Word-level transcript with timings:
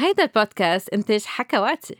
هيدا 0.00 0.22
البودكاست 0.22 0.88
إنتاج 0.88 1.24
حكواتي. 1.24 1.96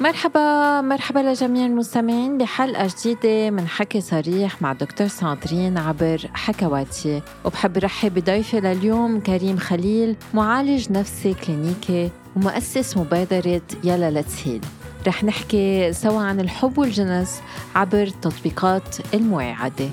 مرحبا 0.00 0.80
مرحبا 0.80 1.18
لجميع 1.18 1.66
المستمعين 1.66 2.38
بحلقة 2.38 2.88
جديدة 3.00 3.50
من 3.50 3.68
حكي 3.68 4.00
صريح 4.00 4.62
مع 4.62 4.72
دكتور 4.72 5.06
ساندرين 5.06 5.78
عبر 5.78 6.30
حكواتي. 6.34 7.22
وبحب 7.44 7.78
رحب 7.78 8.14
بضيفي 8.14 8.60
لليوم 8.60 9.20
كريم 9.20 9.56
خليل 9.56 10.16
معالج 10.34 10.92
نفسي 10.92 11.34
كلينيكي 11.34 12.10
ومؤسس 12.36 12.96
مبادرة 12.96 13.62
يلا 13.84 14.10
لتسهيل 14.10 14.60
رح 15.06 15.24
نحكي 15.24 15.92
سوا 15.92 16.20
عن 16.20 16.40
الحب 16.40 16.78
والجنس 16.78 17.42
عبر 17.74 18.06
تطبيقات 18.06 19.14
المواعدة 19.14 19.90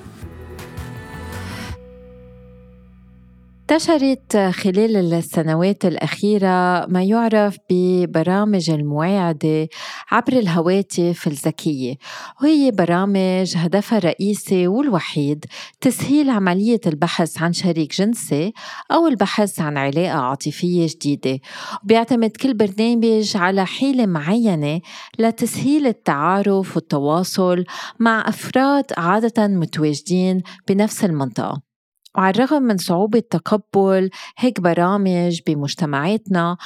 انتشرت 3.72 4.38
خلال 4.38 5.14
السنوات 5.14 5.86
الأخيرة 5.86 6.86
ما 6.86 7.04
يعرف 7.04 7.58
ببرامج 7.70 8.70
المواعدة 8.70 9.68
عبر 10.12 10.34
الهواتف 10.34 11.28
الذكية. 11.28 11.96
وهي 12.42 12.72
برامج 12.72 13.54
هدفها 13.58 13.98
الرئيسي 13.98 14.68
والوحيد 14.68 15.46
تسهيل 15.82 16.30
عملية 16.30 16.80
البحث 16.86 17.42
عن 17.42 17.54
شريك 17.54 17.96
جنسي 17.96 18.54
أو 18.92 19.08
البحث 19.08 19.60
عن 19.60 19.78
علاقة 19.78 20.18
عاطفية 20.20 20.88
جديدة. 20.88 21.40
بيعتمد 21.84 22.32
كل 22.32 22.54
برنامج 22.54 23.38
على 23.38 23.66
حيلة 23.66 24.06
معينة 24.06 24.82
لتسهيل 25.20 25.88
التعارف 25.88 26.76
والتواصل 26.76 27.64
مع 28.00 28.30
أفراد 28.30 28.86
عادة 28.98 29.48
متواجدين 29.48 30.42
بنفس 30.68 31.06
المنطقة. 31.06 31.69
وعلى 32.18 32.36
الرغم 32.36 32.64
من 32.64 32.78
صعوبة 32.78 33.20
تقبل 33.20 34.10
هيك 34.38 34.62
برامج 34.62 35.40
بمجتمعاتنا 35.48 36.58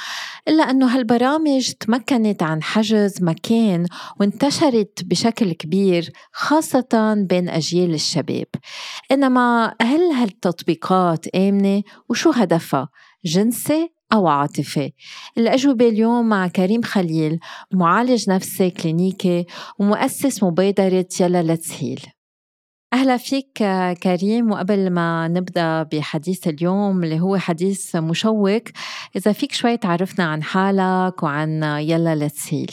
إلا 0.48 0.70
أنه 0.70 0.96
هالبرامج 0.96 1.72
تمكنت 1.72 2.42
عن 2.42 2.62
حجز 2.62 3.22
مكان 3.22 3.86
وانتشرت 4.20 5.04
بشكل 5.04 5.52
كبير 5.52 6.12
خاصة 6.32 7.14
بين 7.28 7.48
أجيال 7.48 7.94
الشباب. 7.94 8.46
إنما 9.12 9.74
هل 9.82 10.00
هالتطبيقات 10.00 11.26
آمنة؟ 11.28 11.82
وشو 12.08 12.30
هدفها؟ 12.30 12.88
جنسي 13.24 13.88
أو 14.12 14.26
عاطفي 14.28 14.92
الأجوبة 15.38 15.88
اليوم 15.88 16.28
مع 16.28 16.48
كريم 16.48 16.82
خليل 16.82 17.38
معالج 17.72 18.30
نفسي 18.30 18.70
كلينيكي 18.70 19.46
ومؤسس 19.78 20.42
مبادرة 20.42 21.06
يلا 21.20 21.42
Let's 21.42 21.71
Heal. 21.71 22.00
أهلا 22.94 23.16
فيك 23.16 23.64
كريم. 24.02 24.50
وقبل 24.50 24.90
ما 24.90 25.28
نبدأ 25.28 25.82
بحديث 25.82 26.48
اليوم 26.48 27.04
اللي 27.04 27.20
هو 27.20 27.36
حديث 27.36 27.96
مشوق 27.96 28.62
إذا 29.16 29.32
فيك 29.32 29.52
شوي 29.52 29.76
تعرفنا 29.76 30.24
عن 30.24 30.42
حالك 30.42 31.22
وعن 31.22 31.62
يلا 31.62 32.14
Let's 32.14 32.45
Heal 32.45 32.70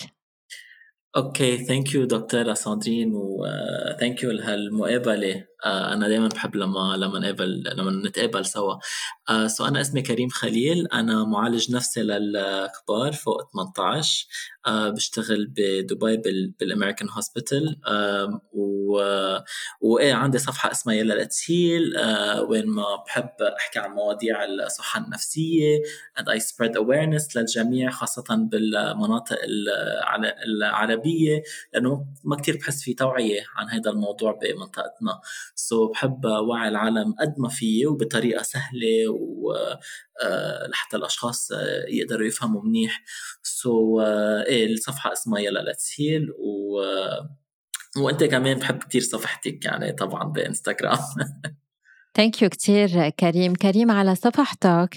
Okay 1.17 1.57
thank 1.57 1.93
you 1.93 2.05
دكتورة 2.05 2.53
ساندرين 2.53 3.11
و 3.13 3.32
thank 3.32 4.23
you 4.23 4.31
لهالمقابلة. 4.31 5.35
آه، 5.35 5.50
أنا 5.65 6.07
دائما 6.07 6.27
بحب 6.27 6.55
لما 6.55 6.95
لما 6.97 7.19
نقابل 7.19 7.63
لما 7.77 7.91
نتقابل 8.09 8.45
سوا. 8.45 8.75
so 9.47 9.65
آه، 9.65 9.67
أنا 9.67 9.81
اسمي 9.81 10.01
كريم 10.01 10.29
خليل. 10.29 10.87
أنا 10.87 11.23
معالج 11.23 11.71
نفسي 11.71 12.03
للكبار 12.03 13.11
فوق 13.13 13.51
18 13.51 14.27
آه، 14.67 14.89
بشتغل 14.89 15.45
بدبي 15.47 16.17
بال 16.59 16.69
American 16.69 17.09
Hospital. 17.09 17.79
و 18.53 19.01
وايه 19.81 20.13
عندي 20.13 20.37
صفحة 20.37 20.71
اسمها 20.71 20.95
يلا 20.95 21.23
Let's 21.23 21.62
Heal 21.62 21.93
وين 22.49 22.67
ما 22.67 22.95
بحب 23.05 23.29
أحكي 23.59 23.79
عن 23.79 23.91
مواضيع 23.91 24.43
الصحة 24.45 25.05
النفسية. 25.05 25.81
And 26.19 26.23
I 26.23 26.39
spread 26.39 26.75
awareness 26.75 27.35
للجميع 27.35 27.89
خاصة 27.89 28.23
بالمناطق 28.29 29.37
العربية. 30.45 31.43
لأنه 31.73 32.05
ما 32.23 32.35
كثير 32.35 32.57
بحس 32.57 32.83
في 32.83 32.93
توعية 32.93 33.41
عن 33.55 33.69
هذا 33.69 33.91
الموضوع 33.91 34.39
بمنطقتنا. 34.41 35.21
so 35.55 35.91
بحب 35.91 36.25
وعي 36.25 36.69
العالم 36.69 37.13
قد 37.19 37.35
ما 37.37 37.49
فيي 37.49 37.85
وبطريقة 37.85 38.43
سهلة 38.43 39.09
و 39.09 39.53
آه، 40.23 40.67
لحتى 40.67 40.97
الأشخاص 40.97 41.51
آه، 41.51 41.85
يقدروا 41.89 42.27
يفهموا 42.27 42.61
منيح. 42.63 43.03
so, 43.43 44.05
إيه 44.47 44.73
الصفحة 44.73 45.11
اسمها 45.13 45.39
يلا 45.39 45.71
Let's 45.71 45.93
Heal 45.99 46.31
و 46.31 46.81
وأنت 47.97 48.23
كمان 48.23 48.59
بحب 48.59 48.77
كتير 48.83 49.01
صفحتك 49.01 49.65
يعني 49.65 49.91
طبعا 49.91 50.23
بإنستغرام. 50.23 50.99
Thank 52.15 52.41
you 52.41 52.49
كثير 52.49 53.09
كريم. 53.09 53.53
كريم 53.53 53.91
على 53.91 54.15
صفحتك. 54.15 54.89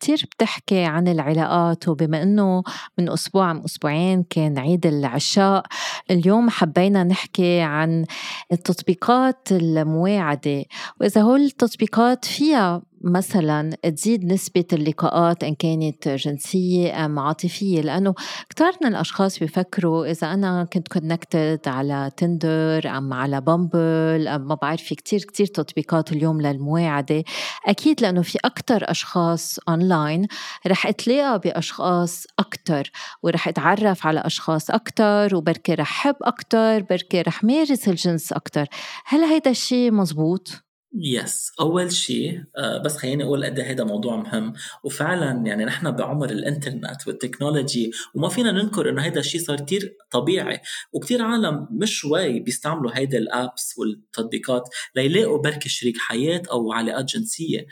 كثير 0.00 0.28
بتحكي 0.34 0.84
عن 0.84 1.08
العلاقات 1.08 1.88
وبما 1.88 2.22
إنه 2.22 2.62
من 2.98 3.08
أسبوع 3.08 3.52
من 3.52 3.64
أسبوعين 3.64 4.22
كان 4.30 4.58
عيد 4.58 4.86
العشاق 4.86 5.62
اليوم 6.10 6.50
حبينا 6.50 7.04
نحكي 7.04 7.60
عن 7.60 8.04
التطبيقات 8.52 9.48
المواعده 9.52 10.64
وإذا 11.00 11.22
هول 11.22 11.40
التطبيقات 11.40 12.24
فيها 12.24 12.82
مثلا 13.04 13.76
تزيد 13.82 14.24
نسبة 14.24 14.64
اللقاءات 14.72 15.44
إن 15.44 15.54
كانت 15.54 16.08
جنسية 16.08 17.04
أم 17.04 17.18
عاطفية 17.18 17.80
لأنه 17.80 18.14
كتار 18.50 18.72
من 18.82 18.88
الأشخاص 18.88 19.38
بيفكروا 19.38 20.10
إذا 20.10 20.34
أنا 20.34 20.64
كنت 20.72 20.88
connected 20.88 21.60
على 21.66 22.10
تندر 22.16 22.88
أم 22.88 23.12
على 23.12 23.40
بامبل 23.40 24.28
أم 24.28 24.48
ما 24.48 24.54
بعرف 24.54 24.82
في 24.82 24.94
كتير 24.94 25.20
كتير 25.20 25.46
تطبيقات 25.46 26.12
اليوم 26.12 26.40
للمواعدة 26.40 27.24
أكيد 27.66 28.00
لأنه 28.00 28.22
في 28.22 28.38
أكتر 28.44 28.90
أشخاص 28.90 29.58
أونلاين 29.68 30.26
رح 30.66 30.86
أتلاقى 30.86 31.38
بأشخاص 31.38 32.26
أكتر 32.38 32.90
ورح 33.22 33.48
أتعرف 33.48 34.06
على 34.06 34.20
أشخاص 34.20 34.70
أكتر 34.70 35.36
وبركي 35.36 35.74
رح 35.74 35.90
حب 35.90 36.16
أكتر 36.22 36.82
بركي 36.82 37.22
رح 37.22 37.44
مارس 37.44 37.88
الجنس 37.88 38.32
أكتر 38.32 38.66
هل 39.06 39.24
هيدا 39.24 39.50
الشيء 39.50 39.92
مزبوط؟ 39.92 40.65
يس 41.00 41.52
أول 41.60 41.92
شيء 41.92 42.42
آه، 42.56 42.78
بس 42.78 42.96
خليني 42.96 43.24
أقول 43.24 43.44
قد 43.44 43.58
إيه 43.58 43.70
هذا 43.70 43.84
موضوع 43.84 44.16
مهم. 44.16 44.52
وفعلا 44.84 45.46
يعني 45.46 45.64
نحن 45.64 45.90
بعمر 45.90 46.30
الإنترنت 46.30 47.06
والتكنولوجي 47.06 47.90
وما 48.14 48.28
فينا 48.28 48.52
ننكر 48.52 48.90
إنه 48.90 49.02
هذا 49.02 49.20
الشيء 49.20 49.40
صار 49.40 49.60
كثير 49.60 49.96
طبيعي. 50.10 50.60
وكثير 50.92 51.22
عالم 51.22 51.68
مش 51.70 51.98
شوي 51.98 52.40
بيستعملوا 52.40 52.90
هيدا 52.94 53.18
الابس 53.18 53.74
والتطبيقات 53.78 54.68
ليلاقوا 54.96 55.38
بركي 55.38 55.68
شريك 55.68 55.98
حياة 55.98 56.42
أو 56.50 56.72
علاقات 56.72 57.04
جنسيه 57.04 57.66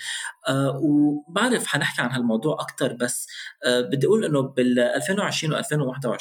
وبعرف 0.82 1.66
حنحكي 1.66 2.02
عن 2.02 2.10
هالموضوع 2.10 2.54
أكثر 2.60 2.92
بس 2.92 3.26
آه 3.64 3.80
بدي 3.80 4.06
أقول 4.06 4.24
إنه 4.24 4.40
بال 4.40 4.78
2020 4.78 5.62
و2021 5.62 6.16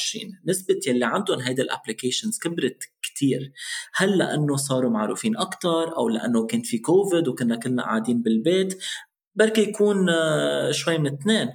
نسبة 0.48 0.80
يلي 0.88 1.06
عندهم 1.06 1.40
هيدا 1.40 1.64
ال 1.64 1.69
applications 1.69 2.40
كبرت 2.40 2.84
كثير 3.02 3.52
هل 3.96 4.18
لأنه 4.18 4.56
صاروا 4.56 4.92
معروفين 4.92 5.38
أكثر 5.38 5.98
أو 5.98 6.10
لأنه 6.10 6.46
كان 6.46 6.62
في 6.62 6.78
كوفيد 6.94 7.28
وكنا 7.28 7.56
كلنا 7.56 7.84
قاعدين 7.84 8.22
بالبيت 8.22 8.84
بركي 9.36 9.62
يكون 9.62 10.10
آه، 10.10 10.72
شوي 10.72 10.98
من 10.98 11.14
اثنين. 11.14 11.50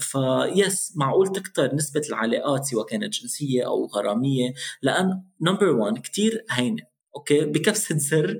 فإيه 0.00 0.92
معقول 0.96 1.32
تكتر 1.32 1.74
نسبة 1.74 2.02
العلاقات 2.08 2.64
سواء 2.64 2.86
كانت 2.86 3.12
جنسية 3.12 3.66
أو 3.66 3.86
غرامية؟ 3.86 4.54
لأن 4.82 5.22
number 5.40 5.66
1 5.66 5.98
كتير 5.98 6.44
هينة 6.50 6.82
okay؟ 7.16 7.44
بكبسة 7.44 7.98
زر 7.98 8.38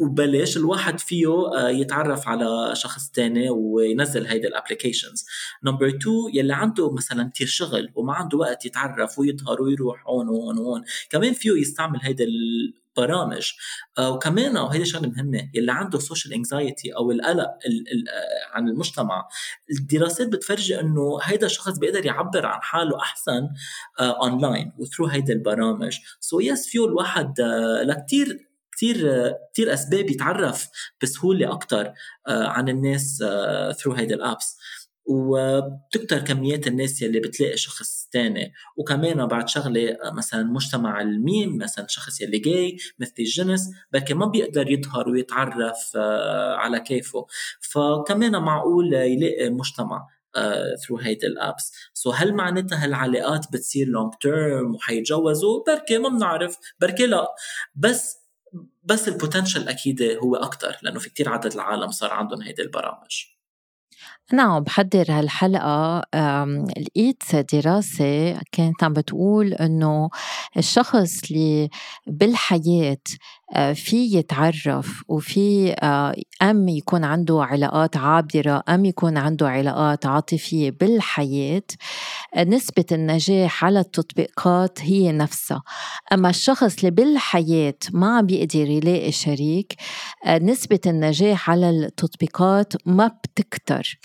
وبلاش 0.00 0.56
الواحد 0.56 1.00
فيه 1.00 1.28
آه، 1.56 1.68
يتعرف 1.68 2.28
على 2.28 2.70
شخص 2.74 3.10
تاني 3.10 3.50
وينزل 3.50 4.26
هيدا 4.26 4.48
ال 4.48 4.54
applications 4.54 5.26
Number 5.64 5.88
2 5.88 6.00
يلي 6.34 6.54
عنده 6.54 6.92
مثلا 6.92 7.30
كثير 7.34 7.46
شغل 7.46 7.92
وما 7.94 8.14
عنده 8.14 8.38
وقت 8.38 8.66
يتعرف 8.66 9.18
ويظهر 9.18 9.62
ويروح 9.62 10.06
هون 10.06 10.28
وهون 10.28 10.58
وهون 10.58 10.82
كمان 11.10 11.32
فيه 11.32 11.50
يستعمل 11.50 11.98
هيدا 12.02 12.26
برامج. 12.96 13.52
آه، 13.98 14.10
وكمان 14.10 14.56
وهيدي 14.56 14.84
شغلة 14.84 15.08
مهمة 15.08 15.50
يلي 15.54 15.72
عنده 15.72 15.98
social 15.98 16.34
anxiety 16.34 16.94
أو 16.96 17.10
القلق 17.10 17.44
آه، 17.44 18.56
عن 18.56 18.68
المجتمع 18.68 19.28
الدراسات 19.70 20.28
بتفرجي 20.28 20.80
إنه 20.80 21.18
هيدا 21.22 21.46
الشخص 21.46 21.78
بيقدر 21.78 22.06
يعبر 22.06 22.46
عن 22.46 22.62
حاله 22.62 22.98
أحسن 22.98 23.48
online 24.00 24.72
و 24.78 24.81
through 24.81 25.06
هيدا 25.06 25.32
البرامج. 25.32 25.98
so 26.20 26.44
yes 26.44 26.66
فيه 26.66 26.84
الواحد 26.84 27.40
لكثير 27.84 28.50
كثير 28.72 29.32
كثير 29.52 29.74
أسباب 29.74 30.10
يتعرف 30.10 30.68
بسهولة 31.02 31.52
أكثر 31.52 31.92
عن 32.28 32.68
الناس 32.68 33.24
through 33.82 33.92
هيدا 33.92 34.14
ال 34.14 34.23
apps 34.23 34.58
وبتكتر 35.10 36.18
كميات 36.18 36.66
الناس 36.66 37.02
يلي 37.02 37.20
بتلاقي 37.20 37.56
شخص 37.56 38.08
تاني. 38.12 38.52
وكمان 38.76 39.26
بعد 39.26 39.48
شغلة 39.48 39.98
مثلا 40.04 40.42
مجتمع 40.42 41.00
الميم 41.00 41.58
مثلا 41.58 41.86
شخص 41.88 42.20
يلي 42.20 42.38
جاي 42.38 42.76
مثلي 42.98 43.14
الجنس 43.18 43.70
بلكي 43.92 44.14
ما 44.14 44.26
بيقدر 44.26 44.70
يظهر 44.70 45.08
ويتعرف 45.08 45.92
آه، 45.96 46.54
على 46.54 46.80
كيفه. 46.80 47.26
فكمان 47.60 48.42
معقول 48.42 48.94
يلاقي 48.94 49.50
مجتمع 49.50 50.06
through 50.86 50.98
uh, 50.98 51.02
هيدي 51.02 51.26
ال 51.26 51.34
apps. 51.34 51.72
so 51.94 52.14
هل 52.16 52.34
معناتها 52.34 52.84
هالعلاقات 52.84 53.46
بتصير 53.52 53.86
long 53.86 54.12
term 54.20 54.74
وحيتجوزوا؟ 54.74 55.64
بركي 55.66 55.98
ما 55.98 56.08
بنعرف. 56.08 56.58
بركي 56.80 57.06
لا. 57.06 57.26
بس 57.74 58.16
بس 58.82 59.08
البوتنشل 59.08 59.68
أكيد 59.68 60.02
هو 60.02 60.36
أكثر 60.36 60.76
لأنه 60.82 60.98
في 60.98 61.10
كتير 61.10 61.28
عدد 61.28 61.52
العالم 61.52 61.90
صار 61.90 62.10
عندهم 62.12 62.42
هيدي 62.42 62.62
البرامج. 62.62 63.39
أنا 64.32 64.42
عم 64.42 64.60
بحضر 64.62 65.04
هالحلقة 65.08 66.02
لقيت 66.78 67.22
دراسة 67.54 68.40
كانت 68.52 68.84
عم 68.84 68.92
بتقول 68.92 69.54
إنه 69.54 70.10
الشخص 70.56 71.20
اللي 71.30 71.68
بالحياة 72.06 72.96
في 73.54 73.96
يتعرف 73.96 75.02
وفي 75.08 75.72
آه، 75.72 76.14
أم 76.42 76.68
يكون 76.68 77.04
عنده 77.04 77.42
علاقات 77.42 77.96
عابرة 77.96 78.62
أم 78.68 78.84
يكون 78.84 79.16
عنده 79.16 79.48
علاقات 79.48 80.06
عاطفية 80.06 80.70
بالحياة 80.70 81.62
آه، 82.34 82.44
نسبة 82.44 82.84
النجاح 82.92 83.64
على 83.64 83.80
التطبيقات 83.80 84.78
هي 84.82 85.12
نفسها. 85.12 85.62
أما 86.12 86.30
الشخص 86.30 86.76
اللي 86.78 86.90
بالحياة 86.90 87.74
ما 87.92 88.16
عم 88.16 88.26
بيقدر 88.26 88.70
يلاقي 88.70 89.12
شريك 89.12 89.74
نسبة 90.28 90.80
النجاح 90.86 91.50
على 91.50 91.70
التطبيقات 91.70 92.72
ما 92.86 93.06
بتكتر. 93.06 93.98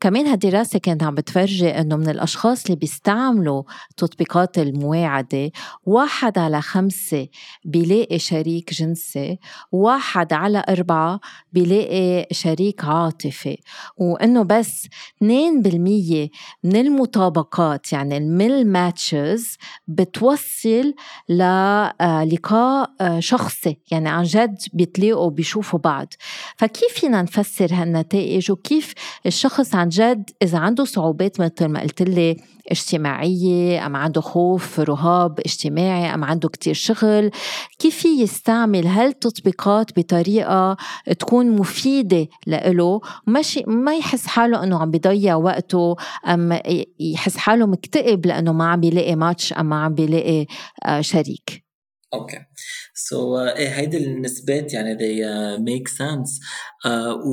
كمان 0.00 0.26
هالدراسة 0.26 0.78
كانت 0.78 1.02
عم 1.02 1.14
بتفرجي 1.14 1.68
إنه 1.70 1.96
من 1.96 2.08
الأشخاص 2.08 2.64
اللي 2.64 2.76
بيستعملوا 2.76 3.62
تطبيقات 3.96 4.58
المواعدة 4.58 5.50
واحد 5.86 6.38
على 6.38 6.62
خمسة 6.62 7.28
بيلاقي 7.64 8.18
شريك 8.18 8.74
جنسي 8.74 8.87
واحد 9.72 10.32
على 10.32 10.64
أربعة 10.68 11.20
بيلاقي 11.52 12.26
شريك 12.32 12.84
عاطفي. 12.84 13.58
وإنه 13.96 14.42
بس 14.42 14.86
2% 15.24 16.30
من 16.64 16.76
المطابقات 16.76 17.92
يعني 17.92 18.16
الميل 18.16 18.66
ماتشز 18.66 19.56
بتوصل 19.88 20.94
للقاء 21.28 22.90
آه، 23.00 23.20
شخصي. 23.20 23.78
يعني 23.90 24.08
عن 24.08 24.24
جد 24.24 24.58
بيتلاقوا 24.72 25.30
بيشوفوا 25.30 25.78
بعض. 25.78 26.12
فكيف 26.56 26.92
فينا 26.92 27.22
نفسر 27.22 27.68
هالنتائج؟ 27.72 28.50
وكيف 28.50 28.94
الشخص 29.26 29.74
عن 29.74 29.88
جد 29.88 30.30
إذا 30.42 30.58
عنده 30.58 30.84
صعوبات 30.84 31.40
مثل 31.40 31.64
ما 31.66 31.80
قلت 31.80 32.02
لي 32.02 32.36
اجتماعية 32.70 33.86
أم 33.86 33.96
عنده 33.96 34.20
خوف 34.20 34.80
رهاب 34.80 35.40
اجتماعي 35.40 36.14
أم 36.14 36.24
عنده 36.24 36.48
كتير 36.48 36.74
شغل. 36.74 37.30
كيف 37.78 38.04
يستعمل 38.04 38.86
هالتطبيقات 38.86 39.98
بطريقة 39.98 40.76
تكون 41.18 41.50
مفيدة 41.50 42.26
لإله؟ 42.46 43.00
ماشي 43.26 43.62
ما 43.66 43.96
يحس 43.96 44.26
حاله 44.26 44.64
أنه 44.64 44.78
عم 44.78 44.90
بيضيع 44.90 45.34
وقته 45.34 45.96
أم 46.26 46.58
يحس 47.00 47.36
حاله 47.36 47.66
مكتئب 47.66 48.26
لأنه 48.26 48.52
ما 48.52 48.70
عم 48.70 48.80
بيلاقي 48.80 49.16
ماتش 49.16 49.52
أم 49.52 49.68
ما 49.68 49.84
عم 49.84 49.94
بيلاقي 49.94 50.46
آه، 50.84 51.00
شريك. 51.00 51.67
Okay 52.14 52.44
so 52.94 53.36
uh, 53.36 53.56
إيه 53.56 53.68
هيدي 53.68 53.96
النسبات 53.96 54.74
يعني 54.74 54.98
they 54.98 55.24
uh, 55.24 55.60
make 55.60 55.88
sense. 55.92 56.40
Uh, 56.86 57.26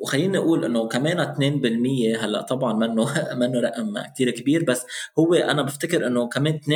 وخليني 0.00 0.38
أقول 0.38 0.64
إنه 0.64 0.88
كمان 0.88 1.34
2% 2.18 2.22
هلأ 2.22 2.42
طبعا 2.42 2.72
منه 2.72 3.34
منه 3.40 3.60
رقم 3.60 4.02
كثير 4.14 4.30
كبير 4.30 4.64
بس 4.64 4.86
هو 5.18 5.34
أنا 5.34 5.62
بفتكر 5.62 6.06
إنه 6.06 6.28
كمان 6.28 6.60
2% 6.64 6.66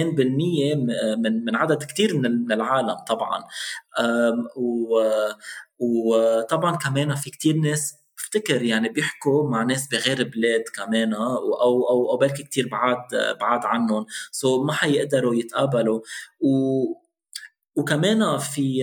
من 1.18 1.44
من 1.44 1.56
عدد 1.56 1.82
كثير 1.82 2.18
من 2.18 2.52
العالم 2.52 2.94
طبعا. 3.08 3.44
Um, 4.00 4.56
وطبعا 5.78 6.76
كمان 6.76 7.14
في 7.14 7.30
كثير 7.30 7.56
ناس 7.56 7.94
بفتكر 8.16 8.62
يعني 8.62 8.88
بيحكوا 8.88 9.50
مع 9.50 9.62
ناس 9.62 9.88
بغير 9.88 10.28
بلاد 10.28 10.62
كمان 10.74 11.14
أو 11.14 11.54
أو 11.54 12.10
أو 12.10 12.16
بركي 12.16 12.42
كثير 12.42 12.68
بعاد 12.68 13.36
بعاد 13.40 13.60
عنهم. 13.64 14.06
so 14.32 14.66
ما 14.66 14.72
حيقدروا 14.72 15.34
يتقابلوا. 15.34 16.00
و 16.40 17.05
وكمان 17.76 18.38
في 18.38 18.78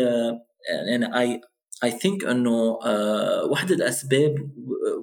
يعني 0.70 1.20
I 1.20 1.42
I 1.84 1.92
think 1.92 2.24
إنه 2.26 2.80
uh, 2.80 3.52
وحدة 3.52 3.76
الأسباب 3.76 4.36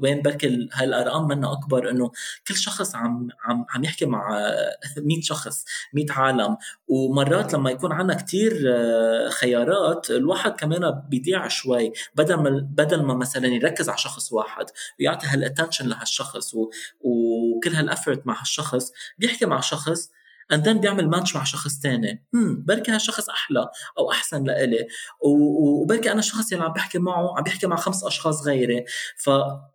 وين 0.02 0.22
بركي 0.22 0.68
هالأرقام 0.72 1.28
منا 1.28 1.52
أكبر 1.52 1.90
إنه 1.90 2.10
كل 2.48 2.56
شخص 2.56 2.94
عم 2.94 3.28
عم 3.44 3.66
عم 3.70 3.84
يحكي 3.84 4.06
مع 4.06 4.40
100 4.98 5.20
شخص 5.20 5.64
100 5.94 6.06
عالم. 6.10 6.56
ومرات 6.88 7.54
لما 7.54 7.70
يكون 7.70 7.92
عندنا 7.92 8.14
كثير 8.18 8.64
آه، 8.68 9.28
خيارات 9.28 10.10
الواحد 10.10 10.52
كمان 10.52 11.02
بيضيع 11.08 11.48
شوي 11.48 11.92
بدل 12.14 12.34
ما 12.34 12.50
بدل 12.70 13.02
ما 13.02 13.14
مثلا 13.14 13.46
يركز 13.46 13.88
على 13.88 13.98
شخص 13.98 14.32
واحد 14.32 14.66
ويعطي 15.00 15.26
ال 15.26 15.32
attention 15.32 15.88
لهالشخص 15.88 16.54
وكل 17.00 17.70
هال 17.74 17.87
effort 17.87 18.26
مع 18.26 18.40
هالشخص 18.40 18.92
بيحكي 19.18 19.46
مع 19.46 19.60
شخص 19.60 20.10
and 20.52 20.68
then 20.68 20.80
بيعمل 20.80 21.08
ماتش 21.08 21.36
مع 21.36 21.44
شخص 21.44 21.78
تاني. 21.78 22.26
امم 22.34 22.64
بركي 22.66 22.92
هالشخص 22.92 23.28
أحلى 23.28 23.68
أو 23.98 24.10
أحسن 24.10 24.44
لإلي. 24.44 24.86
وبركي 25.20 26.12
أنا 26.12 26.18
الشخص 26.18 26.52
اللي 26.52 26.64
عم 26.64 26.72
بحكي 26.72 26.98
معه 26.98 27.38
عم 27.38 27.42
بحكي 27.44 27.66
مع 27.66 27.76
خمس 27.76 28.04
أشخاص 28.04 28.46
غيري. 28.46 28.84
ف 29.16 29.30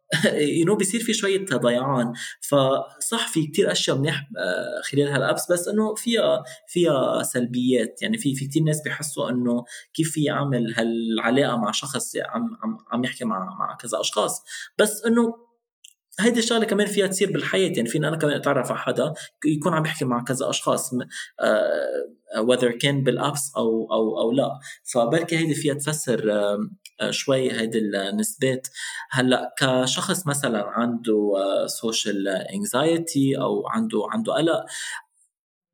you 0.59 0.65
know 0.65 0.75
بيصير 0.75 1.01
في 1.03 1.13
شوية 1.13 1.45
ضيعان 1.45 2.13
فصح 2.41 3.27
في 3.27 3.47
كتير 3.47 3.71
أشياء 3.71 3.97
منيح 3.97 4.29
آه، 4.37 4.81
خلال 4.91 5.07
هالأبس 5.07 5.51
بس 5.51 5.67
إنه 5.67 5.95
فيها 5.95 6.43
فيها 6.67 7.23
سلبيات. 7.23 8.01
يعني 8.01 8.17
في 8.17 8.35
في 8.35 8.47
كثير 8.47 8.63
ناس 8.63 8.81
بيحسوا 8.81 9.29
إنه 9.29 9.63
كيف 9.93 10.11
في 10.11 10.31
اعمل 10.31 10.73
هالعلاقة 10.77 11.57
مع 11.57 11.71
شخص 11.71 12.15
عم 12.15 12.57
عم 12.63 12.77
عم 12.91 13.03
يحكي 13.03 13.25
مع 13.25 13.45
مع 13.59 13.75
كذا 13.75 13.99
أشخاص. 13.99 14.43
بس 14.79 15.05
إنه 15.05 15.44
هيدي 16.19 16.39
الشغلة 16.39 16.65
كمان 16.65 16.87
فيها 16.87 17.07
تصير 17.07 17.31
بالحياة 17.31 17.71
يعني 17.75 17.89
فينا 17.89 18.07
أنا 18.07 18.17
كمان 18.17 18.35
أتعرف 18.35 18.71
على 18.71 18.79
حدا 18.79 19.13
يكون 19.45 19.73
عم 19.73 19.85
يحكي 19.85 20.05
مع 20.05 20.23
كذا 20.23 20.49
أشخاص 20.49 20.93
وذر 22.39 22.71
uh, 22.71 22.77
كان 22.77 23.03
بالأبس 23.03 23.51
أو 23.57 23.87
أو 23.91 24.21
أو 24.21 24.31
لا. 24.31 24.59
فبركي 24.83 25.37
هيدي 25.37 25.55
فيها 25.55 25.73
تفسر 25.73 26.19
uh, 26.21 27.09
شوي 27.09 27.51
هيدي 27.51 27.79
النسبات. 27.79 28.67
هلأ 29.11 29.55
كشخص 29.59 30.27
مثلا 30.27 30.63
عنده 30.65 31.33
social 31.65 32.27
anxiety 32.27 33.37
أو 33.37 33.67
عنده 33.67 34.07
عنده 34.11 34.33
قلق 34.33 34.65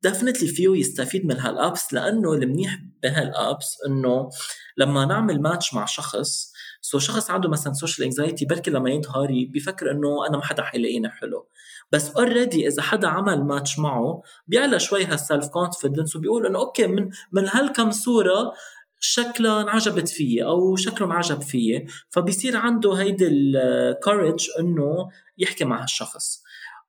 definitely 0.02 0.48
فيه 0.48 0.68
يستفيد 0.76 1.26
من 1.26 1.38
هال 1.40 1.58
apps 1.58 1.94
لأنه 1.94 2.32
المنيح 2.32 2.78
بهال 3.02 3.35
apps 3.35 3.78
إنه 3.86 4.30
لما 4.76 5.04
نعمل 5.04 5.42
ماتش 5.42 5.74
مع 5.74 5.84
شخص 5.84 6.51
so 6.84 6.98
شخص 6.98 7.30
عنده 7.30 7.48
مثلا 7.48 7.72
social 7.72 8.04
anxiety 8.04 8.44
بركي 8.44 8.70
لما 8.70 8.90
يظهر 8.90 9.26
بيفكر 9.48 9.90
إنه 9.90 10.26
أنا 10.28 10.36
ما 10.36 10.44
حدا 10.44 10.62
حيلاقيني 10.62 11.10
حلو. 11.10 11.46
بس 11.92 12.10
already 12.10 12.68
إذا 12.68 12.82
حدا 12.82 13.08
عمل 13.08 13.44
ماتش 13.44 13.78
معه 13.78 14.22
بيعلى 14.46 14.78
شوي 14.78 15.04
هال 15.04 15.19
self 15.19 15.48
confidence 15.48 16.16
وبيقول 16.16 16.46
إنه 16.46 16.58
okay 16.58 16.86
من 16.86 17.10
من 17.32 17.48
هالكم 17.48 17.90
صورة 17.90 18.52
شكلها 19.00 19.62
انعجبت 19.62 20.08
فيي 20.08 20.44
أو 20.44 20.76
شكله 20.76 21.06
انعجب 21.06 21.42
فيي. 21.42 21.86
فبيصير 22.10 22.56
عنده 22.56 22.92
هيدي 22.92 23.28
ال 23.28 23.43
courage 23.43 24.48
إنه 24.60 25.08
يحكي 25.38 25.64
مع 25.64 25.82
هالشخص. 25.82 26.42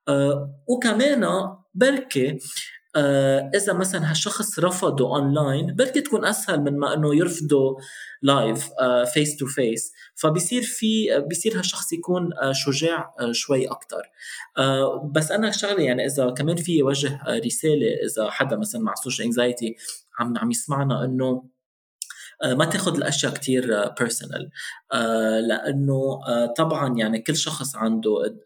أه 0.08 0.50
وكمان 0.66 1.26
بركي 1.74 2.38
إذا 3.54 3.72
مثلا 3.72 4.10
هالشخص 4.10 4.58
رفضه 4.58 5.16
اونلاين 5.16 5.74
بركي 5.74 6.00
تكون 6.00 6.24
أسهل 6.24 6.60
من 6.60 6.78
ما 6.78 6.94
إنه 6.94 7.14
يرفضه 7.14 7.76
live 8.22 8.68
face 9.14 9.36
to 9.36 9.46
face 9.46 9.92
فبصير 10.14 10.62
في 10.62 11.24
بصير 11.30 11.58
هالشخص 11.58 11.92
يكون 11.92 12.30
آه، 12.42 12.52
شجاع 12.52 13.14
آه، 13.20 13.32
شوي 13.32 13.66
أكثر 13.66 14.02
بس 15.12 15.30
أنا 15.30 15.50
شغله 15.50 15.82
يعني 15.82 16.06
إذا 16.06 16.30
كمان 16.30 16.56
في 16.56 16.82
وجه 16.82 17.20
رسالة 17.46 17.86
إذا 17.86 18.30
حدا 18.30 18.56
مثلا 18.56 18.80
مع 18.80 18.94
social 18.94 19.26
anxiety 19.26 19.76
عم 20.18 20.38
عم 20.38 20.50
يسمعنا 20.50 21.04
إنه 21.04 21.26
آه، 21.26 21.53
ما 22.44 22.64
تاخذ 22.64 22.96
الأشياء 22.96 23.32
كثير 23.32 23.88
personal 23.88 24.50
آه، 24.92 25.40
لأنه 25.40 26.20
آه، 26.28 26.46
طبعا 26.46 26.96
يعني 26.98 27.18
كل 27.18 27.36
شخص 27.36 27.76
عنده 27.76 28.36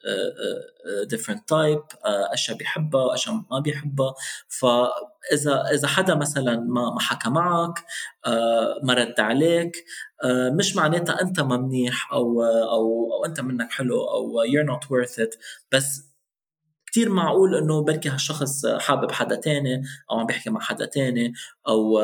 different 1.08 1.48
type 1.48 1.80
أشياء 2.04 2.56
بيحبها 2.56 3.14
اشياء 3.14 3.34
ما 3.50 3.58
بيحبها. 3.58 4.14
فإذا 4.48 5.64
إذا 5.74 5.88
حدا 5.88 6.14
مثلا 6.14 6.56
ما 6.56 6.90
ما 6.90 7.00
حكى 7.00 7.30
معك 7.30 7.84
ما 8.82 8.94
رد 8.94 9.20
عليك 9.20 9.84
مش 10.52 10.76
معناتها 10.76 11.22
أنت 11.22 11.40
ما 11.40 11.56
منيح 11.56 12.12
أو 12.12 12.42
أو 12.44 13.12
أو 13.12 13.24
أنت 13.24 13.40
منك 13.40 13.70
حلو 13.70 14.00
أو 14.00 14.42
you're 14.44 14.68
not 14.70 14.86
worth 14.88 15.24
it. 15.24 15.38
بس 15.72 16.07
كتير 16.90 17.10
معقول 17.10 17.54
إنه 17.54 17.84
بركي 17.84 18.08
هالشخص 18.08 18.66
حابب 18.66 19.12
حدا 19.12 19.36
تاني 19.36 19.82
أو 20.10 20.18
عم 20.18 20.26
بيحكي 20.26 20.50
مع 20.50 20.60
حدا 20.60 20.86
تاني 20.86 21.32
أو 21.68 21.98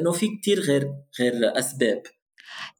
إنه 0.00 0.12
في 0.12 0.26
كتير 0.36 0.60
غير 0.60 0.92
غير 1.20 1.58
أسباب. 1.58 2.02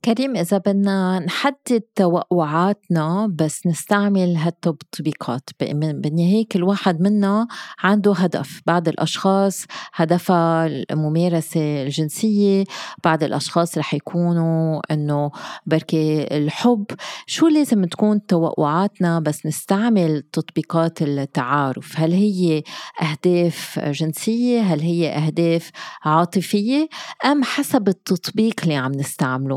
كريم 0.05 0.37
إذا 0.37 0.59
بدنا 0.59 1.19
نحدد 1.19 1.83
توقعاتنا 1.95 3.33
بس 3.35 3.67
نستعمل 3.67 4.37
هالتطبيقات 4.37 5.51
بالنهاية 5.61 6.49
كل 6.53 6.63
واحد 6.63 7.01
منا 7.01 7.47
عنده 7.79 8.13
هدف. 8.13 8.63
بعض 8.67 8.89
الأشخاص 8.89 9.65
هدفها 9.95 10.67
الممارسة 10.67 11.83
الجنسية 11.83 12.65
بعض 13.05 13.23
الأشخاص 13.23 13.79
رح 13.79 13.95
يكونوا 13.95 14.81
أنه 14.91 15.31
بركي 15.67 16.37
الحب. 16.37 16.87
شو 17.27 17.47
لازم 17.47 17.85
تكون 17.85 18.27
توقعاتنا 18.27 19.21
بس 19.21 19.47
نستعمل 19.47 20.23
تطبيقات 20.33 21.03
التعارف؟ 21.03 22.01
هل 22.01 22.13
هي 22.13 22.63
أهداف 23.03 23.79
جنسية؟ 23.79 24.61
هل 24.61 24.81
هي 24.81 25.09
أهداف 25.09 25.71
عاطفية؟ 26.05 26.89
أم 27.25 27.45
حسب 27.45 27.89
التطبيق 27.89 28.55
اللي 28.63 28.77
عم 28.77 28.93
نستعمله؟ 28.93 29.56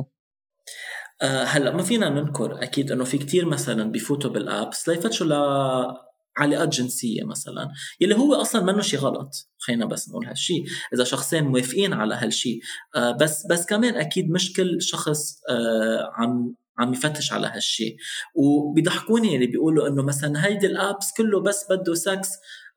أه 1.22 1.44
هلا 1.44 1.72
ما 1.72 1.84
فينا 1.84 2.10
ننكر 2.10 2.64
أكيد 2.64 2.92
إنه 2.92 3.04
في 3.04 3.18
كتير 3.18 3.46
مثلا 3.46 3.92
بفوتوا 3.92 4.30
بالأبس 4.30 4.90
ليفتشوا 4.90 5.28
ل 5.28 5.34
علاقات 6.38 6.70
جنسية 6.70 7.24
مثلا 7.24 7.72
يلي 8.02 8.16
هو 8.16 8.36
أصلا 8.36 8.64
منه 8.64 8.82
شيء 8.82 9.00
غلط 9.00 9.50
خلينا 9.58 9.86
بس 9.86 10.10
نقول 10.10 10.26
هالشيء 10.26 10.66
إذا 10.94 11.04
شخصين 11.04 11.44
موافقين 11.44 11.94
على 11.94 12.16
هالشيء 12.16 12.60
آه 12.96 13.12
بس 13.12 13.46
بس 13.50 13.66
كمان 13.66 13.96
أكيد 13.96 14.30
مش 14.32 14.54
كل 14.54 14.82
شخص 14.82 15.42
آه 15.50 16.12
عم 16.14 16.56
عم 16.80 16.94
يفتش 16.94 17.34
على 17.34 17.48
هالشيء 17.48 17.96
وبيضحكوني 18.36 19.36
اللي 19.36 19.48
بيقولوا 19.48 19.88
إنه 19.88 20.04
مثلا 20.04 20.46
هيدي 20.46 20.68
ال 20.68 20.77
apps 20.77 21.14
كله 21.18 21.42
بس 21.42 21.66
بده 21.72 21.94
سكس 21.94 22.30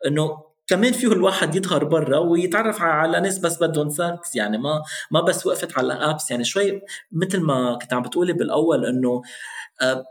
إنه 0.07 0.52
كمان 0.73 0.93
فيه 0.93 1.13
الواحد 1.13 1.55
يظهر 1.55 1.85
برا 1.85 2.19
ويتعرف 2.19 2.83
على 2.83 3.21
ناس 3.21 3.39
بس 3.39 3.63
بدهم 3.63 3.89
سكس 3.89 4.37
يعني 4.37 4.59
ما 4.59 4.83
ما 5.11 5.21
بس 5.21 5.47
وقفت 5.47 5.79
على 5.79 5.93
apps 5.93 6.31
يعني 6.31 6.45
شوي 6.45 6.81
مثل 7.13 7.41
ما 7.41 7.79
كنت 7.83 7.93
عم 7.93 8.03
بتقولي 8.03 8.33
بالأول 8.33 8.87
إنه 8.87 9.23
آه، 9.83 10.05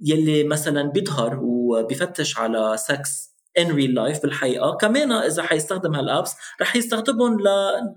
يلي 0.00 0.44
مثلا 0.44 0.82
بيظهر 0.90 1.40
وبيفتش 1.42 2.38
على 2.38 2.76
sex 2.76 3.33
in 3.58 3.70
real 3.70 3.94
life 3.94 4.22
بالحقيقة. 4.22 4.76
كمان 4.76 5.12
إذا 5.12 5.42
حيستخدم 5.42 5.94
هال 5.94 6.07
apps 6.07 6.34
رح 6.60 6.76
يستخدمهم 6.76 7.38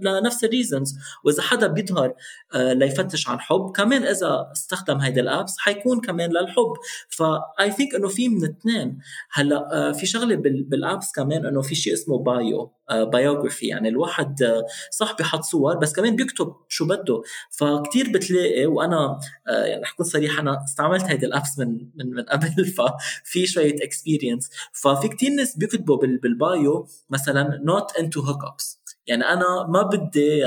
لنفس 0.02 0.44
ال 0.44 0.50
reasons 0.50 0.96
وإذا 1.24 1.42
حدا 1.42 1.68
بيظهر 1.68 2.14
آه، 2.54 2.74
ليفتش 2.74 3.30
عن 3.30 3.40
حب 3.40 3.72
كمان 3.76 4.04
إذا 4.04 4.50
استخدم 4.52 4.98
هيدا 4.98 5.22
ال 5.22 5.29
apps 5.29 5.58
حيكون 5.60 6.02
كمان 6.02 6.30
للحب. 6.30 6.74
ف 7.10 7.72
I 7.72 7.76
think 7.76 7.96
إنه 7.96 8.08
في 8.08 8.30
من 8.30 8.44
اثنين. 8.44 9.00
هلأ 9.32 9.70
آه، 9.74 9.92
في 9.92 10.06
شغلة 10.06 10.36
بال 10.36 10.61
apps 10.61 11.12
كمان 11.12 11.46
إنه 11.46 11.62
في 11.62 11.76
شيء 11.76 11.94
اسمه 11.94 12.20
bio 12.20 12.77
biography 12.92 13.68
يعني 13.68 13.90
الواحد 13.90 14.64
صح 14.92 15.16
بيحط 15.18 15.44
صور 15.44 15.78
بس 15.78 15.94
كمان 15.94 16.16
بيكتب 16.16 16.56
شو 16.68 16.86
بده. 16.86 17.22
فكتير 17.52 18.12
بتلاقي 18.12 18.66
وأنا 18.66 19.20
يعني 19.48 19.82
رح 19.82 19.94
أكون 19.94 20.06
صريح 20.06 20.40
أنا 20.40 20.64
استعملت 20.64 21.04
هيدي 21.04 21.26
ال 21.26 21.32
apps 21.32 21.60
من 21.60 21.68
من 21.96 22.14
من 22.14 22.24
قبل 22.24 22.66
ففي 22.78 23.48
شوية 23.48 23.76
experience 23.84 24.50
ففي 24.74 25.08
كتير 25.08 25.32
ناس 25.32 25.58
بيكتبوا 25.58 25.98
بال 25.98 26.34
bio 26.34 26.88
مثلا 27.10 27.60
not 27.64 27.96
into 28.00 28.22
hook 28.22 28.44
ups 28.44 28.82
يعني 29.08 29.24
أنا 29.24 29.68
ما 29.70 29.82
بدي 29.82 30.46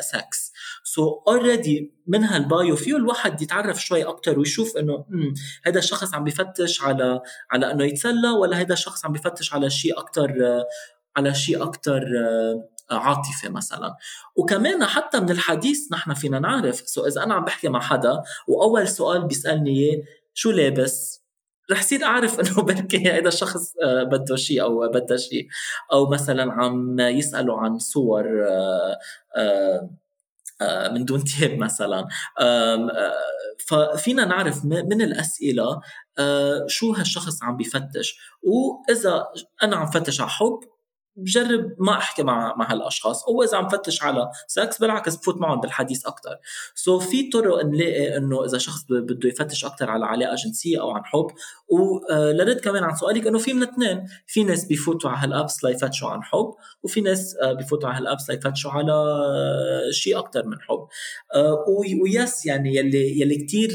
sex 0.00 0.52
so 0.84 1.22
already 1.28 1.94
من 2.06 2.24
هال 2.24 2.45
bio 2.45 2.76
فيه 2.76 2.96
الواحد 2.96 3.42
يتعرف 3.42 3.80
شوي 3.82 4.04
أكثر 4.04 4.38
ويشوف 4.38 4.76
إنه 4.76 5.04
هذا 5.64 5.78
الشخص 5.78 6.14
عم 6.14 6.24
بفتش 6.24 6.82
على 6.82 7.20
على 7.50 7.70
إنه 7.70 7.84
يتسلى 7.84 8.30
ولا 8.40 8.60
هذا 8.60 8.72
الشخص 8.72 9.04
عم 9.04 9.12
بفتش 9.12 9.54
على 9.54 9.70
شيء 9.70 9.98
أكثر 9.98 10.62
على 11.16 11.34
شيء 11.34 11.62
أكثر 11.62 12.02
آه، 12.18 12.68
عاطفة 12.90 13.48
مثلا. 13.48 13.96
وكمان 14.36 14.84
حتى 14.84 15.20
من 15.20 15.30
الحديث 15.30 15.92
نحن 15.92 16.14
فينا 16.14 16.38
نعرف 16.38 16.76
so 16.76 17.06
إذا 17.06 17.22
أنا 17.22 17.34
عم 17.34 17.44
بحكي 17.44 17.68
مع 17.68 17.80
حدا 17.80 18.22
وأول 18.48 18.88
سؤال 18.88 19.26
بيسألني 19.26 19.70
إياه 19.70 20.02
شو 20.34 20.50
لابس؟ 20.50 21.22
رح 21.70 21.82
صير 21.82 22.04
أعرف 22.04 22.38
إنه 22.40 22.62
بركي 22.62 23.10
هذا 23.10 23.28
الشخص 23.28 23.72
آه، 23.84 24.02
بده 24.02 24.36
شيء 24.36 24.62
أو 24.62 24.88
بدها 24.88 25.16
شيء. 25.16 25.46
أو 25.92 26.10
مثلا 26.10 26.52
عم 26.52 27.00
يسألوا 27.00 27.58
عن 27.58 27.78
صور 27.78 28.24
آه، 29.36 29.90
من 30.92 31.04
دون 31.04 31.24
تياب 31.24 31.58
مثلا. 31.58 32.08
ففينا 33.66 34.24
نعرف 34.24 34.64
من 34.64 35.02
الأسئلة 35.02 35.80
شو 36.66 36.92
هالشخص 36.92 37.42
عم 37.42 37.56
بفتش. 37.56 38.18
وإذا 38.42 39.26
أنا 39.62 39.76
عم 39.76 39.86
فتش 39.86 40.20
على 40.20 40.30
حب 40.30 40.60
بجرب 41.16 41.74
ما 41.78 41.92
أحكي 41.92 42.22
مع 42.22 42.54
مع 42.56 42.72
هالأشخاص. 42.72 43.24
أو 43.24 43.42
إذا 43.42 43.56
عم 43.56 43.68
فتش 43.68 44.02
على 44.02 44.30
سكس 44.46 44.78
بالعكس 44.78 45.16
بفوت 45.16 45.36
معهم 45.36 45.60
بالحديث 45.60 46.06
أكثر 46.06 46.36
so 46.74 47.02
في 47.02 47.30
طرق 47.30 47.64
نلاقي 47.64 48.16
إنه 48.16 48.44
إذا 48.44 48.58
شخص 48.58 48.84
بده 48.90 49.28
يفتش 49.28 49.64
أكثر 49.64 49.90
على 49.90 50.06
علاقة 50.06 50.34
جنسية 50.34 50.80
أو 50.80 50.90
عن 50.90 51.04
حب. 51.04 51.26
ولرد 51.68 52.60
كمان 52.60 52.84
عن 52.84 52.96
سؤالك 52.96 53.26
إنه 53.26 53.38
في 53.38 53.52
من 53.52 53.62
الاثنين 53.62 54.06
في 54.26 54.44
ناس 54.44 54.64
بفوتوا 54.64 55.10
على 55.10 55.18
هال 55.18 55.33
apps 55.33 55.64
ليفتشوا 55.64 56.08
عن 56.08 56.22
حب 56.22 56.54
وفي 56.82 57.00
ناس 57.00 57.36
آه، 57.42 57.52
بفوتوا 57.52 57.88
على 57.88 57.98
هال 57.98 58.09
apps 58.09 58.30
ليفتشوا 58.30 58.70
على 58.70 58.92
آه، 58.92 59.90
شيء 59.90 60.18
أكثر 60.18 60.46
من 60.46 60.60
حب. 60.60 60.88
آه، 61.34 61.64
و 62.02 62.13
yes 62.13 62.46
يعني 62.46 62.76
يلي 62.76 63.20
يلي 63.20 63.36
كثير 63.36 63.70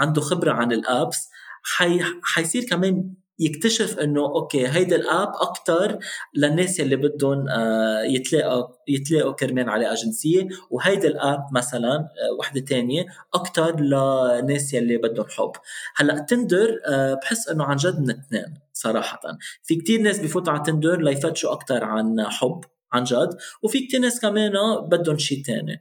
عنده 0.00 0.20
خبرة 0.20 0.52
عن 0.52 0.72
ال 0.72 0.83
apps 0.83 1.28
حي 1.62 2.00
حيصير 2.22 2.64
كمان 2.64 3.14
يكتشف 3.38 3.98
إنه 3.98 4.20
okay 4.20 4.68
هيدا 4.68 4.96
ال 4.96 5.04
app 5.04 5.28
أكثر 5.34 5.98
للناس 6.34 6.80
اللي 6.80 6.96
بدهم 6.96 7.48
آه، 7.48 8.02
يتلاقوا 8.02 8.68
يتلاقوا 8.88 9.32
كرمال 9.32 9.68
علاقه 9.68 9.94
جنسيه 9.94 10.48
وهيدا 10.70 11.08
ال 11.08 11.16
app 11.16 11.40
مثلا 11.52 11.96
آه، 11.96 12.38
وحدة 12.38 12.60
تانية 12.60 13.06
أكثر 13.34 13.80
لناس 13.80 14.74
يلي 14.74 14.96
بدهم 14.96 15.26
حب. 15.28 15.52
هلأ 15.96 16.18
تندر 16.18 16.80
آه، 16.86 17.14
بحس 17.14 17.48
إنه 17.48 17.64
عن 17.64 17.76
جد 17.76 18.00
من 18.00 18.10
اثنين 18.10 18.54
صراحة. 18.72 19.20
في 19.62 19.76
كتير 19.76 20.00
ناس 20.00 20.18
بفوتوا 20.18 20.52
على 20.52 20.62
تندر 20.62 21.00
ليفتشوا 21.00 21.52
أكثر 21.52 21.84
عن 21.84 22.22
حب 22.22 22.60
عن 22.92 23.04
جد. 23.04 23.36
وفي 23.62 23.86
كتير 23.86 24.00
ناس 24.00 24.20
كمان 24.20 24.52
بدهم 24.90 25.18
شيء 25.18 25.42
تاني. 25.44 25.80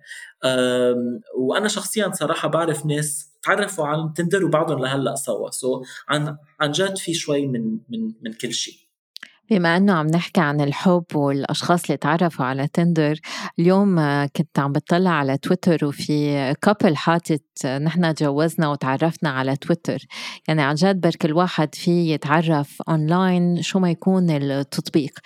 وأنا 1.38 1.68
شخصيا 1.68 2.12
صراحة 2.14 2.48
بعرف 2.48 2.86
ناس 2.86 3.37
تعرفوا 3.48 3.88
عن 3.88 4.14
تندر 4.14 4.46
وبعضهم 4.46 4.80
لهلأ 4.80 5.16
سوا. 5.16 5.52
so 5.52 5.84
عن 6.10 6.38
عن 6.60 6.72
جد 6.72 6.98
في 6.98 7.14
شوي 7.14 7.48
من 7.48 7.80
من 7.90 8.14
من 8.22 8.34
كل 8.34 8.54
شيء. 8.54 8.87
بما 9.50 9.78
إنه 9.78 9.94
عم 9.94 10.08
نحكي 10.08 10.42
عن 10.42 10.62
الحب 10.62 11.06
والأشخاص 11.16 11.84
اللي 11.84 11.98
تعرفوا 11.98 12.46
على 12.46 12.68
تندر 12.68 13.20
اليوم 13.60 13.96
كنت 14.36 14.60
عم 14.60 14.72
بطلع 14.72 15.10
على 15.10 15.38
تويتر 15.38 15.86
وفي 15.86 16.56
couple 16.62 16.96
حاطط 16.96 17.42
نحن 17.66 18.14
تجوزنا 18.14 18.70
وتعرفنا 18.70 19.30
على 19.30 19.56
تويتر 19.56 20.00
يعني 20.48 20.62
عن 20.62 20.76
جد 20.76 21.02
برك 21.02 21.26
الواحد 21.26 21.76
في 21.76 21.92
يتعرف 22.12 22.82
اونلاين 22.90 23.62
شو 23.62 23.80
ما 23.80 23.92
يكون 23.92 24.30
التطبيق. 24.30 25.20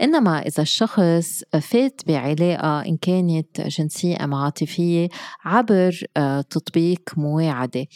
إنما 0.00 0.38
إذا 0.38 0.62
الشخص 0.62 1.42
فات 1.60 2.00
بعلاقة 2.06 2.80
إن 2.80 2.96
كانت 2.96 3.60
جنسية 3.60 4.24
أم 4.24 4.34
عاطفية 4.34 5.08
عبر 5.44 6.00
آه، 6.16 6.40
تطبيق 6.40 7.00
مواعدة 7.16 7.86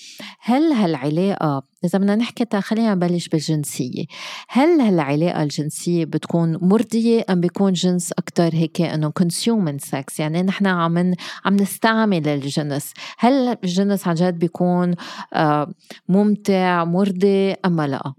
هل 0.40 0.72
هالعلاقة 0.72 1.62
إذا 1.84 1.98
بدنا 1.98 2.16
نحكي 2.16 2.60
خلينا 2.60 2.94
نبلش 2.94 3.28
بالجنسية. 3.28 4.04
هل 4.48 4.80
هالعلاقة 4.80 5.42
الجنسية 5.42 6.04
بتكون 6.04 6.58
مرضية 6.62 7.24
أم 7.30 7.40
بيكون 7.40 7.72
جنس 7.72 8.12
أكتر 8.12 8.54
هيك 8.54 8.80
إنه 8.80 9.12
consuming 9.20 9.84
sex 9.90 10.18
يعني 10.20 10.42
نحن 10.42 10.66
عم 10.66 11.14
عم 11.44 11.56
نستعمل 11.56 12.28
الجنس. 12.28 12.92
هل 13.18 13.58
الجنس 13.64 14.08
عن 14.08 14.14
جد 14.14 14.38
بيكون 14.38 14.94
آه، 15.32 15.74
ممتع 16.08 16.84
مرضي 16.84 17.52
أم 17.52 17.80
لا؟ 17.80 18.12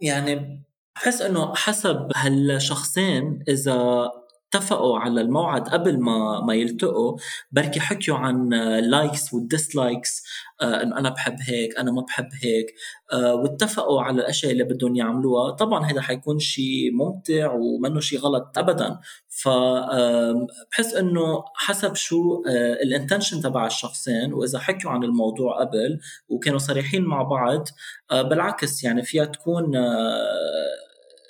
يعني 0.00 0.62
بحس 0.96 1.22
إنه 1.22 1.54
حسب 1.54 2.08
هالشخصين 2.16 3.44
إذا 3.48 4.10
اتفقوا 4.56 4.98
على 4.98 5.20
الموعد 5.20 5.68
قبل 5.68 6.00
ما 6.00 6.40
ما 6.40 6.54
يلتقوا 6.54 7.18
بركي 7.52 7.80
حكيوا 7.80 8.16
عن 8.16 8.48
likes 8.90 9.34
وال 9.34 9.52
dislikes 9.52 10.22
آه 10.62 10.82
إنه 10.82 10.98
أنا 10.98 11.08
بحب 11.10 11.36
هيك 11.40 11.78
أنا 11.78 11.92
ما 11.92 12.02
بحب 12.02 12.28
هيك 12.42 12.66
آه 13.12 13.34
واتفقوا 13.34 14.02
على 14.02 14.20
الأشياء 14.20 14.52
اللي 14.52 14.64
بدهم 14.64 14.96
يعملوها. 14.96 15.50
طبعا 15.50 15.84
هذا 15.84 16.00
حيكون 16.00 16.38
شيء 16.38 16.92
ممتع 16.92 17.52
ومنه 17.52 18.00
شيء 18.00 18.18
غلط 18.18 18.58
ابدا. 18.58 19.00
فبحس 19.28 20.94
إنه 20.94 21.44
حسب 21.54 21.94
شو 21.94 22.42
آه 22.48 22.72
ال 22.82 22.88
intention 22.88 23.40
تبع 23.40 23.66
الشخصين 23.66 24.32
وإذا 24.32 24.58
حكوا 24.58 24.90
عن 24.90 25.04
الموضوع 25.04 25.60
قبل 25.60 26.00
وكانوا 26.28 26.58
صريحين 26.58 27.04
مع 27.04 27.22
بعض 27.22 27.68
بالعكس 28.12 28.84
يعني 28.84 29.02
فيها 29.02 29.24
تكون 29.24 29.72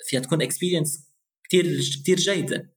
فيها 0.07 0.19
تكون 0.19 0.41
experience 0.41 1.07
كثير 1.49 1.79
كثير 2.03 2.17
جيدة. 2.17 2.76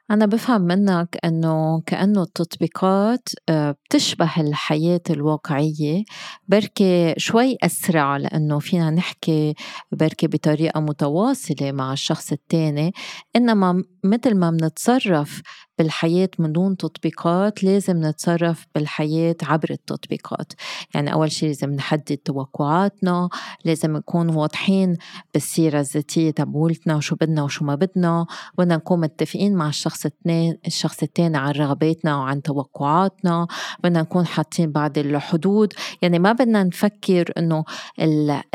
أنا 0.11 0.25
بفهم 0.25 0.61
منك 0.61 1.17
إنه 1.25 1.81
كأنه 1.85 2.23
التطبيقات 2.23 3.29
آه، 3.49 3.71
بتشبه 3.71 4.31
الحياة 4.37 5.01
الواقعية. 5.09 6.03
بركي 6.47 7.13
شوي 7.17 7.57
أسرع 7.63 8.17
لأنه 8.17 8.59
فينا 8.59 8.89
نحكي 8.89 9.53
بركي 9.91 10.27
بطريقة 10.27 10.79
متواصلة 10.79 11.71
مع 11.71 11.93
الشخص 11.93 12.31
التاني. 12.31 12.93
إنما 13.35 13.83
مثل 14.03 14.35
ما 14.35 14.51
بنتصرف 14.51 15.41
بالحياة 15.77 16.29
من 16.39 16.51
دون 16.51 16.77
تطبيقات 16.77 17.63
لازم 17.63 18.05
نتصرف 18.05 18.65
بالحياة 18.75 19.35
عبر 19.43 19.71
التطبيقات. 19.71 20.53
يعني 20.95 21.13
أول 21.13 21.31
شيء 21.31 21.47
لازم 21.47 21.69
نحدد 21.69 22.17
توقعاتنا 22.17 23.29
لازم 23.65 23.97
نكون 23.97 24.29
واضحين 24.29 24.97
بالسيرة 25.33 25.79
الذاتية 25.79 26.31
تبولتنا 26.31 26.95
وشو 26.95 27.15
بدنا 27.15 27.43
وشو 27.43 27.65
ما 27.65 27.75
بدنا. 27.75 28.25
بدنا 28.57 28.75
نكون 28.75 28.99
متفقين 28.99 29.55
مع 29.55 29.69
الشخص 29.69 30.00
الشخص 30.05 30.05
الثاني 30.05 30.59
الشخص 30.67 31.03
الثاني 31.03 31.37
عن 31.37 31.51
رغباتنا 31.51 32.17
وعن 32.17 32.41
توقعاتنا. 32.41 33.47
بدنا 33.83 34.01
نكون 34.01 34.25
حاطين 34.25 34.71
بعض 34.71 34.97
الحدود. 34.97 35.73
يعني 36.01 36.19
ما 36.19 36.31
بدنا 36.31 36.63
نفكر 36.63 37.31
إنه 37.37 37.63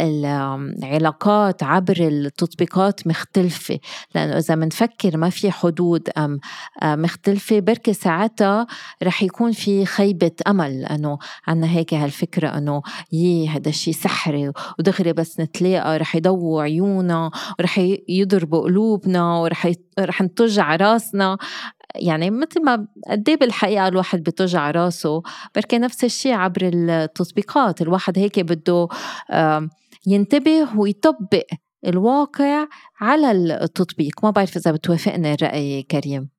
العلاقات 0.01 1.63
عبر 1.63 1.97
التطبيقات 2.01 3.07
مختلفة. 3.07 3.79
لأنه 4.15 4.39
إذا 4.39 4.55
بنفكر 4.55 5.17
ما 5.17 5.31
في 5.31 5.51
حدود 5.51 6.09
أم 6.19 6.41
مختلفة 6.85 7.61
بركي 7.61 7.93
ساعتها 7.93 8.67
رح 9.03 9.23
يكون 9.23 9.53
في 9.53 9.87
خيبة 9.87 10.33
أمل. 10.47 10.81
لأنه 10.81 11.19
عنا 11.47 11.71
هيك 11.71 11.95
هالفكرة 11.95 12.49
أنه 12.49 12.83
يي 13.13 13.49
هذا 13.49 13.69
الشيء 13.69 13.95
سحري 13.95 14.53
ودغري 14.79 15.13
بس 15.13 15.41
نتلاقى 15.41 15.99
رح 15.99 16.17
يضووا 16.17 16.63
عيونا 16.63 17.31
ورح 17.59 17.79
يضربوا 18.09 18.61
قلوبنا 18.61 19.37
ورح 19.39 19.67
رح 19.99 20.23
نطج 20.23 20.61
راسنا. 20.61 21.39
يعني 21.95 22.31
مثل 22.31 22.65
ما 22.65 22.87
قد 23.11 23.29
إيه 23.29 23.37
بالحقيقة 23.37 23.89
الواحد 23.89 24.23
بتوجع 24.23 24.71
راسه 24.71 25.23
بركي 25.55 25.79
نفس 25.79 26.05
الشيء 26.05 26.33
عبر 26.33 26.71
التطبيقات. 26.75 27.83
الواحد 27.83 28.19
هيك 28.19 28.41
بده 28.41 28.89
ينتبه 30.07 30.79
ويطبق 30.79 31.47
الواقع 31.87 32.67
على 33.01 33.31
التطبيق. 33.31 34.25
ما 34.25 34.31
بعرف 34.31 34.57
إذا 34.57 34.71
بتوافقني 34.73 35.35
الرأي 35.35 35.83
كريم. 35.83 36.31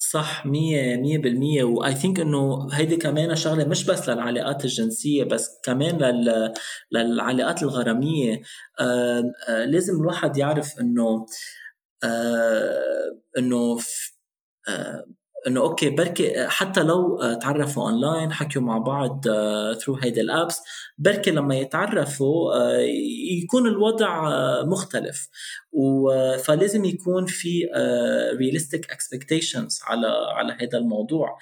صح 0.00 0.46
مية 0.46 0.96
مية 0.96 1.18
بالمية. 1.18 1.64
وآي 1.64 1.94
ثينك 1.94 2.20
إنه 2.20 2.68
هيدي 2.72 2.96
كمان 2.96 3.36
شغلة 3.36 3.64
مش 3.64 3.84
بس 3.84 4.08
للعلاقات 4.08 4.64
الجنسية 4.64 5.24
بس 5.24 5.48
كمان 5.64 5.98
لل... 5.98 6.52
للعلاقات 6.92 7.62
الغرامية. 7.62 8.42
آه 8.80 9.22
آه 9.48 9.64
لازم 9.64 10.00
الواحد 10.00 10.36
يعرف 10.36 10.80
إنه 10.80 11.26
آه 12.04 13.18
إنه 13.38 13.78
آه 14.68 15.04
إنه 15.46 15.60
okay 15.60 15.90
بركي 15.90 16.48
حتى 16.48 16.82
لو 16.82 17.18
تعرفوا 17.42 17.82
اونلاين 17.82 18.32
حكوا 18.32 18.62
مع 18.62 18.78
بعض 18.78 19.24
through 19.74 19.96
هيدي 20.02 20.20
ال 20.20 20.28
apps 20.28 20.60
بركي 20.98 21.30
لما 21.30 21.56
يتعرفوا 21.56 22.54
يكون 23.42 23.66
الوضع 23.66 24.30
مختلف. 24.64 25.28
فلازم 26.44 26.84
يكون 26.84 27.26
في 27.26 27.68
realistic 28.38 28.90
expectations 28.90 29.80
على 29.84 30.06
على 30.36 30.52
هذا 30.52 30.78
الموضوع. 30.78 31.38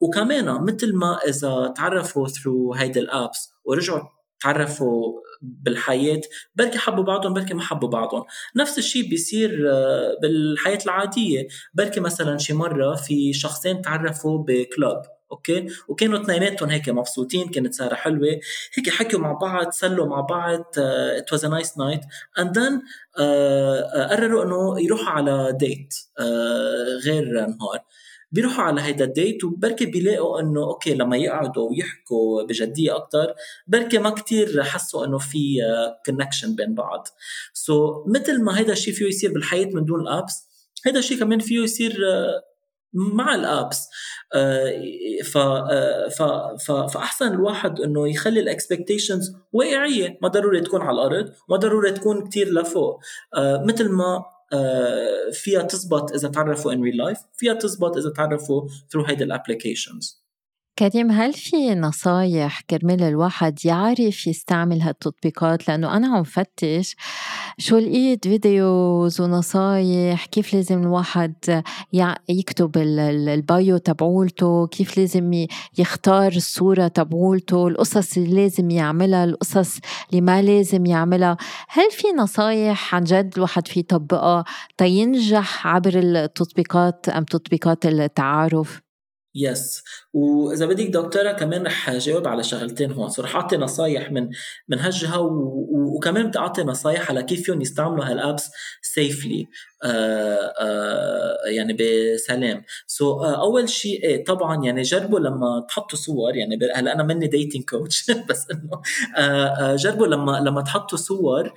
وكمان 0.00 0.64
مثل 0.64 0.94
ما 0.94 1.18
إذا 1.28 1.72
تعرفوا 1.76 2.28
through 2.28 2.74
هيدي 2.74 3.00
ال 3.00 3.10
apps 3.10 3.52
ورجعوا 3.64 4.08
تعرفوا 4.40 5.12
بالحياة 5.42 6.20
بركي 6.54 6.78
حبوا 6.78 7.04
بعضهم 7.04 7.34
بركي 7.34 7.54
ما 7.54 7.62
حبوا 7.62 7.88
بعضهم. 7.88 8.24
نفس 8.56 8.78
الشيء 8.78 9.08
بيصير 9.08 9.70
آه، 9.70 10.16
بالحياة 10.22 10.78
العادية. 10.84 11.48
بركي 11.74 12.00
مثلا 12.00 12.38
شي 12.38 12.52
مرة 12.52 12.94
في 12.94 13.32
شخصين 13.32 13.82
تعرفوا 13.82 14.44
ب 14.48 14.59
club 14.59 15.02
okay؟ 15.32 15.66
وكانوا 15.88 16.22
اثنيناتهم 16.22 16.70
هيك 16.70 16.88
مبسوطين 16.88 17.48
كانت 17.48 17.74
سهرة 17.74 17.94
حلوة. 17.94 18.40
هيك 18.74 18.90
حكوا 18.90 19.18
مع 19.18 19.32
بعض 19.32 19.70
سلوا 19.70 20.06
مع 20.06 20.20
بعض 20.20 20.64
it 20.78 21.32
was 21.32 21.44
a 21.44 21.48
nice 21.48 21.78
night 21.78 22.00
and 22.38 22.58
then 22.58 22.82
قرروا 24.10 24.44
إنه 24.44 24.80
يروحوا 24.80 25.08
على 25.08 25.56
date 25.60 25.94
uh, 25.94 27.04
غير 27.04 27.24
نهار. 27.24 27.80
بيروحوا 28.32 28.64
على 28.64 28.80
هيدا 28.80 29.04
ال 29.04 29.12
date 29.12 29.44
وبركي 29.44 29.86
بيلاقوا 29.86 30.40
إنه 30.40 30.62
okay 30.62 30.94
لما 30.94 31.16
يقعدوا 31.16 31.70
ويحكوا 31.70 32.42
بجدية 32.42 32.96
أكثر 32.96 33.34
بركي 33.66 33.98
ما 33.98 34.10
كتير 34.10 34.62
حسوا 34.62 35.06
إنه 35.06 35.18
في 35.18 35.58
connection 36.06 36.54
بين 36.54 36.74
بعض. 36.74 37.06
so 37.52 38.04
so, 38.04 38.08
مثل 38.08 38.42
ما 38.42 38.58
هيدا 38.58 38.72
الشيء 38.72 38.94
فيه 38.94 39.06
يصير 39.06 39.32
بالحياة 39.32 39.66
من 39.66 39.84
دون 39.84 40.00
ال 40.00 40.10
apps 40.10 40.50
هيدا 40.86 40.98
الشيء 40.98 41.18
كمان 41.18 41.38
فيه 41.38 41.60
يصير 41.60 41.98
مع 42.92 43.34
ال 43.34 43.45
apps 43.45 43.88
ف 45.24 45.38
ف 46.16 46.72
فأحسن 46.72 47.32
الواحد 47.32 47.80
إنه 47.80 48.08
يخلي 48.08 48.40
ال 48.40 48.47
expectations 48.47 49.36
واقعية 49.52 50.18
ما 50.22 50.28
ضروري 50.28 50.60
تكون 50.60 50.80
على 50.80 50.94
الأرض 50.94 51.32
ما 51.48 51.56
ضروري 51.56 51.92
تكون 51.92 52.28
كتير 52.28 52.52
لفوق. 52.52 53.00
مثل 53.66 53.88
ما 53.88 54.04
آه، 54.04 54.24
فيها 55.32 55.62
تزبط 55.62 56.12
إذا 56.12 56.28
تعرفوا 56.28 56.72
in 56.72 56.82
real 56.82 56.96
life 56.96 57.18
فيها 57.36 57.54
تزبط 57.54 57.96
إذا 57.96 58.10
تعرفوا 58.10 58.68
through 58.92 59.04
هيدي 59.04 59.24
ال 59.24 59.31
applications 59.31 60.20
كريم 60.78 61.10
هل 61.10 61.32
في 61.32 61.74
نصايح 61.74 62.60
كرمال 62.60 63.02
الواحد 63.02 63.58
يعرف 63.64 64.26
يستعمل 64.26 64.80
هالتطبيقات؟ 64.80 65.68
لأنه 65.68 65.96
أنا 65.96 66.16
عم 66.16 66.22
فتش 66.22 66.96
شو 67.58 67.78
لقيت 67.78 68.28
videos 68.28 69.20
ونصايح 69.20 70.26
كيف 70.26 70.54
لازم 70.54 70.82
الواحد 70.82 71.62
يكتب 72.28 72.76
ال 72.76 73.01
bio 73.01 73.76
تبعولته 73.76 74.66
كيف 74.66 74.98
لازم 74.98 75.46
يختار 75.78 76.32
الصورة 76.32 76.88
تبعولته 76.88 77.68
القصص 77.68 78.16
اللي 78.16 78.42
لازم 78.42 78.70
يعملها 78.70 79.24
القصص 79.24 79.78
اللي 80.10 80.20
ما 80.20 80.42
لازم 80.42 80.86
يعملها. 80.86 81.36
هل 81.72 81.90
في 81.90 82.08
نصايح 82.18 82.94
عن 82.94 83.04
جد 83.04 83.32
الواحد 83.36 83.68
فيه 83.68 83.80
يطبقها 83.80 84.44
تينجح 84.76 85.66
عبر 85.66 85.92
التطبيقات 85.94 87.08
أم 87.08 87.24
تطبيقات 87.24 87.86
التعارف؟ 87.86 88.80
yes 89.34 89.82
وإذا 90.12 90.66
بدك 90.66 90.86
دكتورة 90.86 91.32
كمان 91.32 91.66
رح 91.66 91.90
جاوب 91.90 92.28
على 92.28 92.42
شغلتين 92.42 92.92
هون. 92.92 93.10
رح 93.18 93.36
أعطي 93.36 93.56
نصايح 93.56 94.12
من 94.12 94.28
من 94.68 94.78
هالجهة 94.78 95.20
وكمان 95.70 96.26
بدي 96.26 96.38
أعطي 96.38 96.62
نصايح 96.62 97.10
على 97.10 97.22
كيف 97.22 97.42
فيهم 97.42 97.60
يستعملوا 97.60 98.04
هال 98.04 98.19
apps 98.19 98.50
safely 98.82 99.46
آه 99.84 100.52
آه 100.60 101.36
يعني 101.46 101.72
بسلام. 101.72 102.64
so 102.86 103.20
so, 103.20 103.24
آه 103.24 103.40
أول 103.42 103.68
شيء 103.68 104.02
إيه 104.04 104.24
طبعا 104.24 104.64
يعني 104.64 104.82
جربوا 104.82 105.20
لما 105.20 105.66
تحطوا 105.68 105.98
صور 105.98 106.36
يعني 106.36 106.58
هلأ 106.74 106.92
أنا 106.92 107.02
مني 107.02 107.26
dating 107.26 107.64
coach 107.64 108.10
بس 108.30 108.46
إنه 108.50 108.82
آه 109.16 109.46
آه 109.46 109.76
جربوا 109.76 110.06
لما 110.06 110.40
لما 110.40 110.62
تحطوا 110.62 110.98
صور 110.98 111.52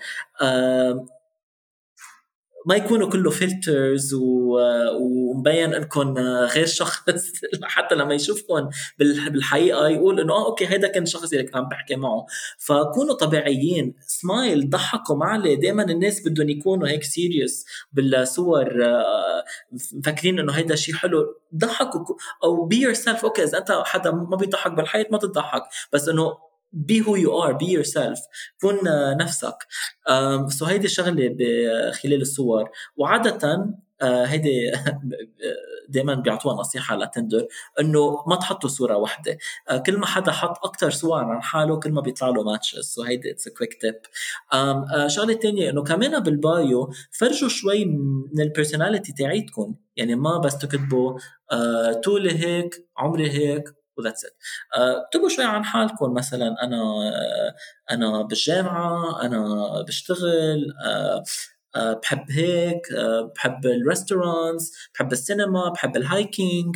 ما 2.65 2.75
يكونوا 2.75 3.09
كله 3.09 3.29
filters 3.29 4.13
ومبين 4.99 5.73
انكم 5.73 6.17
غير 6.53 6.65
شخص. 6.65 7.03
حتى 7.63 7.95
لما 7.95 8.13
يشوفكم 8.13 8.69
بالحقيقة 8.99 9.87
يقول 9.87 10.19
إنه 10.19 10.33
آه 10.33 10.45
okay 10.45 10.67
هيدا 10.67 10.87
كان 10.87 11.03
الشخص 11.03 11.31
اللي 11.31 11.43
كنت 11.43 11.55
عم 11.55 11.69
بحكي 11.69 11.95
معه. 11.95 12.25
فكونوا 12.57 13.13
طبيعيين. 13.13 13.95
سمايل 14.07 14.69
ضحكوا 14.69 15.15
معليه. 15.15 15.55
دائما 15.55 15.83
الناس 15.83 16.27
بدهم 16.27 16.49
يكونوا 16.49 16.87
هيك 16.87 17.03
serious 17.03 17.65
بالصور 17.93 18.85
آه، 18.85 19.43
مفكرين 19.93 20.39
إنه 20.39 20.53
هيدا 20.53 20.75
شيء 20.75 20.95
حلو. 20.95 21.25
ضحكوا 21.55 22.15
أو 22.43 22.65
be 22.65 22.81
yourself 22.81 23.25
okay 23.25 23.43
إذا 23.43 23.57
أنت 23.57 23.81
حدا 23.85 24.11
ما 24.11 24.37
بيضحك 24.37 24.71
بالحياة 24.71 25.05
ما 25.11 25.17
تضحك. 25.17 25.63
بس 25.93 26.09
إنه 26.09 26.52
be 26.73 26.99
who 26.99 27.15
you 27.15 27.31
are 27.31 27.53
be 27.53 27.67
yourself 27.67 28.19
كن 28.61 28.79
نفسك. 29.17 29.55
so 30.49 30.65
هيدي 30.65 30.85
الشغلة 30.85 31.35
خلال 31.91 32.21
الصور. 32.21 32.69
وعاده 32.97 33.73
آه، 34.01 34.25
هيدي 34.25 34.71
دائما 35.89 36.15
بيعطوها 36.15 36.55
نصيحة 36.55 36.95
ل 36.95 37.02
Tinder 37.02 37.47
إنه 37.79 38.23
ما 38.27 38.35
تحطوا 38.35 38.69
صورة 38.69 38.97
واحدة. 38.97 39.37
آه، 39.69 39.77
كل 39.77 39.97
ما 39.97 40.05
حدا 40.05 40.31
حط 40.31 40.65
أكثر 40.65 40.89
صور 40.89 41.23
عن 41.23 41.41
حاله 41.41 41.79
كل 41.79 41.91
ما 41.91 42.01
بيطلع 42.01 42.29
له 42.29 42.43
matches 42.43 42.79
so 42.79 43.03
هيدي 43.03 43.31
it's 43.31 43.49
quick 43.49 43.73
tip 43.81 43.95
شغلة 45.07 45.33
ثانية 45.33 45.69
إنه 45.69 45.83
كمان 45.83 46.19
بال 46.19 46.49
bio 46.49 46.93
فرجوا 47.11 47.49
شوي 47.49 47.85
من 47.85 48.41
ال 48.41 48.47
personality 48.47 49.13
تاعيتكم. 49.13 49.75
يعني 49.95 50.15
ما 50.15 50.37
بس 50.37 50.57
تكتبوا 50.57 51.19
آه، 51.51 51.93
طولي 51.93 52.39
هيك 52.39 52.87
عمري 52.97 53.31
هيك 53.31 53.63
و 53.97 54.01
that's 54.01 54.25
it 54.25 54.31
اكتبوا 54.73 55.29
شوي 55.29 55.45
عن 55.45 55.65
حالكم. 55.65 56.13
مثلا 56.13 56.55
أنا 56.63 56.81
آه، 56.81 57.55
أنا 57.91 58.21
بالجامعة 58.21 59.21
أنا 59.21 59.67
بشتغل 59.87 60.73
uh, 60.85 61.29
uh, 61.77 61.99
بحب 62.01 62.31
هيك 62.31 62.81
uh, 62.87 63.33
بحب 63.35 63.65
ال 63.65 63.74
restaurants 63.74 64.71
بحب 64.93 65.11
السينما 65.11 65.69
بحب 65.69 65.97
ال 65.97 66.08
hiking 66.08 66.75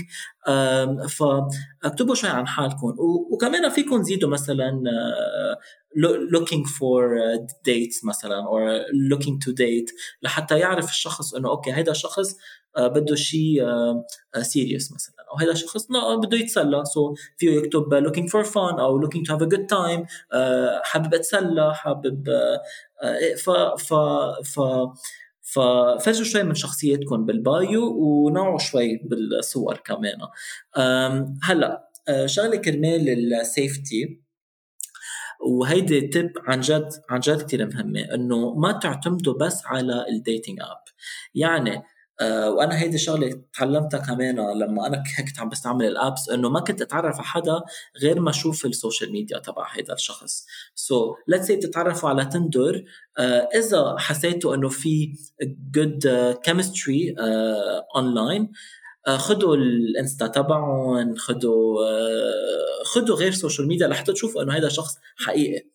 فاكتبوا 1.09 2.15
شوي 2.15 2.29
عن 2.29 2.47
حالكم. 2.47 2.95
وكمان 3.31 3.69
فيكم 3.69 4.01
تزيدوا 4.01 4.29
مثلا 4.29 4.81
looking 6.35 6.65
for 6.65 7.01
dates 7.67 8.05
مثلا 8.05 8.45
or 8.45 8.85
looking 9.13 9.37
to 9.45 9.51
date 9.53 9.93
لحتى 10.21 10.59
يعرف 10.59 10.89
الشخص 10.89 11.33
إنه 11.33 11.49
okay 11.49 11.71
هذا 11.71 11.91
الشخص 11.91 12.35
بده 12.77 13.15
شيء 13.15 13.63
serious 14.41 14.91
مثلا. 14.93 15.16
أو 15.31 15.37
هذا 15.37 15.51
الشخص 15.51 15.87
بده 16.23 16.37
يتسلى. 16.37 16.85
so 16.85 17.15
so 17.15 17.19
فيه 17.37 17.57
يكتب 17.57 18.07
looking 18.07 18.27
for 18.27 18.47
fun 18.49 18.79
أو 18.79 19.01
looking 19.01 19.23
to 19.25 19.33
have 19.33 19.41
a 19.41 19.49
good 19.55 19.67
time 19.67 20.05
حابب 20.83 21.13
أتسلى 21.13 21.75
حابب 21.75 22.29
ف 23.37 23.49
ف 23.49 23.93
ف 24.43 24.59
ففرجوا 25.41 26.25
شوي 26.25 26.43
من 26.43 26.55
شخصيتكم 26.55 27.25
بال 27.25 27.48
bio 27.48 27.83
ونوعوا 27.97 28.57
شوي 28.57 28.99
بالصور 29.03 29.77
كمان. 29.77 30.17
هلأ 31.43 31.89
شغلة 32.25 32.55
كرمال 32.55 33.33
ال 33.33 33.46
safety 33.46 34.21
وهيدي 35.45 36.09
tip 36.13 36.31
عن 36.47 36.59
جد 36.59 36.89
عن 37.09 37.19
جد 37.19 37.41
كثير 37.41 37.65
مهمة 37.65 37.99
إنه 38.13 38.53
ما 38.53 38.71
تعتمدوا 38.71 39.33
بس 39.33 39.65
على 39.65 40.05
ال 40.09 40.16
dating 40.16 40.59
app 40.59 40.83
يعني 41.35 41.83
آه 42.21 42.51
وأنا 42.51 42.79
هيدي 42.79 42.97
شغله 42.97 43.41
تعلمتها 43.53 43.97
كمان 43.97 44.35
لما 44.35 44.87
أنا 44.87 45.03
كنت 45.17 45.39
عم 45.39 45.49
بستعمل 45.49 45.85
ال 45.85 45.94
apps 45.94 46.29
إنه 46.29 46.49
ما 46.49 46.59
كنت 46.59 46.81
أتعرف 46.81 47.15
على 47.15 47.23
حدا 47.23 47.61
غير 48.01 48.19
ما 48.19 48.29
أشوف 48.29 48.65
ال 48.65 48.72
social 48.72 49.11
media 49.11 49.39
تبع 49.39 49.67
هذا 49.73 49.93
الشخص. 49.93 50.45
so 50.75 51.15
let's 51.27 51.47
say 51.47 51.55
بتتعرفوا 51.55 52.09
على 52.09 52.25
Tinder 52.25 52.83
آه 53.17 53.49
إذا 53.55 53.95
حسيتوا 53.97 54.55
إنه 54.55 54.69
في 54.69 55.13
good 55.71 56.07
chemistry 56.43 57.15
online 57.95 58.51
خذوا 59.15 59.55
ال 59.55 59.67
Insta 59.67 60.27
تبعهم 60.27 61.15
خذوا 61.15 61.85
آه، 61.85 62.83
خذوا 62.85 63.15
غير 63.15 63.31
social 63.31 63.67
media 63.67 63.87
لحتى 63.87 64.13
تشوفوا 64.13 64.43
إنه 64.43 64.53
هذا 64.53 64.69
شخص 64.69 64.95
حقيقي. 65.17 65.69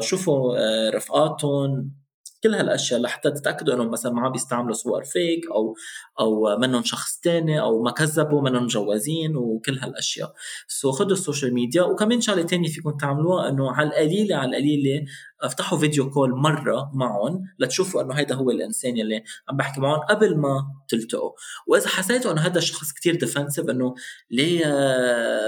شوفوا 0.00 0.56
آه، 0.58 0.90
رفقاتهم. 0.90 2.03
كل 2.44 2.54
هالأشياء 2.54 3.00
لحتى 3.00 3.30
تتأكدوا 3.30 3.74
إنهم 3.74 3.90
مثلا 3.90 4.12
ما 4.12 4.20
عم 4.20 4.32
بيستعملوا 4.32 4.74
صور 4.74 5.04
فيك 5.04 5.50
أو 5.50 5.76
أو 6.20 6.58
منهم 6.58 6.82
شخص 6.84 7.20
تاني 7.20 7.60
أو 7.60 7.82
ما 7.82 7.90
كذبوا 7.90 8.42
منهم 8.42 8.64
مجوزين 8.64 9.36
وكل 9.36 9.78
هالأشياء. 9.78 10.34
so 10.68 10.92
خذوا 10.92 11.12
ال 11.12 11.18
social 11.18 11.54
media. 11.54 11.82
وكمان 11.82 12.20
شغلة 12.20 12.42
تانية 12.42 12.68
فيكم 12.68 12.96
تعملوها 12.96 13.48
إنه 13.48 13.70
على 13.72 13.88
القليله 13.88 14.36
على 14.36 14.50
القليلة 14.50 15.04
افتحوا 15.42 15.78
video 15.78 16.10
call 16.10 16.30
مرة 16.30 16.90
معهم 16.94 17.42
لتشوفوا 17.58 18.02
إنه 18.02 18.14
هيدا 18.14 18.34
هو 18.34 18.50
الإنسان 18.50 18.98
اللي 18.98 19.22
عم 19.48 19.56
بحكي 19.56 19.80
معهم 19.80 20.00
قبل 20.00 20.36
ما 20.36 20.72
تلتقوا. 20.88 21.32
وإذا 21.66 21.88
حسيتوا 21.88 22.32
إنه 22.32 22.40
هذا 22.40 22.58
الشخص 22.58 22.92
كتير 22.92 23.14
defensive 23.14 23.70
إنه 23.70 23.94
ليه 24.30 24.64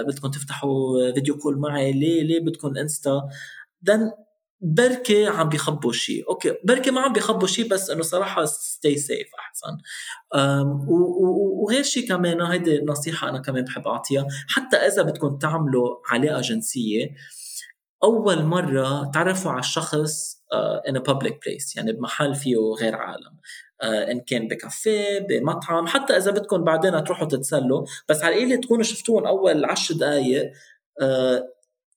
بدكم 0.02 0.30
تفتحوا 0.30 1.12
video 1.14 1.38
call 1.38 1.58
معي؟ 1.58 1.92
ليه 1.92 2.22
ليه 2.22 2.40
بدكم 2.40 2.76
إنستا؟ 2.76 3.22
then 3.82 4.10
بركي 4.60 5.26
عم 5.26 5.48
بيخبوا 5.48 5.92
شيء 5.92 6.28
okay 6.28 6.54
بركي 6.64 6.90
ما 6.90 7.00
عم 7.00 7.12
بيخبوا 7.12 7.46
شيء 7.46 7.68
بس 7.68 7.90
إنه 7.90 8.02
صراحة 8.02 8.44
stay 8.44 8.96
safe 8.96 9.28
أحسن. 9.38 9.78
وغير 11.62 11.82
شيء 11.82 12.08
كمان 12.08 12.40
هيدي 12.40 12.80
نصيحة 12.84 13.28
أنا 13.28 13.38
كمان 13.38 13.64
بحب 13.64 13.88
أعطيها. 13.88 14.26
حتى 14.48 14.76
إذا 14.76 15.02
بدكم 15.02 15.38
تعملوا 15.38 15.96
علاقه 16.10 16.40
جنسيه 16.40 17.10
أول 18.04 18.44
مرة 18.44 19.10
تعرفوا 19.14 19.50
على 19.50 19.60
الشخص 19.60 20.36
in 20.88 20.98
public 20.98 21.38
place 21.46 21.76
يعني 21.76 21.92
بمحل 21.92 22.34
فيه 22.34 22.56
غير 22.80 22.96
عالم. 22.96 23.36
uh, 23.82 24.10
إن 24.10 24.20
كان 24.20 24.48
بكافيه 24.48 25.18
بمطعم 25.18 25.86
حتى 25.86 26.16
إذا 26.16 26.30
بدكم 26.30 26.64
بعدين 26.64 27.04
تروحوا 27.04 27.28
تتسلوا. 27.28 27.86
بس 28.08 28.22
على 28.22 28.34
القليله 28.34 28.60
تكونوا 28.60 28.82
شفتوهم 28.82 29.26
أول 29.26 29.64
عشر 29.64 29.94
دقائق 29.94 30.52
آه، 31.02 31.55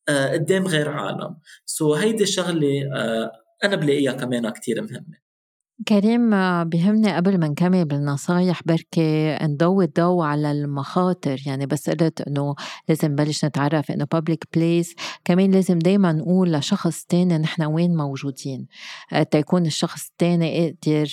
قدام 0.10 0.68
غير 0.68 0.90
عالم. 0.90 1.36
سو 1.66 1.96
so 1.96 1.98
هيدي 1.98 2.26
شغله 2.26 2.96
آه، 2.96 3.32
أنا 3.64 3.76
بلاقيها 3.76 4.12
كمان 4.14 4.50
كتير 4.50 4.82
مهمة. 4.82 5.30
كريم 5.88 6.30
بهمني 6.64 7.16
قبل 7.16 7.40
ما 7.40 7.48
نكمل 7.48 7.86
بالنصايح 7.86 8.64
بركي 8.66 9.38
نضوي 9.42 9.86
الضوء 9.86 10.24
على 10.24 10.52
المخاطر. 10.52 11.42
يعني 11.46 11.66
بس 11.66 11.90
قلت 11.90 12.22
إنه 12.22 12.56
لازم 12.90 13.12
نبلش 13.12 13.46
نتعرف 13.46 13.92
إنه 13.92 14.08
بابليك 14.12 14.44
بليس 14.56 14.96
كمان 15.26 15.52
لازم 15.52 15.80
دايما 15.80 16.12
نقول 16.12 16.54
لشخص 16.54 17.06
تاني 17.06 17.38
نحن 17.38 17.64
وين 17.64 17.96
موجودين. 17.96 18.68
آه، 19.14 19.24
تيكون 19.24 19.66
الشخص 19.66 20.10
التاني 20.10 20.78
قادر 20.86 21.10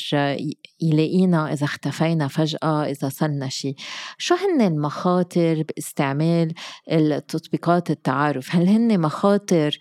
يلاقينا 0.80 1.52
إذا 1.52 1.64
اختفينا 1.64 2.28
فجأة 2.28 2.84
إذا 2.84 3.08
صلنا 3.08 3.48
شيء 3.48 3.74
شو 4.18 4.34
هن 4.34 4.60
المخاطر 4.60 5.62
باستعمال 5.68 6.54
التطبيقات 6.92 7.90
التعارف؟ 7.90 8.54
هل 8.54 8.68
هن 8.68 9.00
مخاطر 9.00 9.78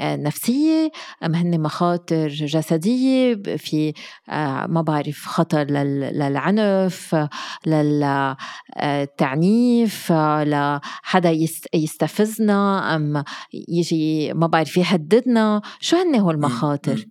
نفسية؟ 0.00 0.90
أم 1.24 1.34
هن 1.34 1.60
مخاطر 1.60 2.28
جسدية؟ 2.28 3.42
في 3.56 3.92
ما 4.68 4.82
بعرف 4.86 5.26
خطر 5.26 5.64
للعنف 5.64 7.26
للتعنيف 8.76 10.12
لحدا 10.12 11.30
يستفزنا 11.74 12.96
أم 12.96 13.24
يجي 13.68 14.32
ما 14.32 14.46
بعرف 14.46 14.76
يهددنا؟ 14.76 15.62
شو 15.80 15.96
هن 15.96 16.14
هو 16.14 16.30
المخاطر؟ 16.30 17.06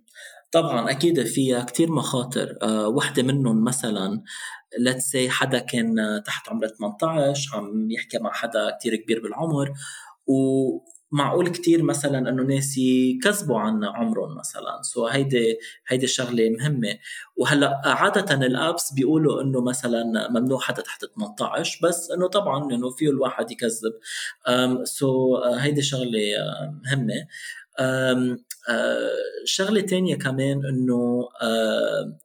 طبعا 0.52 0.90
أكيد 0.90 1.24
في 1.26 1.62
كتير 1.64 1.92
مخاطر. 1.92 2.58
أه 2.62 2.88
وحدة 2.88 3.22
منهم 3.22 3.64
مثلا 3.64 4.22
let's 4.78 5.02
say 5.10 5.30
حدا 5.30 5.58
كان 5.58 6.22
تحت 6.26 6.48
عمر 6.48 6.66
18 6.68 7.56
عم 7.56 7.90
يحكي 7.90 8.18
مع 8.18 8.32
حدا 8.32 8.70
كتير 8.80 8.96
كبير 8.96 9.22
بالعمر 9.22 9.72
و 10.26 10.34
معقول 11.12 11.48
كتير 11.48 11.82
مثلا 11.82 12.18
إنه 12.18 12.42
ناس 12.42 12.78
يكذبوا 12.78 13.58
عن 13.60 13.84
عمرهم 13.84 14.38
مثلا. 14.38 14.82
so 14.82 15.06
هيدي 15.06 15.58
هيدي 15.88 16.04
الشغلة 16.04 16.50
مهمة. 16.50 16.98
وهلأ 17.36 17.80
عادة 17.84 18.34
ال 18.46 18.55
apps 18.55 18.92
بيقولوا 18.92 19.42
إنه 19.42 19.60
مثلا 19.62 20.28
ممنوع 20.30 20.60
حدا 20.60 20.82
تحت 20.82 21.04
18 21.16 21.80
بس 21.88 22.10
إنه 22.10 22.28
طبعا 22.28 22.74
إنه 22.74 22.90
فيه 22.90 23.10
الواحد 23.10 23.50
يكذب. 23.50 23.92
سو 24.84 25.36
so 25.40 25.46
هيدي 25.58 25.82
شغلة 25.82 26.20
مهمة. 26.84 27.26
شغلة 29.44 29.80
تانية 29.80 30.16
كمان 30.16 30.66
إنه 30.66 31.28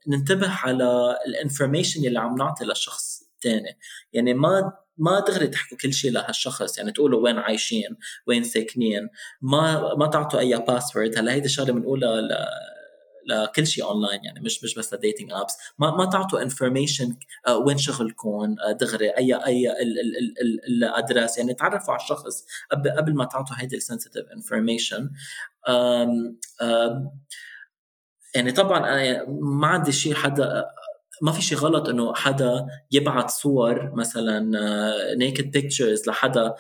ننتبه 0.08 0.50
على 0.50 1.18
ال 1.28 1.34
information 1.34 2.06
اللي 2.06 2.20
عم 2.20 2.36
نعطي 2.38 2.66
للشخص 2.66 3.24
الثاني 3.36 3.78
يعني 4.14 4.34
ما 4.34 4.72
ما 4.98 5.20
دغري 5.20 5.48
تحكوا 5.48 5.78
كل 5.78 5.94
شيء 5.94 6.12
لهالشخص. 6.12 6.78
يعني 6.78 6.92
تقولوا 6.92 7.24
وين 7.24 7.38
عايشين 7.38 7.98
وين 8.28 8.44
ساكنين. 8.44 9.10
ما 9.42 9.96
ما 9.96 10.08
تعطوا 10.08 10.40
أي 10.40 10.58
password 10.58 11.18
هلا 11.18 11.34
هيدي 11.34 11.46
الشغلة 11.46 11.74
بنقولها. 11.74 12.22
لكل 13.26 13.68
شيء 13.68 13.86
اونلاين 13.86 14.24
يعني 14.24 14.40
مش 14.40 14.64
مش 14.64 14.76
بس 14.76 14.94
ل 14.94 14.99
dating 14.99 15.32
apps 15.34 15.58
ما 15.80 15.92
ما 15.92 16.06
تعطوا 16.06 16.42
information 16.42 17.16
آه، 17.48 17.58
وين 17.58 17.78
شغلكم 17.78 18.56
آه، 18.68 18.72
دغري 18.72 19.10
اي 19.10 19.34
أي 19.34 19.74
ال 20.68 20.76
address. 20.76 21.38
يعني 21.38 21.54
تعرفوا 21.54 21.94
على 21.94 22.02
الشخص. 22.02 22.46
قبل 22.98 23.16
ما 23.16 23.26
تعطوا 23.26 23.56
هيدي 23.60 23.76
ال 23.76 23.81
sensitive 23.81 24.26
information 24.36 25.10
يعني 28.36 28.52
طبعا 28.52 28.80
أنا 28.80 29.26
ما 29.30 29.68
عندي 29.68 29.92
شيء 29.92 30.14
حدا 30.14 30.66
ما 31.22 31.32
في 31.32 31.42
شيء 31.42 31.58
غلط 31.58 31.90
إنه 31.90 32.14
حدا 32.14 32.66
يبعث 32.92 33.30
صور 33.30 33.96
مثلا 33.96 34.40
naked 35.16 35.46
آه، 35.46 35.52
pictures 35.52 36.08
لحدا 36.08 36.56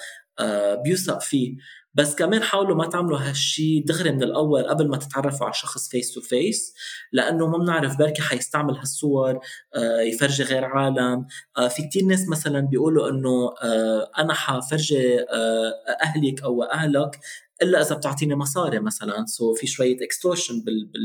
بيوثق 0.83 1.21
فيه. 1.21 1.57
بس 1.95 2.15
كمان 2.15 2.43
حاولوا 2.43 2.75
ما 2.75 2.87
تعملوا 2.87 3.19
هالشيء 3.19 3.83
دغري 3.85 4.11
من 4.11 4.23
الأول 4.23 4.63
قبل 4.67 4.87
ما 4.89 4.97
تتعرفوا 4.97 5.45
على 5.45 5.53
الشخص 5.53 5.89
face 5.89 6.13
to 6.13 6.21
face 6.21 6.73
لأنه 7.11 7.47
ما 7.47 7.57
بنعرف 7.57 7.97
بركي 7.97 8.21
حيستعمل 8.21 8.77
هالصور 8.77 9.39
آه، 9.75 9.99
يفرجي 10.01 10.43
غير 10.43 10.65
عالم. 10.65 11.25
في 11.69 11.87
كتير 11.87 12.03
ناس 12.03 12.29
مثلا 12.29 12.59
بيقولوا 12.59 13.09
إنه 13.09 13.49
أنا 14.19 14.33
حفرجي 14.33 15.19
أهلك 16.03 16.43
أو 16.43 16.63
أهلك 16.63 17.19
إلا 17.61 17.81
إذا 17.81 17.95
بتعطيني 17.95 18.35
مصاري 18.35 18.79
مثلا. 18.79 19.25
so 19.25 19.55
so 19.55 19.59
في 19.59 19.67
شوية 19.67 19.97
extortion 20.03 20.63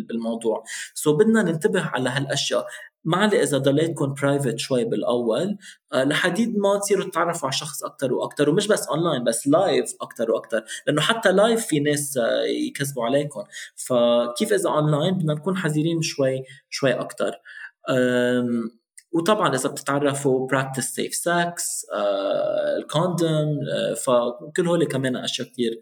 بالموضوع. 0.08 0.64
so 0.94 1.12
so 1.12 1.18
بدنا 1.18 1.42
ننتبه 1.42 1.80
على 1.82 2.10
هالأشياء. 2.10 2.66
ما 3.04 3.16
علي 3.16 3.42
إذا 3.42 3.58
ضليتكم 3.58 4.14
private 4.14 4.58
شوي 4.58 4.84
بالأول 4.84 5.58
آه، 5.92 6.04
لحديد 6.04 6.58
ما 6.58 6.78
تصيروا 6.78 7.04
تتعرفوا 7.04 7.48
على 7.48 7.56
شخص 7.56 7.84
أكثر 7.84 8.12
وأكثر 8.12 8.50
ومش 8.50 8.66
بس 8.66 8.86
اونلاين 8.88 9.24
بس 9.24 9.46
live 9.46 9.94
أكثر 10.00 10.30
وأكثر 10.30 10.64
لأنه 10.86 11.00
حتى 11.00 11.32
live 11.32 11.66
في 11.66 11.80
ناس 11.80 12.16
آه، 12.16 12.42
يكذبوا 12.42 13.04
عليكم. 13.04 13.44
فكيف 13.76 14.52
إذا 14.52 14.70
اونلاين 14.70 15.14
بدنا 15.14 15.34
نكون 15.34 15.56
حذرين 15.56 16.02
شوي 16.02 16.42
شوي 16.70 16.92
أكثر 16.92 17.32
وطبعا 19.12 19.54
إذا 19.54 19.68
بتتعرفوا 19.68 20.46
practice 20.46 20.84
safe 20.84 21.14
sex 21.14 21.86
ال 22.78 22.90
condom 22.90 23.58
فكل 23.96 24.66
هول 24.66 24.84
كمان 24.84 25.16
أشياء 25.16 25.48
كثير 25.48 25.80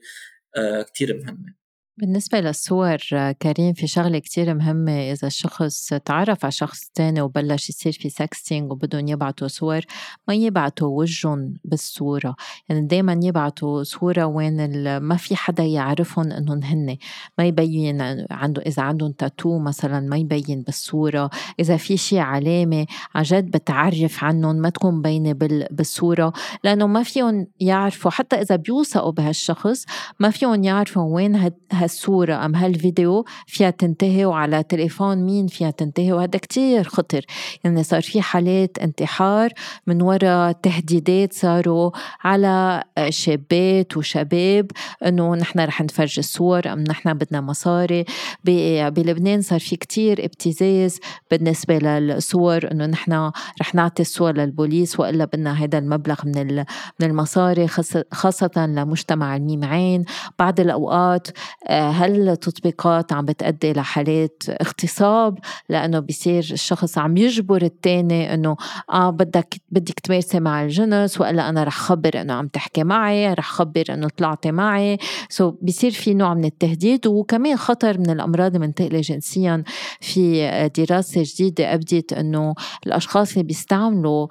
آه، 0.56 0.82
كثير 0.82 1.22
مهمة. 1.24 1.54
بالنسبة 2.00 2.40
للصور 2.40 2.96
كريم 3.42 3.72
في 3.72 3.86
شغلة 3.86 4.18
كتير 4.18 4.54
مهمة 4.54 4.92
إذا 4.92 5.26
الشخص 5.26 5.88
تعرف 5.88 6.44
على 6.44 6.52
شخص 6.52 6.90
تاني 6.94 7.20
وبلش 7.20 7.68
يصير 7.68 7.92
في 7.92 8.08
sexting 8.08 8.72
وبدهم 8.72 9.08
يبعتوا 9.08 9.48
صور 9.48 9.80
ما 10.28 10.34
يبعتوا 10.34 10.88
وجهن 10.98 11.54
بالصورة. 11.64 12.36
يعني 12.68 12.86
دايما 12.86 13.20
يبعتوا 13.22 13.82
صورة 13.82 14.26
وين 14.26 14.98
ما 14.98 15.16
في 15.16 15.36
حدا 15.36 15.62
يعرفهم 15.62 16.32
إنهم 16.32 16.62
هن. 16.62 16.96
ما 17.38 17.44
يبين 17.44 18.26
عنده 18.30 18.62
إذا 18.62 18.82
عندهم 18.82 19.12
تاتو 19.12 19.58
مثلا 19.58 20.00
ما 20.00 20.16
يبين 20.16 20.62
بالصورة. 20.62 21.30
إذا 21.60 21.76
في 21.76 21.96
شي 21.96 22.18
علامة 22.18 22.86
عن 23.14 23.22
جد 23.22 23.50
بتعرف 23.50 24.24
عنهم 24.24 24.56
ما 24.56 24.68
تكون 24.70 24.94
مبينة 24.94 25.32
بالصورة. 25.70 26.32
لأنه 26.64 26.86
ما 26.86 27.02
فيهم 27.02 27.46
يعرفوا 27.60 28.10
حتى 28.10 28.36
إذا 28.36 28.56
بيوثقوا 28.56 29.12
بهالشخص 29.12 29.84
ما 30.20 30.30
فيهم 30.30 30.64
يعرفوا 30.64 31.14
وين 31.14 31.36
هاد 31.36 31.54
هالصورة 31.88 32.44
أم 32.44 32.54
هالفيديو 32.56 33.24
فيها 33.46 33.70
تنتهي 33.70 34.24
وعلى 34.24 34.62
تليفون 34.62 35.18
مين 35.18 35.46
فيها 35.46 35.70
تنتهي؟ 35.70 36.12
وهذا 36.12 36.38
كتير 36.38 36.84
خطر. 36.84 37.24
يعني 37.64 37.82
صار 37.82 38.02
في 38.02 38.22
حالات 38.22 38.78
انتحار 38.78 39.52
من 39.86 40.02
وراء 40.02 40.52
تهديدات 40.52 41.32
صاروا 41.32 41.90
على 42.24 42.82
شابات 43.08 43.96
وشباب 43.96 44.70
إنه 45.06 45.34
نحن 45.34 45.60
رح 45.60 45.80
نفرج 45.80 46.14
الصور 46.18 46.72
أم 46.72 46.84
نحن 46.88 47.14
بدنا 47.14 47.40
مصاري. 47.40 48.04
بلبنان 48.44 49.42
صار 49.42 49.60
في 49.60 49.76
كتير 49.76 50.24
ابتزاز 50.24 50.98
بالنسبة 51.30 51.78
للصور 51.78 52.70
إنه 52.72 52.86
نحن 52.86 53.30
رح 53.60 53.74
نعطي 53.74 54.02
الصور 54.02 54.32
للبوليس 54.32 55.00
وإلا 55.00 55.24
بدنا 55.24 55.64
هذا 55.64 55.78
المبلغ 55.78 56.20
من 56.24 56.64
من 57.00 57.06
المصاري 57.06 57.68
خاصة 58.12 58.66
لمجتمع 58.66 59.36
الميم 59.36 59.64
عين 59.64 60.04
بعض 60.38 60.60
الأوقات 60.60 61.28
آه، 61.66 61.77
هل 61.78 62.28
التطبيقات 62.28 63.12
عم 63.12 63.24
بتأدي 63.24 63.72
لحالات 63.72 64.42
اغتصاب؟ 64.48 65.38
لأنه 65.68 65.98
بيصير 65.98 66.38
الشخص 66.38 66.98
عم 66.98 67.16
يجبر 67.16 67.62
التاني 67.62 68.34
إنه 68.34 68.56
آه 68.90 69.10
بدك 69.10 69.54
بدك 69.70 70.00
تمارسي 70.00 70.40
مع 70.40 70.62
الجنس 70.64 71.20
وإلا 71.20 71.48
أنا 71.48 71.64
رح 71.64 71.76
خبر 71.78 72.20
إنه 72.20 72.32
عم 72.34 72.48
تحكي 72.48 72.84
معي 72.84 73.34
رح 73.34 73.50
خبر 73.50 73.84
إنه 73.90 74.08
طلعتي 74.08 74.52
معي. 74.52 74.98
سو 75.28 75.50
بيصير 75.50 75.90
في 75.90 76.14
نوع 76.14 76.34
من 76.34 76.44
التهديد 76.44 77.06
وكمان 77.06 77.56
خطر 77.56 77.98
من 77.98 78.10
الأمراض 78.10 78.54
المنتقلة 78.54 79.00
جنسيا. 79.00 79.64
في 80.00 80.70
دراسة 80.76 81.22
جديدة 81.24 81.74
أبدت 81.74 82.12
إنه 82.12 82.54
الأشخاص 82.86 83.32
اللي 83.32 83.44
بيستعملوا 83.44 84.26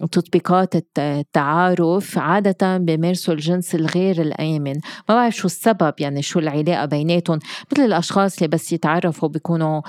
وتطبيقات 0.00 0.98
التعارف 0.98 2.18
عادة 2.18 2.76
بيمارسوا 2.78 3.34
الجنس 3.34 3.74
الغير 3.74 4.20
الآمن. 4.22 4.74
ما 5.08 5.14
بعرف 5.14 5.36
شو 5.36 5.46
السبب 5.46 5.94
يعني 5.98 6.22
شو 6.22 6.38
العلاقة 6.38 6.84
بيناتهم. 6.84 7.38
مثل 7.72 7.84
الأشخاص 7.84 8.36
اللي 8.36 8.48
بس 8.48 8.72
يتعرفوا 8.72 9.28
بيكونوا 9.28 9.82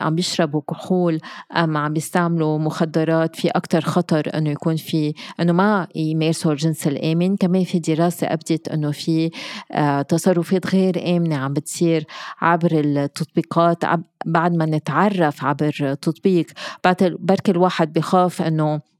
عم 0.00 0.14
بيشربوا 0.14 0.60
كحول 0.70 1.20
أم 1.56 1.76
عم 1.76 1.92
بيستعملوا 1.92 2.58
مخدرات 2.58 3.36
في 3.36 3.48
أكتر 3.48 3.80
خطر 3.80 4.30
إنه 4.34 4.50
يكون 4.50 4.76
في 4.76 5.14
إنه 5.40 5.52
ما 5.52 5.86
يمارسوا 5.94 6.52
الجنس 6.52 6.86
الآمن. 6.86 7.36
كمان 7.36 7.64
في 7.64 7.78
دراسة 7.78 8.26
أبدت 8.26 8.68
إنه 8.68 8.90
في 8.90 9.30
آه، 9.72 10.02
تصرفات 10.02 10.74
غير 10.74 11.16
آمنة 11.16 11.36
عم 11.36 11.52
بتصير 11.52 12.04
عبر 12.40 12.70
التطبيقات. 12.72 13.84
بعد 14.26 14.54
ما 14.54 14.66
نتعرف 14.66 15.44
عبر 15.44 15.94
تطبيق 15.94 16.46
بركي 17.00 17.50
الواحد 17.50 17.92
بخاف 17.92 18.42
إنه 18.42 18.91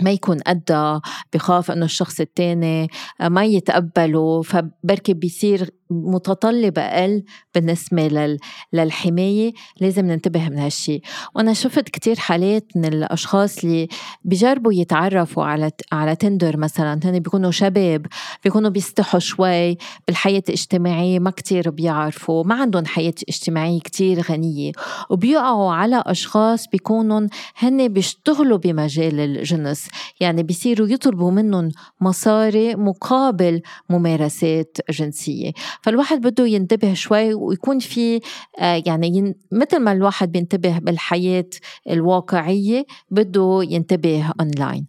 ما 0.00 0.10
يكون 0.10 0.38
قدها 0.38 1.00
بخاف 1.32 1.70
إنه 1.70 1.84
الشخص 1.84 2.20
التاني 2.20 2.88
ما 3.20 3.44
يتقبله 3.44 4.42
فبركي 4.42 5.14
بيصير 5.14 5.70
متطلب 5.94 6.78
أقل 6.78 7.24
بالنسبة 7.54 8.36
للحماية 8.72 9.52
لازم 9.80 10.06
ننتبه 10.06 10.48
من 10.48 10.58
هالشي. 10.58 11.00
وأنا 11.34 11.52
شفت 11.52 11.88
كتير 11.88 12.16
حالات 12.18 12.66
من 12.76 12.84
الأشخاص 12.84 13.64
اللي 13.64 13.88
بيجربوا 14.24 14.72
يتعرفوا 14.72 15.44
على 15.44 15.70
على 15.92 16.16
تندر 16.16 16.56
مثلا 16.56 17.00
هن 17.04 17.18
بيكونوا 17.18 17.50
شباب 17.50 18.06
بيكونوا 18.44 18.70
بيستحوا 18.70 19.20
شوي 19.20 19.76
بالحياة 20.06 20.42
الاجتماعية 20.48 21.18
ما 21.18 21.30
كتير 21.30 21.70
بيعرفوا 21.70 22.44
ما 22.44 22.54
عندهم 22.54 22.86
حياة 22.86 23.14
اجتماعية 23.28 23.80
كتير 23.80 24.20
غنية. 24.20 24.72
وبيقعوا 25.10 25.72
على 25.72 26.02
أشخاص 26.06 26.68
بيكونوا 26.68 27.26
هن 27.58 27.88
بيشتغلوا 27.88 28.58
بمجال 28.58 29.20
الجنس. 29.20 29.88
يعني 30.20 30.42
بيصيروا 30.42 30.88
يطلبوا 30.88 31.30
منهم 31.30 31.70
مصاري 32.00 32.74
مقابل 32.74 33.62
ممارسات 33.90 34.76
جنسية. 34.90 35.52
فالواحد 35.84 36.20
بده 36.20 36.46
ينتبه 36.46 36.94
شوي 36.94 37.34
ويكون 37.34 37.78
في 37.78 38.20
آه، 38.60 38.82
يعني 38.86 39.34
مثل 39.52 39.78
ما 39.78 39.92
الواحد 39.92 40.32
بينتبه 40.32 40.78
بالحياة 40.78 41.50
الواقعية 41.90 42.86
بده 43.10 43.60
ينتبه 43.62 44.32
أونلاين 44.40 44.86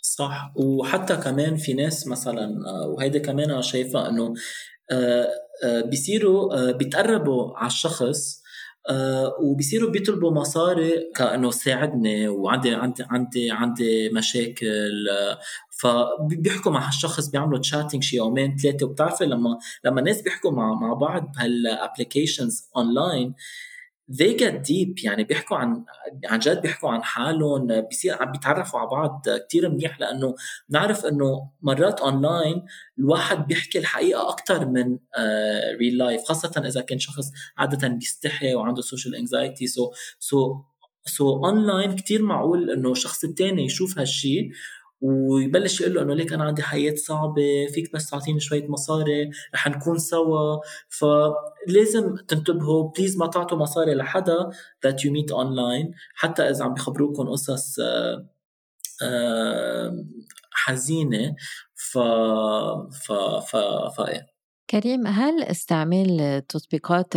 صح. 0.00 0.52
وحتى 0.56 1.16
كمان 1.16 1.56
في 1.56 1.74
ناس 1.74 2.06
مثلا 2.06 2.44
آه، 2.44 2.88
وهيدا 2.88 3.18
كمان 3.18 3.50
أنا 3.50 3.60
شايفه 3.60 4.08
إنه 4.08 4.34
آه، 4.90 5.26
بيصيروا 5.84 6.72
بيتقربوا 6.72 7.56
على 7.56 7.66
الشخص 7.66 8.42
وبيصيروا 9.42 9.90
بيطلبوا 9.90 10.30
مصاري 10.30 11.10
كأنه 11.14 11.50
ساعدني 11.50 12.28
وعندي 12.28 12.74
عندي 12.74 13.04
عندي 13.10 13.50
عندي 13.50 14.08
مشاكل 14.08 15.06
فبيحكوا 15.76 16.72
مع 16.72 16.86
هالشخص 16.86 17.28
بيعملوا 17.28 17.58
تشاتنج 17.58 18.02
شي 18.02 18.16
يومين 18.16 18.56
ثلاثة. 18.56 18.86
وبتعرفي 18.86 19.24
لما 19.26 19.58
لما 19.84 20.00
الناس 20.00 20.22
بيحكوا 20.22 20.50
مع 20.50 20.74
مع 20.74 20.92
بعض 20.92 21.32
بهال 21.32 21.59
applications 21.59 22.68
online 22.76 23.34
they 24.12 24.34
get 24.38 24.54
deep. 24.68 25.04
يعني 25.04 25.24
بيحكوا 25.24 25.56
عن 25.56 25.84
عن 26.24 26.38
جد 26.38 26.62
بيحكوا 26.62 26.90
عن 26.90 27.02
حالهم 27.02 27.80
بيصير 27.80 28.22
عم 28.22 28.32
بيتعرفوا 28.32 28.80
على 28.80 28.88
بعض 28.88 29.22
كثير 29.48 29.68
منيح. 29.68 30.00
لأنه 30.00 30.34
بنعرف 30.68 31.06
إنه 31.06 31.50
مرات 31.62 32.00
اونلاين 32.00 32.64
الواحد 32.98 33.46
بيحكي 33.46 33.78
الحقيقة 33.78 34.28
أكثر 34.30 34.66
من 34.66 34.98
real 35.78 35.94
uh, 35.94 35.98
life 35.98 36.22
خاصة 36.24 36.62
إذا 36.66 36.80
كان 36.80 36.98
شخص 36.98 37.32
عادة 37.58 37.88
بيستحي 37.88 38.54
وعنده 38.54 38.82
social 38.82 39.14
anxiety 39.14 39.66
so 39.66 39.92
so 40.18 40.56
so 41.04 41.44
online 41.44 41.96
كثير 41.96 42.22
معقول 42.22 42.70
إنه 42.70 42.92
الشخص 42.92 43.24
الثاني 43.24 43.64
يشوف 43.64 43.98
هالشيء 43.98 44.50
ويبلش 45.00 45.80
يقول 45.80 45.94
له 45.94 46.02
إنه 46.02 46.14
ليك 46.14 46.32
أنا 46.32 46.44
عندي 46.44 46.62
حياة 46.62 46.94
صعبة 46.94 47.66
فيك 47.74 47.92
بس 47.92 48.10
تعطيني 48.10 48.40
شوية 48.40 48.68
مصاري 48.68 49.30
رح 49.54 49.68
نكون 49.68 49.98
سوا. 49.98 50.58
فلازم 50.88 52.16
تنتبهوا 52.28 52.90
بليز 52.90 53.16
ما 53.16 53.26
تعطوا 53.26 53.58
مصاري 53.58 53.94
لحدا 53.94 54.50
that 54.86 54.94
you 54.94 55.10
meet 55.10 55.34
online. 55.34 55.94
حتى 56.14 56.42
إذا 56.42 56.64
عم 56.64 56.74
بيخبروكم 56.74 57.28
قصص 57.28 57.80
آه، 57.80 58.26
آه، 59.02 60.04
حزينة 60.52 61.36
ف 61.74 61.98
ف 62.92 63.12
ف, 63.12 63.56
ف... 63.96 64.00
كريم 64.70 65.06
هل 65.06 65.42
استعمال 65.42 66.20
التطبيقات 66.20 67.12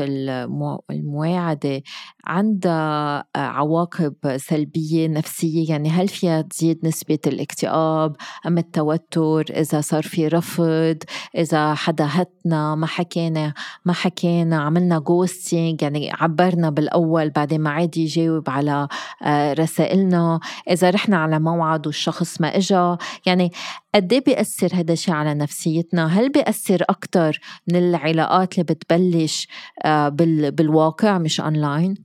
المواعدة 0.90 1.82
عندها 2.26 3.26
عواقب 3.36 4.38
سلبية 4.38 5.08
نفسية؟ 5.08 5.70
يعني 5.70 5.90
هل 5.90 6.08
فيها 6.08 6.42
تزيد 6.42 6.80
نسبة 6.84 7.20
الاكتئاب 7.28 8.16
أم 8.48 8.58
التوتر؟ 8.58 9.46
إذا 9.50 9.82
صار 9.82 10.04
في 10.04 10.28
رفض 10.28 10.98
إذا 11.38 11.74
حدا 11.74 12.08
هتنا 12.10 12.76
ما 12.76 12.88
حكينا 12.88 13.54
ما 13.86 13.94
حكينا 13.94 14.62
عملنا 14.62 15.00
ghosting 15.00 15.82
يعني 15.82 16.12
عبرنا 16.14 16.70
بالأول 16.70 17.30
بعدين 17.30 17.62
ما 17.62 17.70
عاد 17.70 17.98
يجاوب 17.98 18.50
على 18.50 18.88
آه، 19.24 19.54
رسائلنا. 19.54 20.40
إذا 20.70 20.90
رحنا 20.90 21.18
على 21.18 21.40
موعد 21.40 21.88
والشخص 21.88 22.42
ما 22.42 22.58
إجا 22.58 22.98
يعني 23.26 23.52
قد 23.96 24.14
إيه 24.14 24.24
بيأثر 24.24 24.70
هذا 24.74 24.94
الشيء 24.94 25.14
على 25.14 25.34
نفسيتنا؟ 25.34 26.08
هل 26.08 26.30
بيأثر 26.32 26.84
أكثر 26.90 27.40
من 27.68 27.76
العلاقات 27.76 28.54
اللي 28.54 28.64
بتبلش 28.64 29.48
آه، 29.86 30.10
بالواقع 30.10 31.18
مش 31.18 31.42
online؟ 31.42 31.96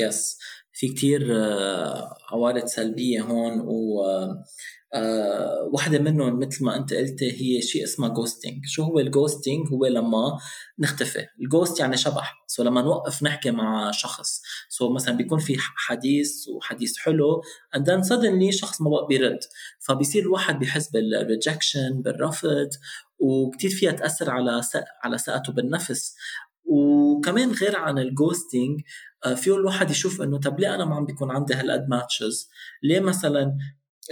yes 0.00 0.32
yes. 0.32 0.57
في 0.78 0.88
كتير 0.88 1.36
آه، 1.36 2.14
عوارض 2.32 2.64
سلبية 2.66 3.22
هون 3.22 3.60
و 3.60 4.02
آه 4.94 5.70
واحدة 5.72 5.98
منهم 5.98 6.38
مثل 6.38 6.64
ما 6.64 6.76
أنت 6.76 6.94
قلتي 6.94 7.32
هي 7.32 7.62
شيء 7.62 7.84
اسمه 7.84 8.08
ghosting 8.08 8.66
شو 8.66 8.82
هو 8.82 8.98
ال 8.98 9.06
ghosting 9.06 9.68
هو 9.72 9.86
لما 9.86 10.38
نختفي. 10.78 11.26
ال 11.40 11.47
ghost 11.47 11.80
يعني 11.80 11.96
شبح. 11.96 12.34
so 12.46 12.62
لما 12.62 12.82
نوقف 12.82 13.22
نحكي 13.22 13.50
مع 13.50 13.90
شخص. 13.90 14.42
so 14.68 14.92
مثلا 14.94 15.16
بيكون 15.16 15.38
في 15.38 15.56
حديث 15.58 16.48
وحديث 16.48 16.98
حلو 16.98 17.42
and 17.76 17.80
then 17.80 18.08
suddenly 18.08 18.50
شخص 18.50 18.80
ما 18.80 18.90
بقى 18.90 19.06
بيرد. 19.08 19.38
فبيصير 19.80 20.22
الواحد 20.22 20.58
بيحس 20.58 20.90
بال 20.90 21.10
rejection 21.10 22.02
بالرفض 22.02 22.68
وكتير 23.18 23.70
فيها 23.70 23.92
تأثر 23.92 24.30
على 24.30 24.60
على 25.04 25.18
ثقته 25.18 25.52
بالنفس. 25.52 26.14
وكمان 26.68 27.52
غير 27.52 27.76
عن 27.76 27.98
ال 27.98 28.07
ghosting 28.07 28.80
آه، 28.80 28.84
فيه 29.36 29.54
الواحد 29.56 29.90
يشوف 29.90 30.22
إنه 30.22 30.38
طب 30.38 30.60
ليه 30.60 30.74
أنا 30.74 30.84
ما 30.84 30.94
عم 30.94 31.04
بيكون 31.04 31.30
عندي 31.30 31.54
هالقد 31.54 31.88
matches 31.88 32.50
ليه 32.82 33.00
مثلا 33.00 33.58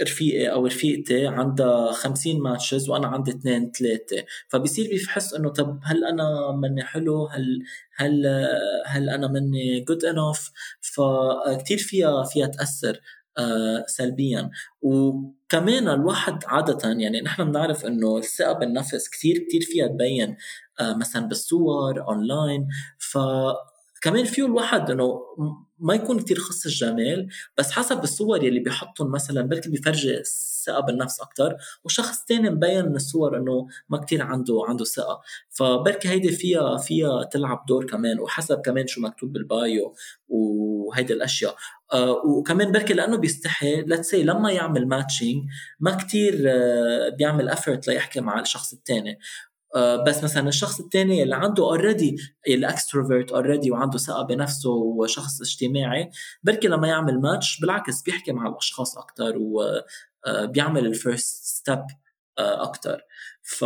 رفيقي 0.01 0.51
أو 0.51 0.65
رفيقتي 0.65 1.27
عندها 1.27 1.91
50 1.91 2.41
matches 2.41 2.89
وأنا 2.89 3.07
عندي 3.07 3.31
اثنين 3.31 3.71
ثلاثة؟ 3.71 4.25
فبصير 4.47 4.87
بيحس 4.87 5.33
إنه 5.33 5.49
طب 5.49 5.79
هل 5.83 6.05
أنا 6.05 6.51
مني 6.51 6.83
حلو؟ 6.83 7.25
هل 7.27 7.63
هل 7.95 8.25
هل 8.85 9.09
أنا 9.09 9.27
مني 9.27 9.79
good 9.79 10.05
enough 10.05 10.51
فكتير 10.81 11.77
فيها 11.77 12.23
فيها 12.23 12.47
تأثر 12.47 13.01
آه، 13.37 13.83
سلبيا. 13.87 14.49
وكمان 14.81 15.87
الواحد 15.87 16.43
عادة 16.45 16.89
يعني 16.89 17.21
نحن 17.21 17.43
بنعرف 17.51 17.85
إنه 17.85 18.17
الثقة 18.17 18.53
بالنفس 18.53 19.09
كثير 19.09 19.37
كثير 19.47 19.61
فيها 19.61 19.87
تبين 19.87 20.37
آه، 20.79 20.93
مثلا 20.97 21.27
بالصور 21.27 22.07
اونلاين 22.07 22.67
ف 22.99 23.17
كمان 24.01 24.25
فيه 24.25 24.45
الواحد 24.45 24.91
إنه 24.91 25.19
ما 25.79 25.93
يكون 25.93 26.19
كتير 26.19 26.37
خص 26.39 26.65
الجمال 26.65 27.27
بس 27.57 27.71
حسب 27.71 28.03
الصور 28.03 28.43
يلي 28.43 28.59
بيحطهم 28.59 29.11
مثلا 29.11 29.41
بركي 29.41 29.69
بيفرجي 29.69 30.17
الثقة 30.17 30.79
بالنفس 30.79 31.21
أكثر 31.21 31.57
وشخص 31.83 32.25
تاني 32.25 32.49
مبين 32.49 32.85
من 32.85 32.95
الصور 32.95 33.37
إنه 33.37 33.67
ما 33.89 33.97
كتير 33.97 34.23
عنده 34.23 34.63
عنده 34.67 34.85
ثقة. 34.85 35.21
فبركي 35.49 36.09
هيدي 36.09 36.31
فيها 36.31 36.77
فيها 36.77 37.23
تلعب 37.23 37.65
دور 37.67 37.85
كمان 37.85 38.19
وحسب 38.19 38.61
كمان 38.61 38.87
شو 38.87 39.01
مكتوب 39.01 39.33
بال 39.33 39.57
bio 39.57 39.93
وهيدي 40.27 41.13
الأشياء. 41.13 41.55
آه 41.93 42.11
وكمان 42.11 42.71
بركي 42.71 42.93
لأنه 42.93 43.17
بيستحي 43.17 43.81
let's 43.81 44.15
لما 44.15 44.51
يعمل 44.51 44.87
matching 44.87 45.43
ما 45.79 45.95
كتير 45.95 46.43
آه 46.47 47.09
بيعمل 47.09 47.49
effort 47.49 47.87
ليحكي 47.87 48.21
مع 48.21 48.39
الشخص 48.39 48.73
الثاني 48.73 49.19
بس 50.07 50.23
مثلا 50.23 50.47
الشخص 50.47 50.79
الثاني 50.79 51.23
اللي 51.23 51.35
عنده 51.35 51.63
already 51.63 52.15
اللي 52.47 52.69
extrovert 52.69 53.31
already 53.31 53.71
وعنده 53.71 53.97
ثقة 53.97 54.23
بنفسه 54.23 54.69
وشخص 54.69 55.41
اجتماعي 55.41 56.09
بركي 56.43 56.67
لما 56.67 56.87
يعمل 56.87 57.21
ماتش 57.21 57.59
بالعكس 57.59 58.01
بيحكي 58.01 58.31
مع 58.31 58.47
الأشخاص 58.47 58.97
أكثر 58.97 59.33
وبيعمل 59.37 60.85
ال 60.85 60.95
first 60.95 61.43
step 61.43 61.85
أكثر 62.39 63.01
ف 63.41 63.65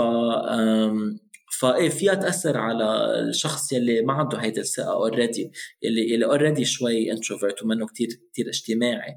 فايه 1.52 1.90
فيها 1.90 2.14
تاثر 2.14 2.58
على 2.58 3.20
الشخص 3.20 3.74
يلي 3.74 4.02
ما 4.02 4.14
عنده 4.14 4.38
هيدي 4.38 4.62
الثقة 4.62 4.94
already 4.94 5.52
اللي 5.84 6.16
اللي 6.16 6.26
already 6.26 6.66
شوي 6.66 7.12
introvert 7.12 7.64
ومنه 7.64 7.86
كتير 7.86 8.08
كثير 8.34 8.48
اجتماعي. 8.50 9.16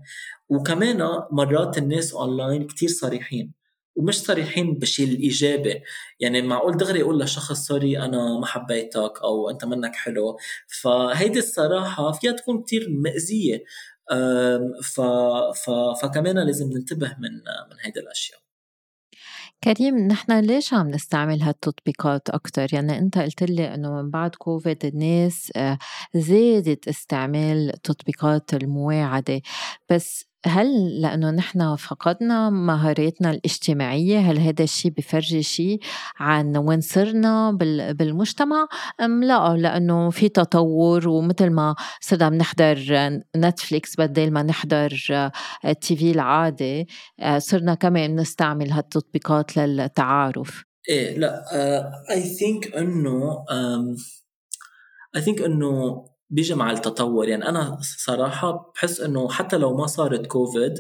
وكمان 0.49 1.09
مرات 1.33 1.79
الناس 1.79 2.15
اونلاين 2.15 2.67
كثير 2.67 2.89
صريحين. 2.89 3.53
ومش 3.97 4.21
صريحين 4.21 4.75
بالشيء 4.75 5.09
الإيجابي. 5.09 5.83
يعني 6.21 6.43
معقول 6.43 6.77
دغري 6.77 6.99
يقول 7.01 7.21
لشخص 7.21 7.67
سوري 7.67 7.99
أنا 7.99 8.39
ما 8.41 8.47
حبيتك 8.47 9.13
أو 9.23 9.51
أنت 9.51 9.65
منك 9.65 9.95
حلو. 9.95 10.39
فهيدي 10.83 11.39
الصراحة 11.39 12.13
فيها 12.13 12.33
تكون 12.33 12.63
كتير 12.63 12.87
مأزيه 12.91 13.65
ف... 14.83 15.01
ف... 15.65 15.71
فكمان 16.03 16.47
لازم 16.47 16.71
ننتبه 16.73 17.17
من 17.19 17.31
من 17.71 17.77
هيدي 17.85 18.01
الأشياء. 18.01 18.45
كريم 19.65 19.99
نحن 19.99 20.41
ليش 20.41 20.75
عم 20.75 20.91
نستعمل 20.91 21.43
هالتطبيقات 21.43 22.31
أكتر؟ 22.31 22.67
يعني 22.73 22.99
أنت 22.99 23.19
قلت 23.19 23.43
لي 23.43 23.75
إنه 23.75 24.03
من 24.03 24.11
بعد 24.11 24.35
كوفيد 24.35 24.85
الناس 24.85 25.53
آه، 25.57 25.79
زادت 26.15 26.89
استعمال 26.89 27.73
تطبيقات 27.83 28.55
المواعدة. 28.55 29.41
بس 29.91 30.25
هل 30.47 31.01
لأنه 31.01 31.31
نحن 31.31 31.77
فقدنا 31.77 32.51
مهاراتنا 32.51 33.31
الاجتماعية 33.31 34.19
هل 34.19 34.39
هذا 34.39 34.65
الشيء 34.65 34.91
بفرجي 34.91 35.43
شيء 35.43 35.81
عن 36.17 36.57
وين 36.57 36.81
صرنا 36.81 37.51
بالمجتمع؟ 37.93 38.69
أم 39.01 39.25
لا 39.25 39.57
لأنه 39.57 40.11
في 40.11 40.29
تطور 40.29 41.09
ومثل 41.09 41.51
ما 41.51 41.75
صرنا 42.01 42.29
بنحضر 42.29 42.79
نتفليكس 43.37 43.97
بدل 43.97 44.31
ما 44.31 44.43
نحضر 44.43 44.99
التي 45.65 45.97
في 45.97 46.11
العادي 46.11 46.89
صرنا 47.39 47.75
كمان 47.75 48.21
نستعمل 48.21 48.71
هالتطبيقات 48.71 49.57
للتعارف. 49.57 50.65
إيه 50.89 51.19
لا 51.19 51.45
اي 52.11 52.23
uh, 52.23 52.27
ثينك 52.27 52.77
إنه 52.77 53.45
I 55.17 55.21
think 55.21 55.41
إنه 55.41 56.05
بيجي 56.31 56.55
مع 56.55 56.71
التطور. 56.71 57.29
يعني 57.29 57.49
أنا 57.49 57.79
صراحة 57.99 58.73
بحس 58.75 59.01
إنه 59.01 59.29
حتى 59.31 59.57
لو 59.57 59.77
ما 59.77 59.87
صارت 59.87 60.27
كوفيد 60.27 60.75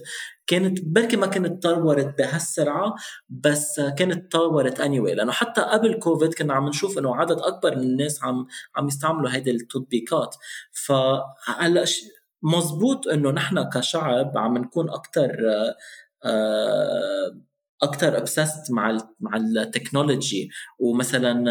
كانت 0.46 0.78
بركي 0.84 1.16
ما 1.16 1.26
كانت 1.26 1.62
تطورت 1.62 2.18
بهالسرعة 2.18 2.94
بس 3.28 3.80
كانت 3.80 4.32
تطورت 4.32 4.80
اني 4.80 4.98
لأنه 5.14 5.32
حتى 5.32 5.60
قبل 5.60 5.94
كوفيد 5.94 6.34
كنا 6.34 6.54
عم 6.54 6.68
نشوف 6.68 6.98
إنه 6.98 7.16
عدد 7.16 7.38
أكبر 7.40 7.76
من 7.76 7.82
الناس 7.82 8.24
عم 8.24 8.46
عم 8.76 8.86
يستعملوا 8.88 9.30
هيدي 9.30 9.50
التطبيقات. 9.50 10.36
فهلا 10.72 11.84
مزبوط 12.42 13.08
إنه 13.08 13.30
نحن 13.30 13.68
كشعب 13.70 14.38
عم 14.38 14.58
نكون 14.58 14.90
أكثر 14.90 15.36
أكثر 17.82 18.26
obsessed 18.26 18.70
مع 18.70 18.98
مع 19.20 19.36
ال 19.36 19.46
technology. 19.46 20.50
ومثلا 20.78 21.44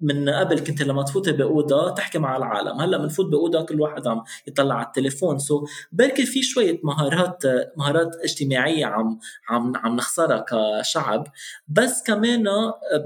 من 0.00 0.28
قبل 0.28 0.60
كنت 0.60 0.82
لما 0.82 1.02
تفوتي 1.02 1.32
بأوضة 1.32 1.94
تحكي 1.94 2.18
مع 2.18 2.36
العالم. 2.36 2.80
هلأ 2.80 2.98
بنفوت 2.98 3.26
بأوضة 3.26 3.62
كل 3.62 3.80
واحد 3.80 4.06
عم 4.06 4.24
يطلع 4.46 4.74
على 4.74 4.86
التليفون. 4.86 5.38
so 5.38 5.66
بركي 5.92 6.26
في 6.26 6.42
شوية 6.42 6.80
مهارات 6.84 7.42
مهارات 7.76 8.16
اجتماعية 8.16 8.86
عم 8.86 9.18
عم 9.48 9.72
عم 9.76 9.96
نخسرها 9.96 10.44
كشعب. 10.48 11.26
بس 11.68 12.02
كمان 12.06 12.44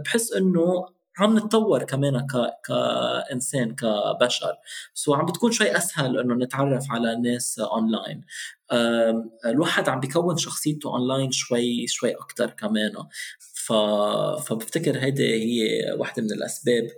بحس 0.04 0.32
إنه 0.32 0.86
عم 1.18 1.38
نتطور 1.38 1.84
كمان 1.84 2.26
ك... 2.26 2.32
كإنسان 2.66 3.74
كبشر. 3.74 4.54
so 4.94 5.14
عم 5.14 5.26
بتكون 5.26 5.52
شوي 5.52 5.76
أسهل 5.76 6.18
إنه 6.18 6.34
نتعرف 6.34 6.90
على 6.90 7.16
ناس 7.16 7.58
اونلاين 7.58 8.24
الواحد 9.46 9.88
عم 9.88 10.00
بيكون 10.00 10.36
شخصيته 10.36 10.90
اونلاين 10.90 11.30
شوي 11.30 11.86
شوي 11.86 12.10
أكثر 12.14 12.50
كمان. 12.50 12.92
ف... 13.38 13.72
فبفتكر 14.46 14.98
هيدي 14.98 15.34
هي 15.34 15.92
واحدة 15.98 16.22
من 16.22 16.32
الأسباب. 16.32 16.88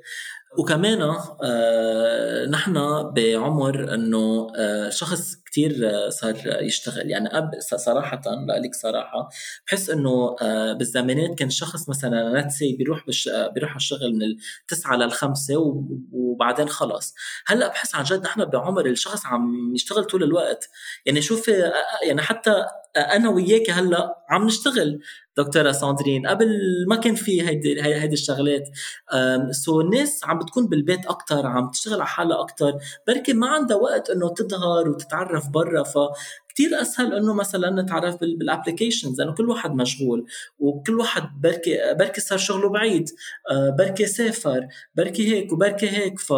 وكمان 0.58 1.02
آه 1.44 2.46
نحن 2.46 2.74
بعمر 3.12 3.94
إنه 3.94 4.52
آه 4.56 4.90
شخص 4.90 5.34
كتير 5.46 5.90
آه 5.90 6.08
صار 6.08 6.34
يشتغل. 6.62 7.10
يعني 7.10 7.38
أب 7.38 7.50
صراحة 7.76 8.20
لك 8.64 8.74
صراحة 8.74 9.28
بحس 9.66 9.90
إنه 9.90 10.36
آه 10.42 10.72
بالزمانات 10.72 11.38
كان 11.38 11.50
شخص 11.50 11.88
مثلا 11.88 12.40
نتسي 12.40 12.76
بيروح 12.76 13.06
بش 13.06 13.28
بيروح 13.54 13.70
على 13.70 13.76
الشغل 13.76 14.14
من 14.14 14.22
التسعة 14.62 14.96
للخمسة 14.96 15.54
وبعدين 16.12 16.68
خلص 16.68 17.14
هلأ 17.46 17.68
بحس 17.68 17.94
عن 17.94 18.04
جد 18.04 18.22
نحن 18.22 18.44
بعمر 18.44 18.86
الشخص 18.86 19.26
عم 19.26 19.74
يشتغل 19.74 20.04
طول 20.04 20.22
الوقت. 20.22 20.68
يعني 21.06 21.22
شوفي 21.22 21.52
آه، 21.64 21.66
آه، 21.68 22.06
يعني 22.08 22.22
حتى 22.22 22.64
أنا 22.96 23.28
وياك 23.30 23.70
هلأ 23.70 24.24
عم 24.30 24.46
نشتغل. 24.46 25.00
دكتورة 25.42 25.72
ساندرين 25.72 26.26
قبل 26.26 26.48
ما 26.88 26.96
كان 26.96 27.14
في 27.14 27.48
هيدي 27.48 27.82
هيدي 27.82 28.14
الشغلات 28.14 28.68
so 29.50 29.80
الناس 29.80 30.20
عم 30.24 30.38
بتكون 30.38 30.66
بالبيت 30.66 31.06
أكثر 31.06 31.46
عم 31.46 31.70
تشتغل 31.70 31.94
على 31.94 32.06
حالها 32.06 32.40
أكثر 32.40 32.72
بركي 33.06 33.32
ما 33.32 33.48
عندها 33.48 33.76
وقت 33.76 34.10
إنه 34.10 34.28
تظهر 34.28 34.88
وتتعرف 34.88 35.48
برا 35.48 35.82
ف 35.82 35.98
كتير 36.60 36.80
أسهل 36.80 37.14
إنه 37.14 37.34
مثلا 37.34 37.82
نتعرف 37.82 38.20
بال 38.20 38.35
applications 38.35 39.20
لأنه 39.20 39.34
كل 39.34 39.48
واحد 39.48 39.74
مشغول 39.74 40.26
وكل 40.58 40.98
واحد 40.98 41.40
بركي 41.40 41.94
بركي 41.94 42.20
صار 42.20 42.38
شغله 42.38 42.68
بعيد 42.68 43.10
آه، 43.50 43.70
بركي 43.70 44.06
سافر 44.06 44.68
بركي 44.94 45.34
هيك 45.34 45.52
وبركي 45.52 45.90
هيك 45.90 46.18
ف 46.18 46.32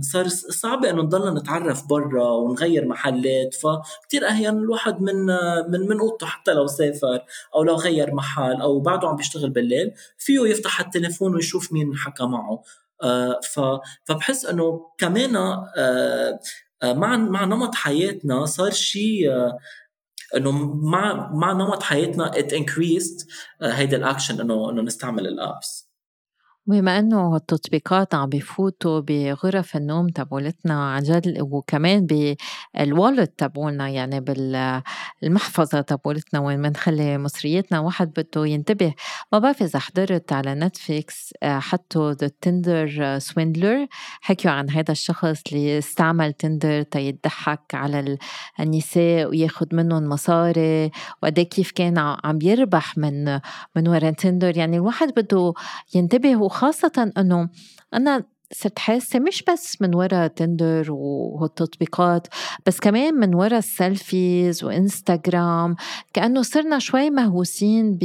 صار 0.00 0.28
صعب 0.28 0.84
إنه 0.84 1.02
نضلنا 1.02 1.40
نتعرف 1.40 1.86
برا 1.86 2.28
ونغير 2.30 2.88
محلات 2.88 3.54
فكتير 3.54 4.28
أحيانا 4.28 4.58
الواحد 4.58 5.00
من 5.00 5.26
من 5.70 5.80
من 5.88 6.00
أوضته 6.00 6.26
حتى 6.26 6.52
لو 6.52 6.66
سافر 6.66 7.20
أو 7.54 7.62
لو 7.62 7.74
غير 7.74 8.14
محل 8.14 8.60
أو 8.60 8.80
بعده 8.80 9.08
عم 9.08 9.16
بيشتغل 9.16 9.50
بالليل 9.50 9.92
فيه 10.18 10.40
يفتح 10.40 10.80
التليفون 10.80 11.34
ويشوف 11.34 11.72
مين 11.72 11.96
حكى 11.96 12.24
معه 12.24 12.62
آه 13.02 13.40
فبحس 14.04 14.44
إنه 14.44 14.90
كمان 14.98 15.36
آه 15.36 15.70
آه، 15.76 16.40
مع 16.84 17.16
مع 17.16 17.44
نمط 17.44 17.74
حياتنا 17.74 18.46
صار 18.46 18.70
شيء 18.70 19.32
آه، 19.32 19.58
إنه 20.36 20.52
مع 20.74 21.30
مع 21.32 21.52
نمط 21.52 21.82
حياتنا 21.82 22.38
it 22.38 22.52
increased 22.52 23.28
آه، 23.62 23.72
هيدا 23.72 23.96
الاكشن 23.96 24.40
انه 24.40 24.70
إنه 24.70 24.82
نستعمل 24.82 25.26
ال 25.26 25.38
apps 25.38 25.85
بما 26.68 26.98
إنه 26.98 27.36
التطبيقات 27.36 28.14
عم 28.14 28.28
بفوتوا 28.28 29.00
بغرف 29.00 29.76
النوم 29.76 30.08
تبعولتنا 30.08 30.92
عن 30.92 31.02
جد 31.02 31.40
وكمان 31.40 32.06
بال 32.06 32.39
wallet 32.39 33.38
تبعولنا 33.38 33.88
يعني 33.88 34.20
بالمحفظة 34.20 35.80
تبعولتنا 35.80 36.40
وين 36.40 36.62
بنخلي 36.62 37.18
مصرياتنا 37.18 37.80
واحد 37.80 38.12
بده 38.16 38.46
ينتبه. 38.46 38.94
ما 39.32 39.38
بعرف 39.38 39.62
إذا 39.62 39.78
حضرت 39.78 40.32
على 40.32 40.54
نتفليكس 40.54 41.34
آه، 41.42 41.58
حطوا 41.58 42.12
The 42.12 42.30
Tinder 42.40 43.18
Swindler 43.18 43.86
حكيوا 44.20 44.52
عن 44.54 44.70
هذا 44.70 44.92
الشخص 44.92 45.42
اللي 45.52 45.78
استعمل 45.78 46.32
Tinder 46.32 46.82
تيضحك 46.82 47.74
على 47.74 48.18
النساء 48.60 49.28
وياخد 49.28 49.74
منهم 49.74 50.08
مصاري. 50.08 50.90
وقد 51.22 51.40
كيف 51.40 51.70
كان 51.70 51.98
عم 51.98 52.38
يربح 52.42 52.98
من 52.98 53.24
من 53.76 53.88
وراء 53.88 54.12
Tinder 54.12 54.56
يعني 54.56 54.76
الواحد 54.76 55.12
بده 55.16 55.52
ينتبه 55.94 56.36
وخاصة 56.56 57.12
أنه 57.18 57.48
أنا 57.94 58.24
صرت 58.52 58.78
حاسة 58.78 59.18
مش 59.18 59.42
بس 59.42 59.82
من 59.82 59.94
ورا 59.94 60.26
Tinder 60.26 60.86
والتطبيقات 60.90 62.26
بس 62.66 62.80
كمان 62.80 63.14
من 63.14 63.34
ورا 63.34 63.58
ال 63.58 63.71
selfies 63.71 64.64
وإنستغرام 64.64 65.76
كأنه 66.14 66.42
صرنا 66.42 66.78
شوي 66.78 67.10
مهووسين 67.10 67.98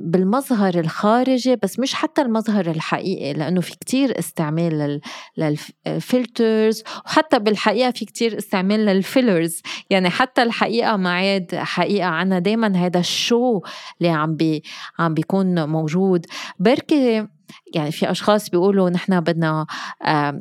بالمظهر 0.00 0.80
الخارجي 0.80 1.56
بس 1.56 1.78
مش 1.78 1.94
حتى 1.94 2.22
المظهر 2.22 2.66
الحقيقي 2.70 3.32
لأنه 3.32 3.60
في 3.60 3.76
كتير 3.76 4.18
استعمال 4.18 5.00
لل 5.36 5.68
filters 5.68 6.82
وحتى 7.06 7.38
بالحقيقة 7.38 7.90
في 7.90 8.04
كتير 8.04 8.38
استعمال 8.38 8.80
لل 8.80 8.98
fillers 8.98 9.62
يعني 9.90 10.10
حتى 10.10 10.42
الحقيقة 10.42 10.96
ما 10.96 11.10
عاد 11.10 11.54
حقيقة 11.54 12.06
عنا 12.06 12.38
دايما 12.38 12.76
هذا 12.76 13.00
ال 13.00 13.12
show 13.12 13.60
اللي 14.00 14.08
عم 14.12 14.36
بي 14.36 14.62
عم 14.98 15.14
بيكون 15.14 15.68
موجود. 15.68 16.26
بركي 16.58 17.26
يعني 17.74 17.92
في 17.92 18.10
أشخاص 18.10 18.50
بيقولوا 18.50 18.90
نحن 18.90 19.20
بدنا 19.20 19.66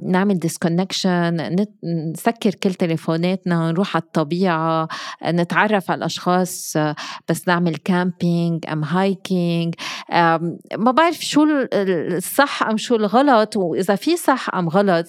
نعمل 0.03 0.39
disconnection 0.39 1.65
نسكر 2.13 2.55
كل 2.55 2.73
تليفوناتنا 2.73 3.71
نروح 3.71 3.95
على 3.95 4.03
الطبيعة 4.03 4.87
نتعرف 5.25 5.91
على 5.91 5.97
الأشخاص 5.97 6.77
بس 7.29 7.47
نعمل 7.47 7.75
camping 7.75 8.65
أم 8.69 8.83
hiking 8.83 9.75
ما 10.77 10.91
بعرف 10.91 11.21
شو 11.21 11.45
الصح 11.73 12.63
أم 12.63 12.77
شو 12.77 12.95
الغلط 12.95 13.58
وإذا 13.58 13.95
في 13.95 14.17
صح 14.17 14.56
أم 14.56 14.69
غلط 14.69 15.06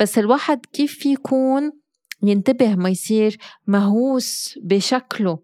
بس 0.00 0.18
الواحد 0.18 0.66
كيف 0.72 0.98
في 0.98 1.12
يكون 1.12 1.72
ينتبه 2.22 2.74
ما 2.74 2.88
يصير 2.88 3.38
مهووس 3.66 4.58
بشكله. 4.62 5.38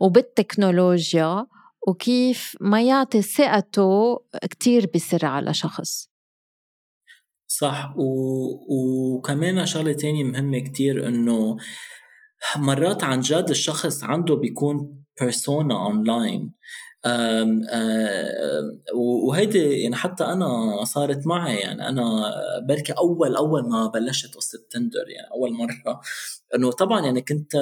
وبالتكنولوجيا 0.00 1.46
وكيف 1.88 2.56
ما 2.60 2.82
يعطي 2.82 3.22
ثقته 3.22 4.18
كتير 4.50 4.90
بسرعة 4.94 5.30
على 5.30 5.54
شخص. 5.54 6.10
صح 7.46 7.94
و... 7.96 8.04
وكمان 8.68 9.66
شغلة 9.66 9.92
تانية 9.92 10.24
مهمة 10.24 10.58
كتير 10.58 11.08
إنه 11.08 11.56
مرات 12.56 13.04
عن 13.04 13.20
جد 13.20 13.50
الشخص 13.50 14.04
عنده 14.04 14.34
بيكون 14.34 15.04
persona 15.20 15.86
online 15.86 16.52
وهيدي 18.94 19.80
يعني 19.82 19.96
حتى 19.96 20.24
أنا 20.24 20.84
صارت 20.84 21.26
معي 21.26 21.56
يعني 21.56 21.88
أنا 21.88 22.04
بركي 22.68 22.92
أول 22.92 23.36
أول 23.36 23.68
ما 23.68 23.86
بلشت 23.86 24.34
قصة 24.34 24.58
Tinder 24.70 25.08
يعني 25.08 25.28
أول 25.32 25.52
مرة 25.52 26.00
إنه 26.54 26.72
طبعا 26.72 27.04
يعني 27.04 27.20
كنت 27.22 27.52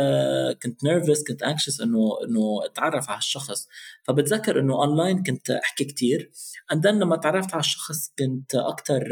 كنت 0.63 0.85
nervous 0.85 1.25
كنت 1.29 1.43
anxious 1.43 1.81
إنه 1.81 2.19
إنه 2.29 2.61
أتعرف 2.65 3.11
على 3.11 3.19
الشخص 3.19 3.69
فبتذكر 4.05 4.61
إنه 4.61 4.75
اونلاين 4.75 5.23
كنت 5.23 5.51
أحكي 5.51 5.85
كتير 5.85 6.31
and 6.73 6.87
لما 6.87 7.17
تعرفت 7.17 7.55
على 7.55 7.61
الشخص 7.61 8.13
كنت 8.19 8.55
أكثر 8.55 9.03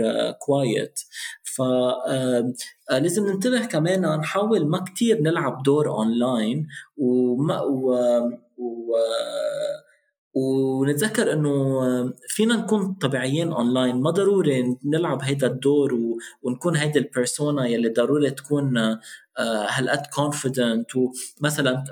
quiet 0.41 1.01
ف 1.43 1.63
لازم 2.91 3.27
ننتبه 3.27 3.67
كمان 3.67 4.19
نحاول 4.19 4.69
ما 4.69 4.85
كتير 4.85 5.21
نلعب 5.21 5.63
دور 5.63 5.91
اونلاين 5.91 6.67
وما 6.97 7.61
و, 7.61 7.95
و 8.59 8.97
ونتذكر 10.37 11.33
إنه 11.33 11.81
فينا 12.29 12.57
نكون 12.57 12.93
طبيعيين 12.95 13.53
اونلاين 13.53 14.01
ما 14.01 14.11
ضروري 14.11 14.77
نلعب 14.85 15.23
هيدا 15.23 15.47
الدور 15.47 15.99
ونكون 16.43 16.77
هيدا 16.77 17.01
ال 17.01 17.09
persona 17.09 17.67
يلي 17.67 17.89
ضروري 17.89 18.31
تكون 18.31 18.79
آه، 18.79 18.99
هالقد 19.69 20.07
confident 20.15 20.87
ومثلا 20.97 21.85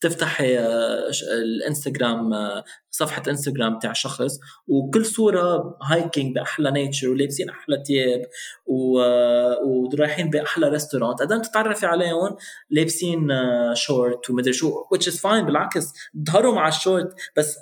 بتفتحي 0.00 0.58
آه، 0.58 1.10
الانستغرام 1.32 2.32
آه، 2.32 2.64
صفحة 2.90 3.22
انستغرام 3.28 3.78
تاع 3.78 3.92
شخص 3.92 4.38
وكل 4.68 5.06
صورة 5.06 5.78
hiking 5.82 6.34
بأحلى 6.34 6.70
nature 6.70 7.08
ولابسين 7.08 7.48
أحلى 7.48 7.82
ثياب 7.86 8.22
ورايحين 8.66 10.30
بأحلى 10.30 10.68
restaurant 10.68 11.22
قدام 11.22 11.42
تتعرفي 11.42 11.86
عليهم 11.86 12.36
لابسين 12.70 13.28
شورت 13.74 14.30
ومدري 14.30 14.52
شو 14.52 14.84
which 14.94 15.06
is 15.06 15.16
fine 15.16 15.44
بالعكس 15.44 15.92
ظهروا 16.26 16.54
مع 16.54 16.68
الشورت 16.68 17.14
بس 17.36 17.56
آه، 17.56 17.60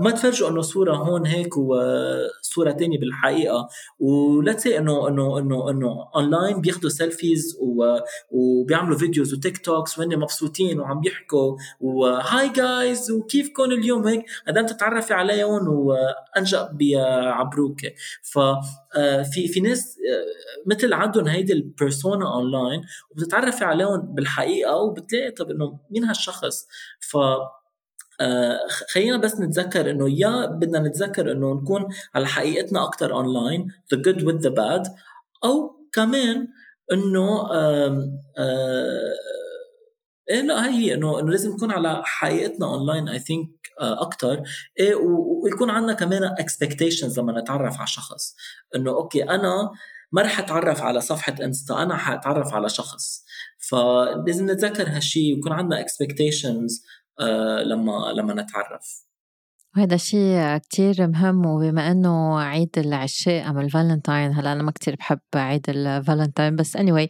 ما 0.00 0.10
تفرجوا 0.10 0.48
إنه 0.48 0.60
صورة 0.60 0.94
هون 0.94 1.26
هيك 1.26 1.56
وصوره 1.56 2.70
تانية 2.70 2.98
بالحقيقة. 2.98 3.68
و 3.98 4.09
let's 4.09 4.62
say 4.62 4.78
إنه 4.78 5.08
إنه 5.08 5.38
إنه 5.38 5.70
إنه 5.70 6.08
اونلاين 6.16 6.60
بياخذوا 6.60 6.90
selfies 6.90 7.58
وبيعملوا 8.30 8.98
videos 8.98 9.34
و 9.34 9.58
TikToks 9.58 9.98
وهن 9.98 10.18
مبسوطين 10.18 10.80
وعم 10.80 11.00
بيحكوا 11.00 11.56
و 11.80 12.48
hi 12.48 12.69
guys 12.69 13.10
وكيفكم 13.10 13.64
اليوم 13.64 14.06
هيك؟ 14.06 14.24
قدام 14.48 14.66
تتعرفي 14.66 15.14
عليهم 15.14 15.68
وانجا 15.68 16.70
بيعبروك 16.72 17.80
ف 18.22 18.38
آه، 18.96 19.22
في 19.22 19.48
في 19.48 19.60
ناس 19.60 19.98
آه، 20.12 20.72
مثل 20.74 20.92
عندهم 20.92 21.28
هيدي 21.28 21.52
ال 21.52 21.62
persona 21.62 22.34
online 22.34 22.82
وبتتعرفي 23.10 23.64
عليهم 23.64 24.14
بالحقيقة 24.14 24.76
وبتلاقي 24.76 25.30
طب 25.30 25.50
إنه 25.50 25.78
مين 25.90 26.04
هالشخص؟ 26.04 26.66
ف 27.00 27.16
آه، 28.20 28.58
خلينا 28.92 29.16
بس 29.16 29.40
نتذكر 29.40 29.90
إنه 29.90 30.20
يا 30.20 30.46
بدنا 30.46 30.78
نتذكر 30.78 31.32
إنه 31.32 31.54
نكون 31.54 31.88
على 32.14 32.26
حقيقتنا 32.26 32.84
أكثر 32.84 33.12
online 33.12 33.72
the 33.94 33.98
good 33.98 34.20
with 34.20 34.42
the 34.42 34.50
bad 34.50 34.90
أو 35.44 35.86
كمان 35.92 36.48
إنه 36.92 37.48
إيه 40.30 40.40
لا 40.40 40.70
هي 40.70 40.94
إنه 40.94 41.20
إنه 41.20 41.30
لازم 41.30 41.52
نكون 41.52 41.70
على 41.70 42.02
حقيقتنا 42.04 42.66
online 42.66 43.08
I 43.08 43.18
think 43.18 43.50
أكثر 43.80 44.42
إيه 44.78 44.94
ويكون 45.44 45.70
عندنا 45.70 45.92
كمان 45.92 46.24
expectations 46.24 47.20
لما 47.20 47.40
نتعرف 47.40 47.78
على 47.78 47.86
شخص. 47.86 48.36
إنه 48.76 48.90
okay 48.90 49.22
أنا 49.22 49.70
ما 50.12 50.22
رح 50.22 50.38
أتعرف 50.38 50.82
على 50.82 51.00
صفحة 51.00 51.34
انستا 51.42 51.82
أنا 51.82 51.96
حأتعرف 51.96 52.54
على 52.54 52.68
شخص. 52.68 53.24
فلازم 53.58 54.50
نتذكر 54.50 54.88
هالشيء 54.88 55.34
ويكون 55.34 55.52
عندنا 55.52 55.80
expectations 55.80 56.82
آه، 56.82 57.07
لما 57.64 58.12
لما 58.16 58.34
نتعرف. 58.34 59.08
وهذا 59.76 59.96
شيء 59.96 60.56
كتير 60.56 61.06
مهم 61.06 61.46
وبما 61.46 61.90
إنه 61.90 62.40
عيد 62.40 62.78
العشاء 62.78 63.50
ام 63.50 63.58
الفالنتاين 63.58 64.32
هلأ 64.32 64.52
أنا 64.52 64.62
ما 64.62 64.70
كتير 64.70 64.96
بحب 64.96 65.20
عيد 65.34 65.64
الفالنتاين 65.68 66.56
بس 66.56 66.76
anyway 66.76 67.06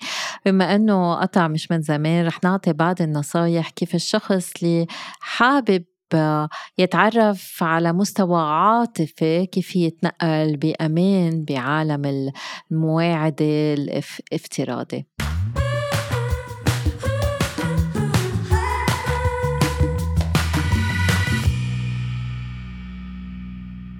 بما 0.46 0.74
إنه 0.74 1.14
قطع 1.14 1.48
مش 1.48 1.70
من 1.70 1.82
زمان 1.82 2.26
رح 2.26 2.44
نعطي 2.44 2.72
بعض 2.72 3.02
النصايح 3.02 3.70
كيف 3.70 3.94
الشخص 3.94 4.52
اللي 4.62 4.86
حابب 5.20 5.84
يتعرف 6.78 7.62
على 7.62 7.92
مستوى 7.92 8.40
عاطفي 8.40 9.46
كيف 9.46 9.76
يتنقل 9.76 10.56
بأمان 10.56 11.44
بعالم 11.44 12.30
المواعدة 12.70 13.74
الافتراضي. 13.74 15.06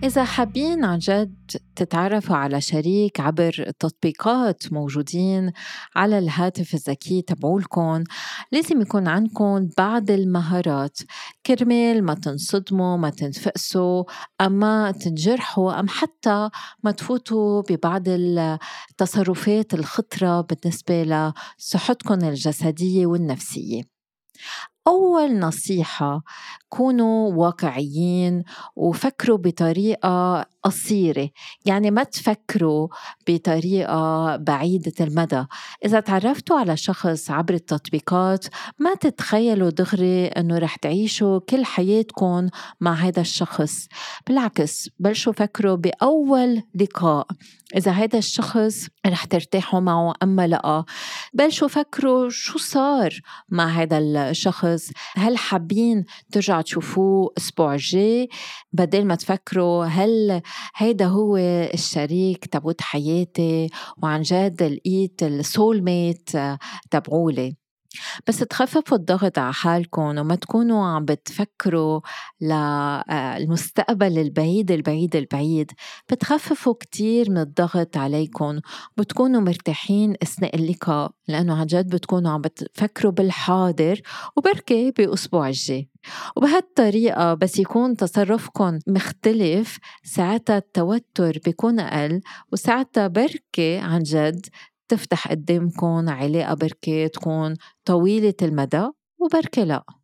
إذا 0.05 0.25
حابين 0.25 0.85
عن 0.85 0.99
جد 0.99 1.51
تتعرفوا 1.77 2.37
على 2.37 2.61
شريك 2.61 3.21
عبر 3.21 3.71
تطبيقات 3.79 4.73
موجودين 4.73 5.53
على 5.97 6.19
الهاتف 6.19 6.75
الذكي 6.75 7.23
تبعولكم 7.23 8.05
لازم 8.53 8.81
يكون 8.81 9.09
عندكم 9.09 9.69
بعض 9.79 10.11
المهارات. 10.11 10.99
كرمال 11.47 12.05
ما 12.05 12.15
تنصدموا 12.15 12.97
ما 12.97 13.11
تنفقسوا 13.11 14.05
أما 14.41 14.91
تنجرحوا 14.91 15.81
أم 15.81 15.89
حتى 15.89 16.51
ما 16.85 16.91
تفوتوا 16.91 17.63
ببعض 17.71 18.03
التصرفات 18.09 19.75
الخطرة 19.75 20.41
بالنسبة 20.41 21.03
لصحتكم 21.59 22.25
الجسدية 22.25 23.07
والنفسية. 23.07 23.83
أول 24.87 25.39
نصيحة 25.39 26.23
كونوا 26.69 27.33
واقعيين 27.35 28.43
وفكروا 28.77 29.39
بطريقة 29.39 30.47
قصيرة. 30.63 31.31
يعني 31.65 31.91
ما 31.91 32.03
تفكروا 32.03 32.89
بطريقة 33.29 34.37
بعيدة 34.37 34.93
المدى. 35.01 35.45
إذا 35.85 36.01
تعرفتوا 36.01 36.59
على 36.59 36.77
شخص 36.77 37.31
عبر 37.31 37.55
التطبيقات 37.55 38.47
ما 38.79 38.95
تتخيلوا 38.95 39.71
دغري 39.71 40.27
أنه 40.27 40.59
رح 40.59 40.77
تعيشوا 40.77 41.39
كل 41.39 41.65
حياتكم 41.65 42.49
مع 42.81 42.93
هذا 42.93 43.21
الشخص. 43.21 43.89
بالعكس 44.27 44.89
بلشوا 44.99 45.33
فكروا 45.33 45.77
بأول 45.77 46.63
لقاء. 46.75 47.27
إذا 47.77 47.93
هذا 47.93 48.19
الشخص 48.19 48.87
رح 49.07 49.25
ترتاحوا 49.25 49.81
معه 49.81 50.15
أما 50.23 50.47
لأ 50.47 50.85
بلشوا 51.35 51.69
فكروا 51.69 52.29
شو 52.31 52.59
صار 52.59 53.21
مع 53.49 53.67
هذا 53.67 53.99
الشخص. 53.99 54.91
هل 55.17 55.39
حابين 55.39 56.05
ترجعوا 56.33 56.58
تشوفوه 56.63 57.29
الأسبوع 57.31 57.75
الجاي 57.75 58.29
بدل 58.73 59.05
ما 59.05 59.15
تفكروا 59.15 59.85
هل 59.85 60.43
هيدا 60.77 61.07
هو 61.07 61.37
الشريك 61.75 62.47
تبوت 62.47 62.81
حياتي 62.81 63.69
وعن 64.03 64.23
جد 64.23 64.63
لقيت 64.63 65.23
السول 65.23 65.83
ميت 65.83 66.31
تبعولي. 66.91 67.57
بس 68.27 68.39
تخففوا 68.39 68.97
الضغط 68.99 69.39
على 69.39 69.53
حالكم 69.53 70.03
وما 70.03 70.35
تكونوا 70.35 70.87
عم 70.87 71.05
بتفكروا 71.05 72.01
للمستقبل 72.41 74.19
البعيد 74.19 74.71
البعيد 74.71 75.17
البعيد. 75.17 75.73
بتخففوا 76.13 76.75
كتير 76.81 77.31
من 77.31 77.39
الضغط 77.39 77.97
عليكم. 77.97 78.61
بتكونوا 78.97 79.41
مرتاحين 79.41 80.15
أثناء 80.23 80.57
اللقاء 80.57 81.11
لأنه 81.29 81.61
عن 81.61 81.67
جد 81.67 81.95
بتكونوا 81.95 82.31
عم 82.31 82.41
بتفكروا 82.41 83.13
بالحاضر 83.13 84.01
وبركي 84.37 84.91
بأسبوع 84.91 85.49
الجاي. 85.49 85.91
وبهالطريقة 86.37 87.35
بس 87.35 87.59
يكون 87.59 87.97
تصرفكم 87.97 88.79
مختلف 88.87 89.79
ساعتها 90.05 90.59
التوتر 90.59 91.39
بيكون 91.45 91.81
أقل 91.81 92.21
وساعتها 92.53 93.07
بركي 93.07 93.77
عن 93.79 94.03
جد 94.03 94.47
تفتح 94.89 95.29
قدامكم 95.29 96.09
علاقة 96.09 96.55
بركي 96.55 97.09
تكون 97.09 97.55
طويلة 97.85 98.35
المدى 98.43 98.89
وبركي 99.19 99.65
لأ. 99.65 99.98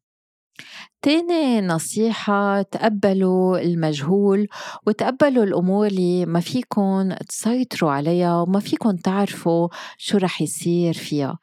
تاني 1.02 1.60
نصيحة 1.60 2.62
تقبلوا 2.62 3.58
المجهول 3.58 4.48
وتقبلوا 4.86 5.44
الأمور 5.44 5.86
اللي 5.86 6.26
ما 6.26 6.40
فيكن 6.40 7.16
تسيطروا 7.28 7.90
عليها 7.90 8.40
وما 8.40 8.60
فيكن 8.60 9.02
تعرفوا 9.02 9.68
شو 9.98 10.18
رح 10.18 10.42
يصير 10.42 10.94
فيها. 10.94 11.38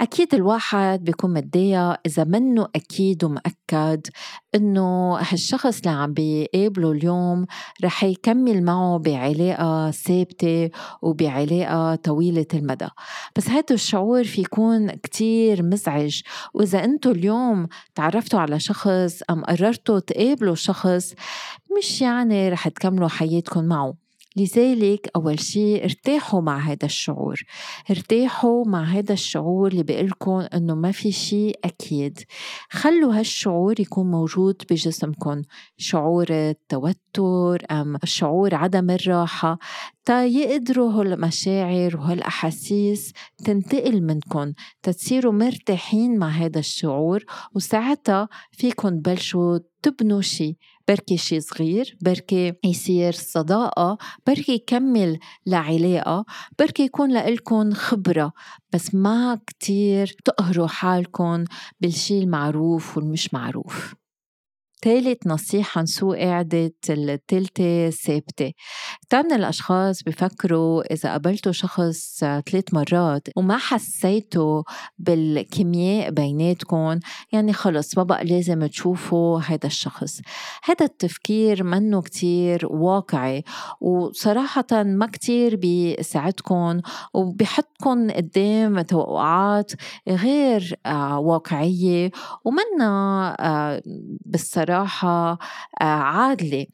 أكيد 0.00 0.34
الواحد 0.34 1.04
بيكون 1.04 1.32
متضايق 1.32 1.96
إذا 2.06 2.24
منه 2.24 2.68
أكيد 2.76 3.24
ومأكد 3.24 4.06
إنه 4.54 5.16
هالشخص 5.16 5.78
اللي 5.78 5.90
عم 5.90 6.12
بيقابله 6.12 6.90
اليوم 6.92 7.46
رح 7.84 8.04
يكمل 8.04 8.62
معه 8.62 8.98
بعلاقة 8.98 9.90
ثابتة 9.90 10.70
وبعلاقة 11.02 11.94
طويلة 11.94 12.46
المدى. 12.54 12.88
بس 13.36 13.48
هذا 13.48 13.64
الشعور 13.70 14.24
في 14.24 14.40
يكون 14.40 14.90
كتير 14.90 15.62
مزعج. 15.62 16.20
وإذا 16.54 16.84
أنتوا 16.84 17.12
اليوم 17.12 17.68
تعرفتوا 17.94 18.40
على 18.46 18.60
شخص 18.60 19.22
أم 19.30 19.44
قررتوا 19.44 19.98
تقابلوا 19.98 20.54
شخص 20.54 21.14
مش 21.78 22.00
يعني 22.00 22.48
رح 22.48 22.68
تكملوا 22.68 23.08
حياتكم 23.08 23.64
معه. 23.64 24.05
لذلك 24.36 25.10
أول 25.16 25.40
شيء 25.40 25.84
ارتاحوا 25.84 26.40
مع 26.40 26.58
هذا 26.58 26.84
الشعور. 26.84 27.42
ارتاحوا 27.90 28.64
مع 28.66 28.84
هذا 28.84 29.12
الشعور 29.12 29.70
اللي 29.70 29.82
بيقلكم 29.82 30.44
أنه 30.54 30.74
ما 30.74 30.92
في 30.92 31.12
شيء 31.12 31.58
أكيد. 31.64 32.20
خلوا 32.70 33.18
هالشعور 33.18 33.80
يكون 33.80 34.10
موجود 34.10 34.62
بجسمكم. 34.70 35.42
شعور 35.76 36.26
التوتر 36.30 37.66
أم 37.70 37.96
شعور 38.04 38.54
عدم 38.54 38.90
الراحة. 38.90 39.58
تا 40.04 40.24
يقدروا 40.24 40.92
هالمشاعر 40.92 41.96
وهالأحاسيس 41.96 43.12
تنتقل 43.44 44.02
منكم. 44.02 44.52
تتصيروا 44.82 45.32
مرتاحين 45.32 46.18
مع 46.18 46.28
هذا 46.28 46.58
الشعور. 46.58 47.24
وساعتها 47.54 48.28
فيكم 48.52 48.88
تبلشوا 48.88 49.58
تبنوا 49.82 50.20
شيء. 50.20 50.56
بركي 50.88 51.16
شي 51.16 51.40
صغير 51.40 51.96
بركي 52.02 52.52
يصير 52.64 53.12
صداقة 53.12 53.98
بركي 54.26 54.52
يكمل 54.52 55.18
لعلاقة 55.46 56.24
بركي 56.58 56.82
يكون 56.82 57.10
لإلكن 57.12 57.74
خبرة 57.74 58.32
بس 58.74 58.94
ما 58.94 59.40
كتير 59.46 60.16
تقهروا 60.24 60.66
حالكن 60.66 61.44
بالشي 61.80 62.18
المعروف 62.18 62.96
والمش 62.96 63.34
معروف. 63.34 63.94
ثالث 64.84 65.26
نصيحة 65.26 65.82
نسوء 65.82 66.18
قعدة 66.18 66.72
التالتة 66.90 67.90
ثابتة. 67.90 68.52
كتير 69.10 69.22
من 69.22 69.32
الأشخاص 69.32 70.02
بفكروا 70.02 70.92
إذا 70.92 71.10
قابلتوا 71.10 71.52
شخص 71.52 72.18
ثلاث 72.20 72.74
مرات 72.74 73.28
وما 73.36 73.56
حسيتوا 73.56 74.62
بالكيمياء 74.98 76.10
بيناتكم 76.10 76.98
يعني 77.32 77.52
خلص 77.52 77.98
ما 77.98 78.02
بقى 78.02 78.24
لازم 78.24 78.66
تشوفوا 78.66 79.40
هذا 79.40 79.66
الشخص. 79.66 80.20
هذا 80.64 80.84
التفكير 80.84 81.64
منه 81.64 82.02
كتير 82.02 82.66
واقعي 82.70 83.44
وصراحة 83.80 84.66
ما 84.72 85.06
كتير 85.06 85.56
بيساعدكم 85.56 86.80
وبيحطكم 87.14 88.10
قدام 88.10 88.80
توقعات 88.80 89.72
غير 90.08 90.74
آه، 90.86 91.18
واقعية 91.18 92.10
ومنا 92.44 93.36
آه، 93.40 93.82
بالصراحة 94.26 94.65
بصراحة 94.66 95.38
آه، 95.80 95.84
عادلة. 95.84 96.66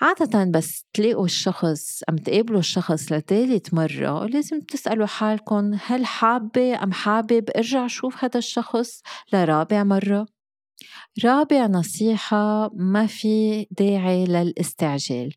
عادة 0.00 0.44
بس 0.44 0.84
تلاقوا 0.94 1.24
الشخص 1.24 2.02
أم 2.08 2.16
تقابلوا 2.16 2.58
الشخص 2.58 3.12
لثالث 3.12 3.74
مرة 3.74 4.26
لازم 4.26 4.60
تسألوا 4.60 5.06
حالكم 5.06 5.78
هل 5.86 6.06
حابة 6.06 6.82
أم 6.82 6.92
حابب 6.92 7.50
ارجع 7.56 7.86
شوف 7.86 8.24
هذا 8.24 8.38
الشخص 8.38 9.02
لرابع 9.32 9.84
مرة؟ 9.84 10.26
رابع 11.24 11.66
نصيحة 11.66 12.70
ما 12.74 13.06
في 13.06 13.66
داعي 13.70 14.24
للاستعجال. 14.24 15.32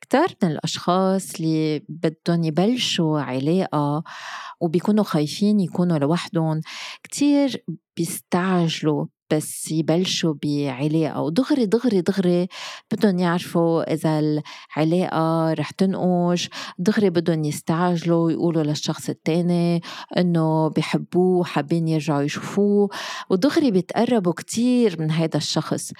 كتار 0.00 0.28
من 0.42 0.50
الأشخاص 0.50 1.34
اللي 1.34 1.82
بدهم 1.88 2.44
يبلشوا 2.44 3.20
علاقة 3.20 4.02
وبيكونوا 4.60 5.04
خايفين 5.04 5.60
يكونوا 5.60 5.98
لوحدهم 5.98 6.60
كتير 7.02 7.64
بيستعجلوا. 7.96 9.06
بس 9.32 9.70
يبلشوا 9.70 10.34
بعلاقة 10.42 11.20
ودغري 11.20 11.66
دغري 11.66 12.00
دغري 12.00 12.48
بدهم 12.92 13.18
يعرفوا 13.18 13.92
إذا 13.92 14.42
العلاقة 14.76 15.52
رح 15.52 15.70
تنقش 15.70 16.50
دغري 16.78 17.10
بدهم 17.10 17.44
يستعجلوا 17.44 18.26
ويقولوا 18.26 18.62
للشخص 18.62 19.08
التاني 19.08 19.82
إنه 20.18 20.68
بحبوه 20.68 21.44
حابين 21.44 21.88
يرجعوا 21.88 22.22
يشوفوه 22.22 22.88
ودغري 23.30 23.70
بيتقربوا 23.70 24.32
كتير 24.32 25.00
من 25.00 25.10
هذا 25.10 25.36
الشخص. 25.36 25.92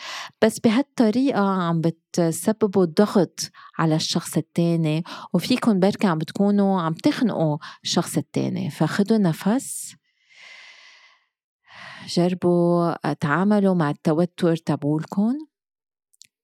بس 0.42 0.58
بهالطريقة 0.58 1.40
عم 1.40 1.80
بتسببوا 1.80 2.84
ضغط 2.84 3.40
على 3.78 3.96
الشخص 3.96 4.36
التاني 4.36 5.04
وفيكم 5.32 5.80
بركة 5.80 6.08
عم 6.08 6.18
بتكونوا 6.18 6.80
عم 6.80 6.92
تخنقوا 6.92 7.58
الشخص 7.84 8.16
التاني. 8.16 8.70
فخدوا 8.70 9.18
نفس 9.18 9.99
جربوا 12.10 13.12
تعاملوا 13.12 13.74
مع 13.74 13.90
التوتر 13.90 14.56
تبعولكن 14.56 15.38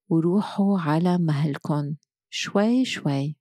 وروحوا 0.09 0.81
على 0.81 1.19
مهلكن 1.19 1.97
شوي 2.31 2.85
شوي. 2.85 3.37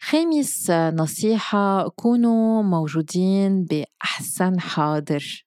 خامس 0.00 0.70
نصيحة 0.70 1.88
كونوا 1.88 2.62
موجودين 2.62 3.64
بأحسن 3.64 4.60
حاضر. 4.60 5.46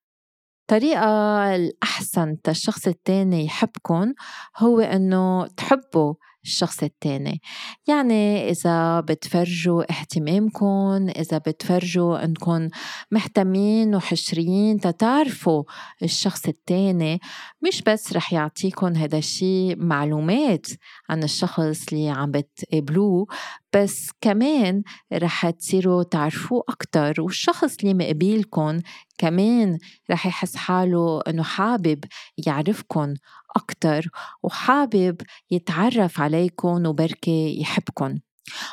الطريقة 0.61 1.55
الأحسن 1.55 2.41
تالشخص 2.41 2.87
التاني 2.87 3.45
يحبكن 3.45 4.13
هو 4.57 4.79
إنه 4.79 5.47
تحبوا 5.47 6.13
الشخص 6.45 6.83
التاني. 6.83 7.41
يعني 7.87 8.49
إذا 8.49 8.99
بتفرجوا 8.99 9.91
اهتمامكم 9.91 11.07
إذا 11.15 11.37
بتفرجوا 11.37 12.23
أنكم 12.25 12.69
مهتمين 13.11 13.95
وحشريين 13.95 14.79
تتعرفوا 14.79 15.63
الشخص 16.03 16.47
التاني. 16.47 17.19
مش 17.67 17.81
بس 17.81 18.13
رح 18.13 18.33
يعطيكم 18.33 18.95
هذا 18.95 19.17
الشيء 19.17 19.75
معلومات 19.77 20.67
عن 21.09 21.23
الشخص 21.23 21.85
اللي 21.91 22.09
عم 22.09 22.31
بتقابلوه 22.31 23.27
بس 23.75 24.09
كمان 24.21 24.83
رح 25.13 25.49
تصيروا 25.49 26.03
تعرفوه 26.03 26.63
أكتر 26.69 27.21
والشخص 27.21 27.77
اللي 27.79 27.93
مقابلكم 27.93 28.79
كمان 29.17 29.77
رح 30.11 30.25
يحس 30.25 30.55
حاله 30.55 31.21
إنه 31.27 31.43
حابب 31.43 32.03
يعرفكم 32.47 33.13
أكتر 33.55 34.09
وحابب 34.43 35.21
يتعرف 35.51 36.21
عليكم 36.21 36.85
وبركي 36.85 37.61
يحبكم 37.61 38.17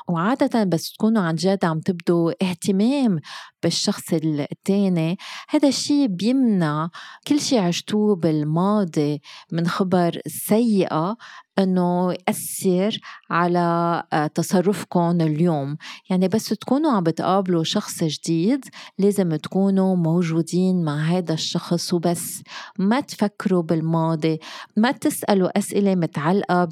وعادة 0.09 0.65
بس 0.65 0.93
تكونوا 0.93 1.23
عن 1.23 1.35
جد 1.35 1.65
عم 1.65 1.81
تبدوا 1.81 2.33
اهتمام 2.43 3.21
بالشخص 3.63 4.13
التاني. 4.13 5.17
هذا 5.49 5.69
الشيء 5.69 6.07
بيمنع 6.07 6.91
كل 7.29 7.41
شيء 7.41 7.59
عشتوه 7.61 8.17
بالماضي 8.17 9.23
من 9.53 9.67
خبر 9.67 10.21
سيئة 10.27 11.17
إنه 11.59 12.13
يأثر 12.13 12.99
على 13.31 14.03
آه، 14.13 14.27
تصرفكم 14.27 15.21
اليوم. 15.21 15.77
يعني 16.11 16.29
بس 16.29 16.49
تكونوا 16.49 16.91
عم 16.91 17.03
بتقابلوا 17.03 17.65
شخص 17.65 18.05
جديد 18.05 18.65
لازم 18.99 19.37
تكونوا 19.37 19.97
موجودين 19.97 20.85
مع 20.85 20.97
هذا 20.97 21.35
الشخص 21.35 21.95
وبس. 21.95 22.43
ما 22.79 23.01
تفكروا 23.01 23.63
بالماضي 23.63 24.39
ما 24.77 24.91
تسألوا 24.91 25.59
أسئلة 25.59 25.95
متعلقة 25.95 26.69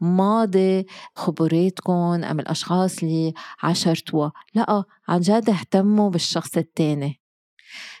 بماضي 0.00 0.86
خبراتكم 1.14 2.24
أم 2.24 2.40
الأشخاص 2.40 3.02
اللي 3.02 3.34
عاشرتوها. 3.62 4.32
لا 4.54 4.84
عن 5.08 5.20
جد 5.20 5.50
اهتموا 5.50 6.10
بالشخص 6.16 6.56
التاني. 6.56 7.20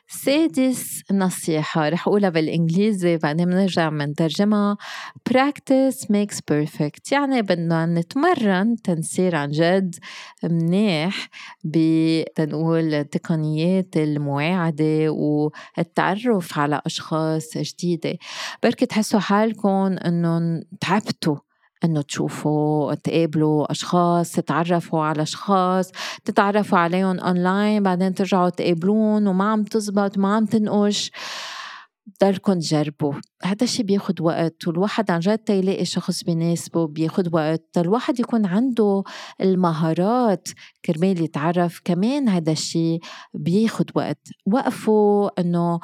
سادس 0.08 1.02
نصيحة 1.12 1.88
رح 1.88 2.08
أقولها 2.08 2.30
بالإنجليزي 2.30 3.16
بعدين 3.16 3.46
بنرجع 3.46 3.90
منترجمها 3.90 4.76
practice 5.30 5.96
makes 6.04 6.36
perfect. 6.52 7.12
يعني 7.12 7.42
بدنا 7.42 7.86
نتمرن 7.86 8.76
تنصير 8.84 9.36
عن 9.36 9.50
جد 9.50 9.94
منيح 10.44 11.28
بتنقول 11.64 13.04
تقنيات 13.04 13.96
المواعدة 13.96 15.10
والتعرف 15.10 16.58
على 16.58 16.80
أشخاص 16.86 17.58
جديدة. 17.58 18.16
بركي 18.62 18.86
تحسوا 18.86 19.20
حالكم 19.20 19.96
إنه 20.06 20.62
تعبتوا. 20.80 21.45
إنه 21.84 22.02
تشوفوا 22.02 22.94
تقابلوا 22.94 23.70
أشخاص 23.70 24.32
تتعرفوا 24.32 25.02
على 25.02 25.22
أشخاص 25.22 25.92
تتعرفوا 26.24 26.78
عليهم 26.78 27.18
اونلاين 27.18 27.82
بعدين 27.82 28.14
ترجعوا 28.14 28.48
تقابلون 28.48 29.26
وما 29.26 29.44
عم 29.44 29.64
تزبط 29.64 30.18
وما 30.18 30.36
عم 30.36 30.46
تنقش. 30.46 31.10
ضلكم 32.22 32.58
تجربوا 32.58 33.14
هذا 33.42 33.64
الشيء 33.64 33.84
بياخد 33.84 34.20
وقت 34.20 34.66
والواحد 34.68 35.10
عن 35.10 35.20
جد 35.20 35.50
يلاقي 35.50 35.84
شخص 35.84 36.24
بيناسبه 36.24 36.86
بياخد 36.86 37.34
وقت. 37.34 37.64
الواحد 37.76 38.20
يكون 38.20 38.46
عنده 38.46 39.02
المهارات 39.40 40.48
كرمال 40.84 41.22
يتعرف 41.22 41.80
كمان 41.84 42.28
هذا 42.28 42.52
الشيء 42.52 43.00
بياخد 43.34 43.90
وقت. 43.94 44.28
وقفوا 44.46 45.40
إنه 45.40 45.80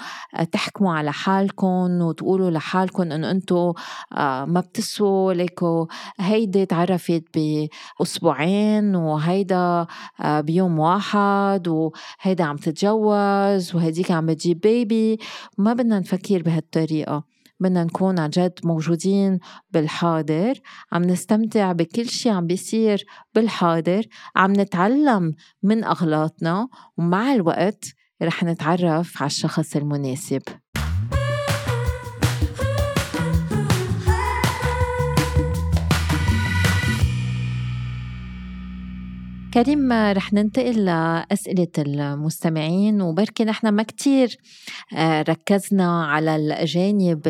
تحكموا 0.53 0.93
على 0.93 1.13
حالكم 1.13 2.01
وتقولوا 2.01 2.51
لحالكم 2.51 3.13
إنه 3.13 3.31
أنتم 3.31 3.73
آه، 4.13 4.45
ما 4.45 4.61
بتسووا 4.61 5.33
ليكو. 5.33 5.87
هيدي 6.21 6.67
تعرفت 6.67 7.25
بأسبوعين 7.35 8.95
وهيدا 8.95 9.87
آه، 10.21 10.41
بيوم 10.41 10.79
واحد 10.79 11.69
وهيدا 11.69 12.45
عم 12.45 12.57
تتجوز 12.57 13.75
وهديك 13.75 14.11
عم 14.11 14.27
بتجيب 14.27 14.61
بيبي 14.61 15.19
ما 15.59 15.73
بدنا 15.73 15.99
نفكر 16.13 16.43
بهالطريقة. 16.43 17.25
بدنا 17.61 17.85
نكون 17.85 18.19
عن 18.19 18.31
جد 18.31 18.59
موجودين 18.65 19.39
بالحاضر 19.71 20.55
عم 20.93 21.03
نستمتع 21.03 21.73
بكل 21.73 22.09
شيء 22.09 22.33
عم 22.33 22.47
بيصير 22.47 23.07
بالحاضر 23.35 24.03
عم 24.37 24.53
نتعلم 24.53 25.35
من 25.63 25.85
أغلاطنا 25.85 26.69
ومع 26.97 27.35
الوقت 27.35 27.85
رح 28.23 28.45
نتعرف 28.45 29.23
على 29.23 29.27
الشخص 29.27 29.77
المناسب. 29.77 30.43
كريم 39.55 39.93
رح 39.93 40.33
ننتقل 40.33 40.85
لأسئلة 40.85 41.69
المستمعين 41.79 43.03
وبركي 43.03 43.45
نحن 43.45 43.69
ما 43.69 43.83
كتير 43.83 44.37
آه، 44.97 45.23
ركزنا 45.23 46.05
على 46.05 46.37
الجانب 46.37 47.23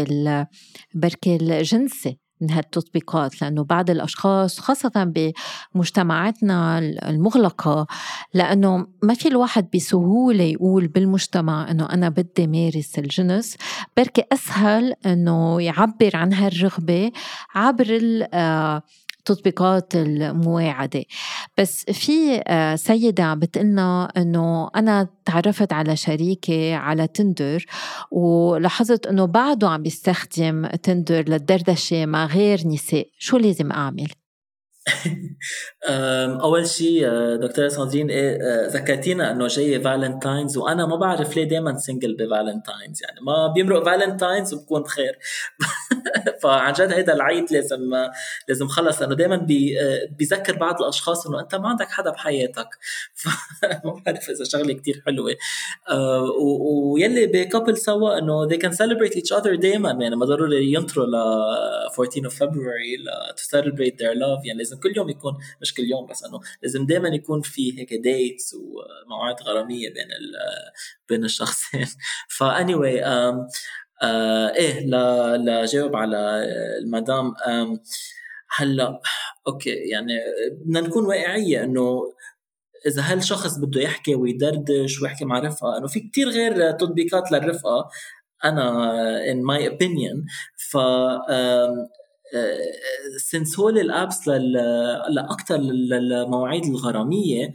بركي 0.95 1.37
الجنسي 1.37 2.18
من 2.41 2.51
هالتطبيقات 2.51 3.43
لأنه 3.43 3.64
بعض 3.64 3.91
الأشخاص 3.91 4.61
خاصة 4.61 5.12
بمجتمعاتنا 5.75 6.79
المغلقة 6.79 7.87
لأنه 8.35 8.87
ما 9.03 9.14
في 9.14 9.29
الواحد 9.29 9.68
بسهولة 9.75 10.45
يقول 10.45 10.89
بالمجتمع 10.89 11.70
أنه 11.70 11.87
أنا 11.87 12.09
بدي 12.09 12.47
مارس 12.47 12.99
الجنس. 12.99 13.57
بركي 13.97 14.25
أسهل 14.33 14.95
أنه 15.07 15.62
يعبر 15.62 16.11
عن 16.14 16.33
هالرغبة 16.33 17.12
عبر 17.55 18.01
آه، 18.35 18.83
تطبيقات 19.25 19.97
المواعدة 19.97 21.05
بس 21.59 21.85
في 21.85 22.43
آه، 22.47 22.75
سيدة 22.75 23.25
عم 23.25 23.39
بتقلنا 23.39 24.12
أنه 24.16 24.68
أنا 24.77 25.09
تعرفت 25.25 25.73
على 25.73 25.97
شريكي 25.97 26.73
على 26.73 27.07
تندر 27.07 27.64
ولاحظت 28.11 29.07
أنه 29.07 29.25
بعده 29.25 29.68
عم 29.68 29.83
بيستخدم 29.83 30.66
تندر 30.66 31.29
للدردشة 31.29 32.07
مع 32.07 32.27
غير 32.27 32.66
نساء 32.66 33.07
شو 33.18 33.37
لازم 33.37 33.73
أعمل؟ 33.73 34.22
أول 36.43 36.66
شيء 36.66 37.07
آه، 37.07 37.37
دكتورة 37.37 37.68
ساندرين 37.68 38.11
إيه 38.11 38.39
آه، 38.43 38.68
ذكرتينا 38.68 39.30
إنه 39.30 39.47
جاي 39.47 39.80
Valentine's 39.80 40.57
وأنا 40.57 40.87
ما 40.87 40.97
بعرف 40.97 41.37
ليه 41.37 41.45
دائما 41.45 41.78
single 41.78 42.14
ب 42.14 42.22
Valentine's 42.22 43.03
يعني 43.03 43.20
ما 43.20 43.47
بيمرق 43.47 43.85
Valentine's 43.84 44.55
وبكون 44.55 44.83
بخير 44.83 45.18
فعن 46.43 46.72
جد 46.72 46.93
هيدا 46.93 47.12
العيد 47.12 47.53
لازم 47.53 47.80
لازم 48.49 48.68
خلص 48.68 49.03
لأنه 49.03 49.14
دائما 49.14 49.37
بي 49.37 49.76
بيذكر 50.18 50.57
بعض 50.57 50.83
الأشخاص 50.83 51.26
إنه 51.26 51.41
أنت 51.41 51.55
ما 51.55 51.68
عندك 51.68 51.91
حدا 51.91 52.11
بحياتك. 52.11 52.68
فما 53.20 54.03
بعرف 54.07 54.30
إذا 54.30 54.45
شغلة 54.45 54.72
كتير 54.72 55.03
حلوة. 55.07 55.35
ويلي 56.41 57.26
ب 57.26 57.34
couple 57.34 57.76
سوا 57.78 58.18
إنه 58.18 58.49
they 58.49 58.59
can 58.59 58.72
celebrate 58.72 59.14
each 59.16 59.39
other 59.39 59.55
دائما 59.55 59.91
يعني 59.91 60.16
ما 60.16 60.26
ضروري 60.26 60.72
ينطروا 60.72 61.07
ل 61.07 61.14
14 61.14 62.28
of 62.28 62.33
February 62.33 62.97
to 63.37 63.45
celebrate 63.45 63.99
their 63.99 64.14
love 64.14 64.47
يعني 64.47 64.59
لازم 64.59 64.72
كل 64.77 64.93
يوم 64.97 65.09
يكون 65.09 65.35
مش 65.61 65.75
كل 65.75 65.83
يوم 65.83 66.07
بس 66.07 66.25
إنه 66.25 66.41
لازم 66.62 66.87
دائما 66.87 67.09
يكون 67.09 67.41
في 67.41 67.81
هيك 67.81 67.95
dates 67.95 68.55
ومواعيد 68.55 69.37
غرامية 69.43 69.89
بين 69.89 70.09
بين 71.09 71.25
الشخصين. 71.25 71.87
ف 72.38 72.74
anyway 72.74 73.05
uh, 73.05 73.35
إيه 74.57 74.87
لجاوب 75.37 75.97
على 75.97 76.45
المدام 76.83 77.35
هلأ 78.57 79.01
okay 79.47 79.70
يعني 79.70 80.12
بدنا 80.61 80.81
نكون 80.81 81.07
واقعية 81.07 81.64
إنه 81.64 82.12
إذا 82.87 83.03
هالشخص 83.03 83.59
بده 83.59 83.81
يحكي 83.81 84.14
ويدردش 84.14 85.03
ويحكي 85.03 85.25
مع 85.25 85.39
رفقة 85.39 85.79
إنه 85.79 85.87
في 85.87 86.01
كتير 86.01 86.29
غير 86.29 86.70
تطبيقات 86.70 87.33
للرفقة 87.33 87.89
أنا 88.45 89.20
in 89.33 89.37
my 89.37 89.70
opinion. 89.73 90.25
ف 90.70 90.77
since 93.30 93.61
هول 93.61 93.78
ال 93.78 93.88
apps 93.88 94.28
لأكثر 95.09 95.57
للمواعيد 95.57 96.64
الغرامية 96.64 97.53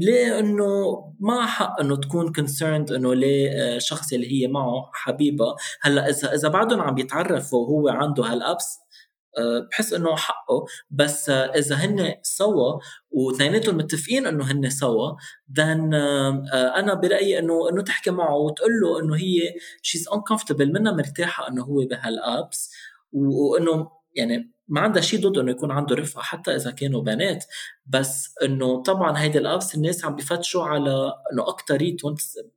ليه 0.00 0.38
إنه 0.38 1.04
ما 1.20 1.46
حق 1.46 1.80
إنه 1.80 1.96
تكون 1.96 2.32
concerned 2.32 2.92
إنه 2.92 3.14
ليه 3.14 3.50
آه، 3.50 3.78
شخص 3.78 4.12
اللي 4.12 4.32
هي 4.32 4.48
معه 4.48 4.90
حبيبة؟ 4.92 5.56
هلأ 5.80 6.08
اذا 6.08 6.34
إذا 6.34 6.48
بعدهم 6.48 6.80
عم 6.80 6.98
يتعرفوا 6.98 7.58
وهو 7.58 7.88
عنده 7.88 8.24
هالأبس 8.24 8.78
بحس 9.70 9.92
إنه 9.92 10.16
حقه. 10.16 10.66
بس 10.90 11.30
إذا 11.30 11.76
هن 11.76 12.14
سوا 12.22 12.80
واثنيناتهم 13.10 13.76
متفقين 13.76 14.26
إنه 14.26 14.44
هن 14.44 14.70
سوا 14.70 15.16
then 15.58 15.94
أنا 16.54 16.94
برأيي 16.94 17.38
إنه 17.38 17.68
إنه 17.70 17.82
تحكي 17.82 18.10
معه 18.10 18.34
وتقول 18.34 18.80
له 18.80 19.00
إنه 19.00 19.16
هي 19.16 19.54
شيز 19.82 20.08
انكمفتبل 20.14 20.72
منها 20.72 20.92
مرتاحة 20.92 21.48
إنه 21.48 21.64
هو 21.64 21.86
بهالابس 21.90 22.72
وإنه 23.12 23.90
يعني 24.14 24.57
ما 24.68 24.80
عندها 24.80 25.02
شيء 25.02 25.20
ضد 25.20 25.38
إنه 25.38 25.50
يكون 25.50 25.70
عنده 25.70 25.96
رفقة 25.96 26.22
حتى 26.22 26.56
إذا 26.56 26.70
كانوا 26.70 27.02
بنات. 27.02 27.44
بس 27.86 28.34
إنه 28.42 28.82
طبعا 28.82 29.18
هيدي 29.18 29.38
الابس 29.38 29.74
الناس 29.74 30.04
عم 30.04 30.16
بفتشوا 30.16 30.64
على 30.64 31.12
إنه 31.32 31.48
اكثريتهم 31.48 32.14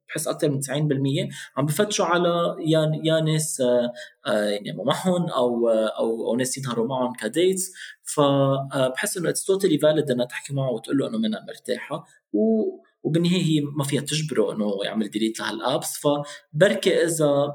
بحس 0.09 0.27
أكثر 0.27 0.49
من 0.49 0.61
90% 0.61 1.29
عم 1.57 1.65
بفتشوا 1.65 2.05
على 2.05 2.55
يا 2.65 2.91
يا 3.03 3.19
ناس 3.19 3.61
آه، 3.61 3.91
آه، 4.27 4.43
يعني 4.43 4.77
معهم 4.85 5.29
أو 5.29 5.69
أو 5.69 6.29
أو 6.29 6.35
ناس 6.35 6.57
ينهروا 6.57 6.87
معهم 6.87 7.13
ك 7.13 7.23
dates 7.23 7.71
فبحس 8.03 9.17
إنه 9.17 9.29
it's 9.29 9.45
totally 9.45 9.77
valid 9.77 10.11
إنها 10.11 10.25
تحكي 10.25 10.53
معه 10.53 10.71
وتقول 10.71 10.97
له 10.97 11.07
إنه 11.07 11.17
منها 11.17 11.45
مرتاحة. 11.47 12.05
و 12.33 12.63
وبالنهاية 13.03 13.43
هي 13.43 13.61
ما 13.61 13.83
فيها 13.83 14.01
تجبره 14.01 14.53
إنه 14.53 14.79
يعمل 14.85 15.09
delete 15.09 15.39
لهال 15.39 15.64
apps 15.64 15.97
فبركي 15.97 17.03
إذا 17.03 17.53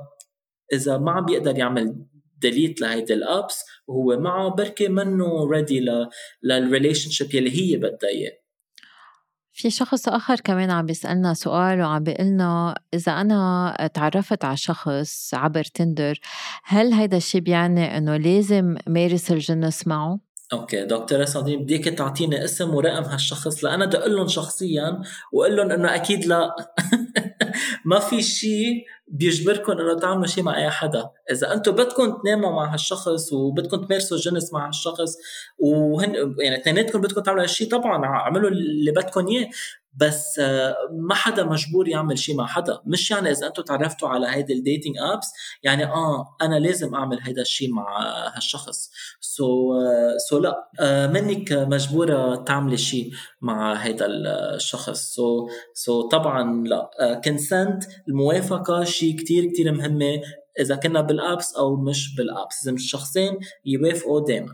إذا 0.73 0.99
ما 0.99 1.13
عم 1.13 1.25
بيقدر 1.25 1.59
يعمل 1.59 2.07
delete 2.39 2.81
لهيدي 2.81 3.15
ال 3.15 3.25
apps 3.25 3.65
وهو 3.87 4.21
معه 4.21 4.49
بركي 4.49 4.89
منه 4.89 5.51
ready 5.51 5.85
لل 6.43 7.11
relationship 7.11 7.35
يلي 7.35 7.51
هي 7.51 7.77
بدها 7.77 8.11
إياه 8.11 8.47
في 9.53 9.71
شخص 9.71 10.09
آخر 10.09 10.41
كمان 10.41 10.71
عم 10.71 10.87
بيسألنا 10.87 11.35
سؤال 11.35 11.81
وعم 11.81 12.03
بيقلنا 12.03 12.75
إذا 12.95 13.13
أنا 13.13 13.91
تعرفت 13.95 14.45
على 14.45 14.57
شخص 14.57 15.35
عبر 15.35 15.65
تندر 15.65 16.21
هل 16.65 16.93
هيدا 16.93 17.17
الشيء 17.17 17.41
بيعني 17.41 17.99
إنه 17.99 18.17
لازم 18.17 18.77
مارس 18.87 19.31
الجنس 19.31 19.87
معه؟ 19.87 20.19
okay 20.53 20.85
دكتورة 20.85 21.25
صديق 21.25 21.59
بديك 21.59 21.85
تعطيني 21.89 22.45
اسم 22.45 22.75
ورقم 22.75 23.03
هالشخص 23.03 23.65
لأنا 23.65 23.87
بدي 23.87 23.97
أقول 23.97 24.17
لهم 24.17 24.29
شخصيا 24.29 25.03
وأقول 25.33 25.57
لهم 25.57 25.71
إنه 25.71 25.95
أكيد 25.95 26.27
لا 26.27 26.57
ما 27.85 27.99
في 27.99 28.23
شيء 28.23 28.85
بيجبركم 29.09 29.73
إنه 29.73 29.99
تعملوا 29.99 30.27
شيء 30.27 30.45
مع 30.45 30.57
أي 30.57 30.71
حدا. 30.71 31.11
إذا 31.31 31.53
أنتم 31.53 31.73
بدكم 31.73 32.19
تناموا 32.23 32.51
مع 32.51 32.73
هالشخص 32.73 33.33
وبدكم 33.33 33.85
تمارسوا 33.85 34.17
الجنس 34.17 34.53
مع 34.53 34.67
هالشخص 34.69 35.17
وهن 35.59 36.15
يعني 36.39 36.57
اثنيناتكم 36.57 37.01
بدكم 37.01 37.21
تعملوا 37.21 37.43
هالشيء 37.43 37.71
طبعا 37.71 38.05
أعملوا 38.05 38.51
اللي 38.51 38.91
بدكم 38.91 39.27
إياه 39.29 39.51
بس 39.97 40.39
آه، 40.39 40.77
ما 40.93 41.15
حدا 41.15 41.45
مجبور 41.45 41.89
يعمل 41.89 42.19
شيء 42.19 42.37
مع 42.37 42.47
حدا. 42.47 42.79
مش 42.87 43.11
يعني 43.11 43.31
إذا 43.31 43.47
أنتم 43.47 43.63
تعرفتوا 43.63 44.09
على 44.09 44.27
هيدي 44.27 44.53
ال 44.53 44.59
dating 44.59 44.97
apps 44.99 45.27
يعني 45.63 45.85
آه 45.85 46.37
أنا 46.43 46.59
لازم 46.59 46.95
أعمل 46.95 47.21
هيدا 47.23 47.43
الشيء 47.43 47.73
مع 47.73 47.99
هالشخص. 48.37 48.91
so, 49.21 50.19
so 50.29 50.39
uh, 50.39 50.41
so 50.41 50.43
لا 50.43 50.71
uh, 50.81 51.13
منك 51.13 51.53
مجبورة 51.53 52.37
تعملي 52.37 52.77
شيء 52.77 53.11
مع 53.41 53.75
هيدا 53.75 54.07
الشخص. 54.09 55.15
so, 55.15 55.51
so 55.75 56.09
طبعا 56.09 56.67
لا. 56.67 57.21
consent 57.25 57.85
الموافقة 58.09 58.85
شيء 58.97 59.17
كتير 59.17 59.45
كتير 59.47 59.73
مهمة 59.73 60.21
إذا 60.61 60.77
كنا 60.77 61.01
بال 61.01 61.19
apps 61.19 61.55
أو 61.55 61.77
مش 61.77 62.17
بال 62.17 62.34
apps 62.34 62.67
لازم 62.67 62.75
الشخصين 62.75 63.39
يوافقوا 63.65 64.27
دائما 64.27 64.53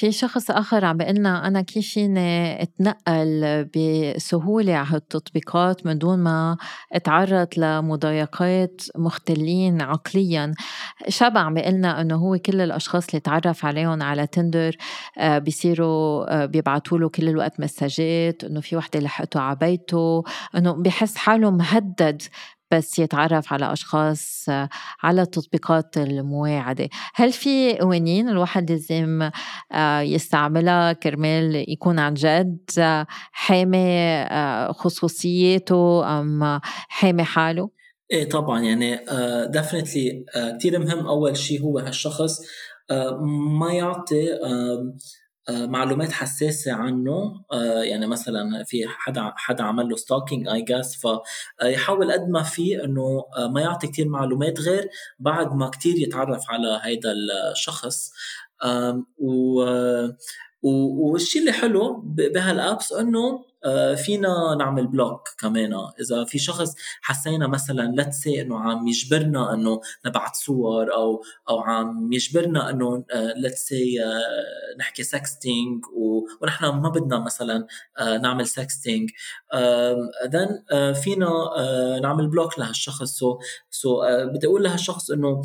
في 0.00 0.12
شخص 0.12 0.50
آخر 0.50 0.84
عم 0.84 0.96
بيقلنا 0.96 1.46
أنا 1.46 1.62
كيف 1.62 1.88
فيني 1.88 2.62
أتنقل 2.62 3.64
بسهولة 3.76 4.74
على 4.74 4.88
هالتطبيقات 4.90 5.86
من 5.86 5.98
دون 5.98 6.18
ما 6.18 6.56
أتعرض 6.92 7.48
لمضايقات 7.56 8.82
مختلين 8.96 9.82
عقليا. 9.82 10.54
شاب 11.08 11.38
عم 11.38 11.54
بيقلنا 11.54 12.00
إنه 12.00 12.16
هو 12.16 12.38
كل 12.38 12.60
الأشخاص 12.60 13.06
اللي 13.08 13.20
تعرف 13.20 13.64
عليهم 13.64 14.02
على 14.02 14.26
تندر 14.26 14.76
آه، 15.18 15.38
بيصيروا 15.38 16.42
آه، 16.42 16.46
بيبعتوا 16.46 16.98
له 16.98 17.08
كل 17.08 17.28
الوقت 17.28 17.60
مساجات 17.60 18.44
إنه 18.44 18.60
في 18.60 18.76
وحدة 18.76 19.00
لحقته 19.00 19.40
على 19.40 19.56
بيته 19.56 20.22
إنه 20.56 20.72
بحس 20.72 21.16
حاله 21.16 21.50
مهدد 21.50 22.22
بس 22.70 22.98
يتعرف 22.98 23.52
على 23.52 23.72
أشخاص 23.72 24.46
على 25.02 25.22
التطبيقات 25.22 25.96
المواعدة 25.96 26.88
هل 27.14 27.32
في 27.32 27.78
قوانين 27.78 28.28
الواحد 28.28 28.70
لازم 28.70 29.30
آه، 29.72 30.00
يستعملها 30.00 30.92
كرمال 30.92 31.64
يكون 31.68 31.98
عن 31.98 32.14
جد 32.14 32.70
حامي 33.32 33.98
آه، 33.98 34.72
خصوصياته 34.72 36.20
أم 36.20 36.60
حامي 36.88 37.24
حاله؟ 37.24 37.70
إيه 38.12 38.28
طبعا 38.28 38.60
يعني 38.60 38.96
definitely 39.46 40.24
كثير 40.58 40.78
مهم 40.78 41.06
أول 41.06 41.36
شيء 41.36 41.62
هو 41.62 41.78
هالشخص 41.78 42.40
ما 43.60 43.72
يعطي 43.72 44.32
آه، 44.32 44.94
معلومات 45.48 46.12
حساسة 46.12 46.72
عنه. 46.72 47.44
آه، 47.52 47.82
يعني 47.82 48.06
مثلا 48.06 48.64
في 48.64 48.86
حدا 48.88 49.32
حدا 49.36 49.64
عمل 49.64 49.88
له 49.88 49.96
stalking 49.96 50.48
I 50.48 50.62
guess 50.62 51.06
فيحاول 51.60 52.12
قد 52.12 52.28
ما 52.28 52.42
في 52.42 52.84
إنه 52.84 53.24
آه، 53.36 53.48
ما 53.48 53.60
يعطي 53.60 53.86
كثير 53.86 54.08
معلومات 54.08 54.60
غير 54.60 54.88
بعد 55.18 55.54
ما 55.54 55.68
كثير 55.68 55.96
يتعرف 55.98 56.50
على 56.50 56.80
هيدا 56.82 57.12
الشخص. 57.52 58.12
و 59.18 59.64
والشيء 60.62 61.40
اللي 61.40 61.52
حلو 61.52 62.00
بهال 62.04 62.42
apps 62.42 62.92
إنه 62.92 63.18
آه، 63.18 63.49
فينا 64.04 64.54
نعمل 64.58 64.86
block 64.86 65.28
كمان. 65.38 65.74
إذا 66.00 66.24
في 66.24 66.38
شخص 66.38 66.74
حسينا 67.02 67.46
مثلا 67.46 67.92
let's 67.96 68.16
say 68.16 68.40
إنه 68.40 68.60
عم 68.60 68.88
يجبرنا 68.88 69.54
إنه 69.54 69.80
نبعث 70.06 70.34
صور 70.34 70.94
أو 70.94 71.22
أو 71.48 71.60
عم 71.60 72.12
يجبرنا 72.12 72.70
إنه 72.70 73.04
let's 73.36 73.72
آه، 73.72 73.76
آه، 73.76 74.78
نحكي 74.78 75.02
sexting 75.02 75.84
ونحن 76.42 76.64
ما 76.66 76.88
بدنا 76.88 77.18
مثلا 77.18 77.66
نعمل 78.00 78.46
sexting 78.46 79.10
then 80.26 80.64
فينا 80.94 81.30
نعمل 82.02 82.28
block 82.28 82.58
لهالشخص. 82.58 83.24
so 83.70 84.02
بدي 84.34 84.46
أقول 84.46 84.62
لهالشخص 84.62 85.10
إنه 85.10 85.42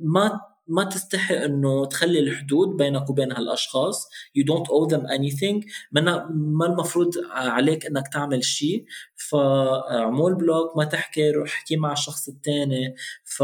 ما 0.00 0.40
ما 0.68 0.84
تستحي 0.84 1.44
إنه 1.44 1.86
تخلي 1.86 2.18
الحدود 2.18 2.76
بينك 2.76 3.10
وبين 3.10 3.32
هالأشخاص. 3.32 4.08
You 4.38 4.42
don't 4.42 4.66
owe 4.68 4.94
them 4.94 5.02
anything. 5.06 5.66
ما 5.92 6.28
ما 6.30 6.66
المفروض 6.66 7.10
عليك 7.30 7.86
إنك 7.86 8.08
تعمل 8.08 8.44
شيء 8.44 8.84
فعمول 9.30 10.34
بلوك 10.34 10.76
ما 10.76 10.84
تحكي 10.84 11.30
روح 11.30 11.48
احكي 11.54 11.76
مع 11.76 11.92
الشخص 11.92 12.28
الثاني 12.28 12.94
ف 13.24 13.42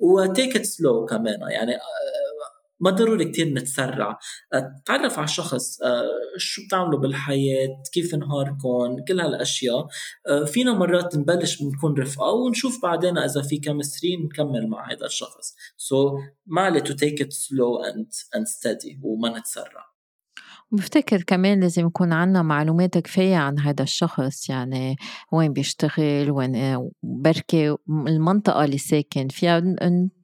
وتيك 0.00 0.56
ات 0.56 0.64
سلو 0.64 1.06
كمان. 1.06 1.38
يعني 1.50 1.72
ما 2.80 2.90
ضروري 2.90 3.24
كتير 3.24 3.46
نتسرع. 3.48 4.18
أه، 4.54 4.82
تعرف 4.84 5.18
على 5.18 5.24
الشخص 5.24 5.82
أه، 5.82 6.04
شو 6.36 6.62
بتعملوا 6.66 7.00
بالحياة؟ 7.00 7.82
كيف 7.92 8.14
نهاركم 8.14 8.96
كل 9.08 9.20
هالأشياء. 9.20 9.86
أه، 10.28 10.44
فينا 10.44 10.72
مرات 10.72 11.16
نبلش 11.16 11.62
بنكون 11.62 11.94
رفقة 11.98 12.32
ونشوف 12.32 12.82
بعدين 12.82 13.18
إذا 13.18 13.42
في 13.42 13.56
chemistry 13.56 14.16
نكمل 14.16 14.68
مع 14.68 14.92
هذا 14.92 15.06
الشخص. 15.06 15.54
so, 15.76 16.22
ما 16.46 16.62
عليه 16.62 16.80
to 16.80 16.92
take 16.92 17.20
it 17.20 17.32
slow 17.32 17.92
and, 17.92 18.06
and 18.36 18.44
steady 18.46 18.98
وما 19.02 19.38
نتسرع. 19.38 19.88
بفتكر 20.72 21.22
كمان 21.22 21.60
لازم 21.60 21.86
يكون 21.86 22.12
عنا 22.12 22.42
معلومات 22.42 22.98
كفاية 22.98 23.36
عن 23.36 23.58
هذا 23.58 23.82
الشخص. 23.82 24.50
يعني 24.50 24.96
وين 25.32 25.52
بيشتغل 25.52 26.30
وين 26.30 26.90
بركي 27.02 27.76
المنطقة 27.88 28.64
اللي 28.64 28.78
ساكن 28.78 29.28
فيها. 29.28 29.58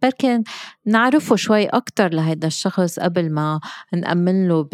بركي 0.05 0.43
نعرفه 0.87 1.37
شوي 1.37 1.67
أكتر 1.67 2.15
لهذا 2.15 2.47
الشخص 2.47 2.99
قبل 2.99 3.33
ما 3.33 3.61
نأمن 3.95 4.49
له 4.49 4.69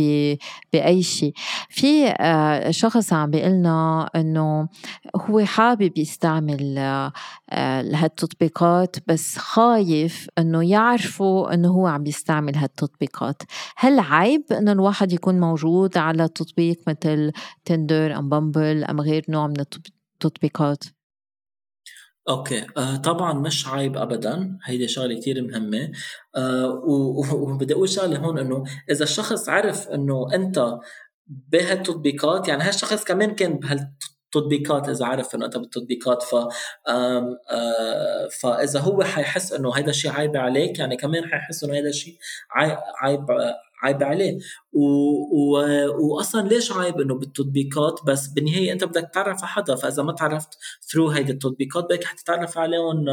بأي 0.73 1.03
شيء 1.03 1.33
في 1.69 2.09
آه، 2.09 2.71
شخص 2.71 3.13
عم 3.13 3.31
بيقلنا 3.31 4.11
إنه 4.17 4.69
هو 5.17 5.45
حابب 5.45 5.99
يستعمل 5.99 6.79
آه، 6.79 7.13
هالتطبيقات 7.95 8.97
بس 9.07 9.39
خايف 9.39 10.29
إنه 10.39 10.71
يعرفوا 10.71 11.55
إنه 11.55 11.69
هو 11.69 11.87
عم 11.87 12.07
يستعمل 12.07 12.57
هالتطبيقات 12.57 13.43
هل 13.77 14.01
عيب 14.01 14.45
إنه 14.53 14.73
الواحد 14.73 15.13
يكون 15.13 15.41
موجود 15.41 15.81
موجود 15.81 15.99
على 15.99 16.29
تطبيق 16.29 16.79
مثل 16.87 17.33
تندر 17.65 18.19
أم 18.19 18.29
بامبل 18.29 18.85
أم 18.85 19.01
غير 19.01 19.25
نوع 19.29 19.47
من 19.47 19.61
التطبيقات؟ 19.61 20.85
okay. 22.29 22.67
آه 22.77 22.97
طبعا 22.97 23.33
مش 23.33 23.69
عيب 23.69 23.97
ابدا. 23.97 24.59
هيدي 24.65 24.89
شغلة 24.89 25.21
كثير 25.21 25.43
مهمة. 25.43 25.93
آه 26.37 26.83
وبدي 27.33 27.75
أقول 27.75 27.89
شغلة 27.89 28.19
هون 28.19 28.39
إنه 28.39 28.65
إذا 28.91 29.03
الشخص 29.05 29.49
عرف 29.49 29.89
إنه 29.89 30.35
أنت 30.35 30.79
بهالتطبيقات 31.27 32.49
يعني 32.49 32.63
هالشخص 32.63 33.05
كمان 33.05 33.35
كان 33.35 33.59
بهالتطبيقات 33.59 34.89
إذا 34.89 35.07
عرف 35.07 35.35
إنه 35.35 35.47
أنت 35.47 35.57
بالتطبيقات 35.59 36.23
ف 36.23 36.35
آه 36.89 37.39
فإذا 38.41 38.81
هو 38.81 39.03
حيحس 39.03 39.53
إنه 39.53 39.75
هذا 39.77 39.91
الشيء 39.91 40.11
عيب 40.11 40.37
عليك 40.37 40.79
يعني 40.79 40.97
كمان 40.97 41.25
حيحس 41.25 41.65
إنه 41.65 41.75
هذا 41.79 41.89
الشيء 41.89 42.19
عيب 43.03 43.27
عيب 43.83 44.03
عليه. 44.03 44.39
و... 44.73 44.83
و... 45.33 45.59
واصلا 46.17 46.49
ليش 46.49 46.73
عيب 46.73 47.01
إنه 47.01 47.15
بالتطبيقات؟ 47.15 48.01
بس 48.07 48.27
بالنهاية 48.27 48.73
أنت 48.73 48.85
بدك 48.85 49.11
تعرف 49.15 49.39
على 49.39 49.49
حدا 49.49 49.75
فإذا 49.75 50.03
ما 50.03 50.13
تعرفت 50.13 50.49
ثرو 50.93 51.09
هيدي 51.09 51.33
التطبيقات 51.33 51.85
بدك 51.85 52.05
حتتعرف 52.05 52.59
عليهم 52.59 53.05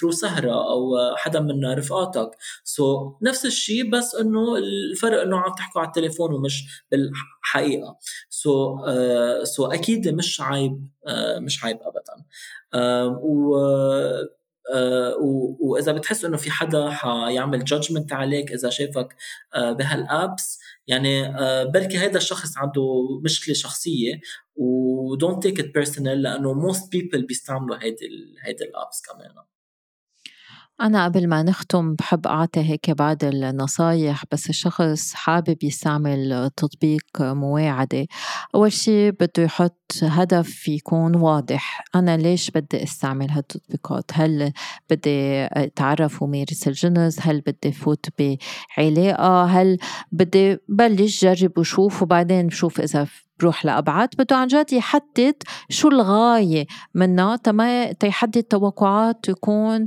through 0.00 0.10
سهرة 0.10 0.52
أو 0.52 0.96
حدا 1.16 1.40
من 1.40 1.64
رفقاتك. 1.64 2.30
so, 2.64 3.14
نفس 3.22 3.46
الشيء 3.46 3.90
بس 3.90 4.14
إنه 4.14 4.56
الفرق 4.56 5.22
إنه 5.22 5.36
عم 5.38 5.54
تحكوا 5.54 5.80
على 5.80 5.88
التليفون 5.88 6.34
ومش 6.34 6.84
بالحقيقة. 6.90 7.96
so, 8.30 8.80
uh, 8.80 9.68
so 9.68 9.72
أكيد 9.74 10.08
مش 10.08 10.40
عيب 10.40 10.88
uh, 11.06 11.38
مش 11.38 11.64
عيب 11.64 11.78
ابدا. 11.82 12.24
uh, 12.74 12.78
و 13.22 13.56
آه، 13.56 14.39
وإذا 15.60 15.92
بتحس 15.92 16.24
إنه 16.24 16.36
في 16.36 16.50
حدا 16.50 16.90
حيعمل 16.90 17.64
judgment 17.64 18.12
عليك 18.12 18.52
إذا 18.52 18.70
شافك 18.70 19.16
آه، 19.54 19.72
بهال 19.72 20.09
apps 20.09 20.58
يعني 20.86 21.26
آه، 21.26 21.64
بركي 21.64 21.98
هذا 21.98 22.16
الشخص 22.16 22.58
عنده 22.58 23.08
مشكلة 23.24 23.54
شخصية 23.54 24.20
و 24.56 25.16
don't 25.18 25.38
take 25.46 25.58
it 25.62 25.66
personal 25.66 26.00
لأنه 26.06 26.72
most 26.72 26.80
people 26.80 27.26
بيستعملوا 27.26 27.76
هيدي 27.82 28.08
هيدي 28.44 28.64
الأبس 28.64 29.02
كمان. 29.02 29.49
أنا 30.80 31.04
قبل 31.04 31.28
ما 31.28 31.42
نختم 31.42 31.94
بحب 31.94 32.26
أعطي 32.26 32.60
هيك 32.60 32.90
بعض 32.90 33.24
النصايح 33.24 34.24
بس 34.32 34.48
الشخص 34.50 35.14
حابب 35.14 35.64
يستعمل 35.64 36.50
تطبيق 36.56 37.04
مواعدة. 37.20 38.06
أول 38.54 38.72
شي 38.72 39.10
بده 39.10 39.42
يحط 39.42 39.92
هدف 40.02 40.68
يكون 40.68 41.16
واضح. 41.16 41.84
أنا 41.94 42.16
ليش 42.16 42.50
بدي 42.50 42.82
استعمل 42.82 43.30
هالتطبيقات؟ 43.30 44.10
هل 44.12 44.52
بدي 44.90 45.44
أتعرف 45.44 46.22
ومارس 46.22 46.68
الجنس 46.68 47.18
هل 47.20 47.40
بدي 47.40 47.72
فوت 47.72 48.06
بعلاقة؟ 48.18 49.44
هل 49.44 49.78
بدي 50.12 50.56
بلش 50.68 51.24
جرب 51.24 51.58
وشوف 51.58 52.02
وبعدين 52.02 52.46
بشوف 52.46 52.80
إذا 52.80 53.06
بروح 53.40 53.64
لأبعد 53.64 54.08
بده 54.18 54.36
عن 54.36 54.46
جد 54.46 54.72
يحدد 54.72 55.34
شو 55.68 55.88
الغاية 55.88 56.66
منها 56.94 57.36
تما 57.36 57.92
تيحدد 57.92 58.42
توقعات 58.42 59.18
تكون 59.22 59.86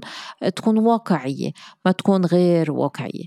تكون 0.56 0.78
واقعية 0.78 1.51
ما 1.86 1.91
تكون 1.91 2.26
غير 2.26 2.72
واقعية. 2.72 3.26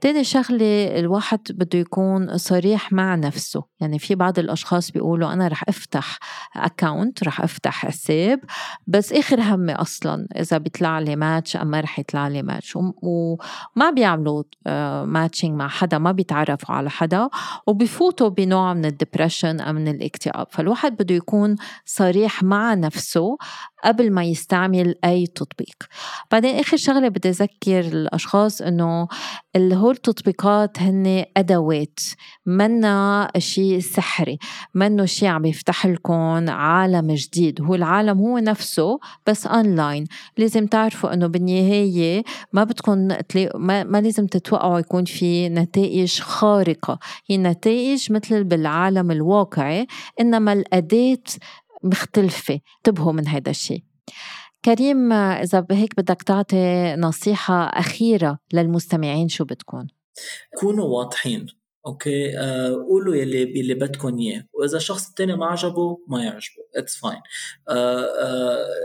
تاني 0.00 0.24
شغلة 0.24 0.98
الواحد 0.98 1.40
بده 1.50 1.78
يكون 1.78 2.38
صريح 2.38 2.92
مع 2.92 3.14
نفسه 3.14 3.64
يعني 3.80 3.98
في 3.98 4.14
بعض 4.14 4.38
الأشخاص 4.38 4.90
بيقولوا 4.90 5.32
أنا 5.32 5.48
رح 5.48 5.62
أفتح 5.68 6.18
account 6.56 7.24
رح 7.24 7.40
أفتح 7.40 7.86
حساب 7.86 8.40
بس 8.86 9.12
آخر 9.12 9.40
همي 9.40 9.72
أصلا 9.72 10.26
إذا 10.36 10.58
بيطلع 10.58 10.98
لي 10.98 11.16
ماتش 11.16 11.56
أم 11.56 11.66
ما 11.66 11.80
رح 11.80 11.98
يطلع 11.98 12.28
لي 12.28 12.42
ماتش 12.42 12.76
وما 12.76 13.90
بيعملوا 13.94 14.42
matching 15.04 15.52
مع 15.52 15.68
حدا 15.68 15.98
ما 15.98 16.12
بيتعرفوا 16.12 16.74
على 16.74 16.90
حدا 16.90 17.28
وبفوتوا 17.66 18.28
بنوع 18.28 18.74
من 18.74 18.84
ال 18.84 18.91
depression 18.91 19.60
من 19.72 19.88
الاكتئاب 19.88 20.46
فالواحد 20.50 20.96
بده 20.96 21.14
يكون 21.14 21.56
صريح 21.84 22.42
مع 22.42 22.74
نفسه 22.74 23.36
قبل 23.84 24.12
ما 24.12 24.24
يستعمل 24.24 24.94
أي 25.04 25.26
تطبيق. 25.26 25.76
بعدين 26.32 26.54
آخر 26.58 26.76
شغلة 26.76 27.08
بدي 27.08 27.28
أذكر 27.28 27.80
الأشخاص 27.80 28.62
إنه 28.62 29.08
هول 29.56 29.94
التطبيقات 29.94 30.82
هن 30.82 31.24
أدوات 31.36 32.00
منا 32.46 33.30
شيء 33.38 33.80
سحري 33.80 34.38
منه 34.74 35.04
شيء 35.04 35.28
عم 35.28 35.44
يفتح 35.44 35.86
لكم 35.86 36.50
عالم 36.50 37.14
جديد. 37.14 37.60
هو 37.60 37.74
العالم 37.74 38.18
هو 38.18 38.38
نفسه 38.38 38.98
بس 39.26 39.46
أونلاين 39.46 40.04
لازم 40.38 40.66
تعرفوا 40.66 41.14
إنه 41.14 41.26
بالنهاية 41.26 42.22
ما 42.52 42.64
بدكم 42.64 43.08
ما, 43.54 43.84
ما 43.84 44.00
لازم 44.00 44.26
تتوقعوا 44.26 44.78
يكون 44.78 45.04
في 45.04 45.48
نتائج 45.48 46.20
خارقة. 46.20 46.98
هي 47.26 47.38
نتائج 47.38 48.12
مثل 48.12 48.44
بالعالم 48.44 49.10
الواقعي 49.10 49.86
إنما 50.20 50.52
الأداة 50.52 51.18
مختلفة. 51.84 52.60
انتبهوا 52.76 53.12
من 53.12 53.28
هذا 53.28 53.50
الشيء. 53.50 53.82
كريم 54.64 55.12
إذا 55.12 55.66
هيك 55.70 55.96
بدك 55.96 56.22
تعطي 56.22 56.94
نصيحة 56.96 57.64
أخيرة 57.64 58.38
للمستمعين 58.52 59.28
شو 59.28 59.44
بتكون؟ 59.44 59.88
كونوا 60.60 60.84
واضحين 60.84 61.46
okay؟ 61.86 62.38
آه 62.38 62.70
قولوا 62.88 63.14
يلي 63.14 63.58
يلي 63.58 63.74
بدكم 63.74 64.18
إياه 64.18 64.44
وإذا 64.52 64.76
الشخص 64.76 65.08
الثاني 65.08 65.36
ما 65.36 65.46
عجبه 65.46 65.98
ما 66.08 66.24
يعجبه. 66.24 66.64
it's 66.76 66.96
fine 66.96 67.20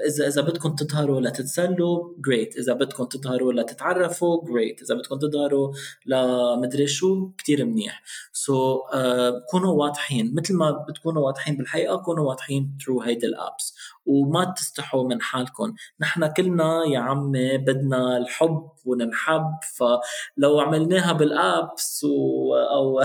اذا 0.07 0.27
إذا 0.27 0.41
بدكم 0.41 0.75
تظهروا 0.75 1.21
لتتسلوا 1.21 2.13
great 2.25 2.57
إذا 2.57 2.73
بدكم 2.73 3.03
تظهروا 3.03 3.53
لتتعرفوا 3.53 4.45
great 4.45 4.81
إذا 4.81 4.95
بدكم 4.95 5.19
تظهروا 5.19 5.73
لمدري 6.05 6.87
شو 6.87 7.31
كثير 7.37 7.65
منيح. 7.65 8.03
so, 8.33 8.93
uh, 8.93 9.51
كونوا 9.51 9.73
واضحين. 9.73 10.35
مثل 10.35 10.53
ما 10.55 10.85
بتكونوا 10.89 11.25
واضحين 11.25 11.57
بالحقيقة 11.57 11.97
كونوا 11.97 12.29
واضحين 12.29 12.77
through 12.85 13.01
هيدي 13.01 13.25
ال 13.25 13.35
apps 13.35 13.75
وما 14.05 14.53
تستحوا 14.57 15.07
من 15.07 15.21
حالكم. 15.21 15.73
نحن 15.99 16.27
كلنا 16.27 16.83
يا 16.87 16.99
عمي 16.99 17.57
بدنا 17.57 18.17
الحب 18.17 18.69
وننحب. 18.85 19.51
فلو 19.75 20.59
عملناها 20.59 21.13
بال 21.13 21.43
apps 21.43 22.03
و... 22.03 22.55
أو 22.55 23.01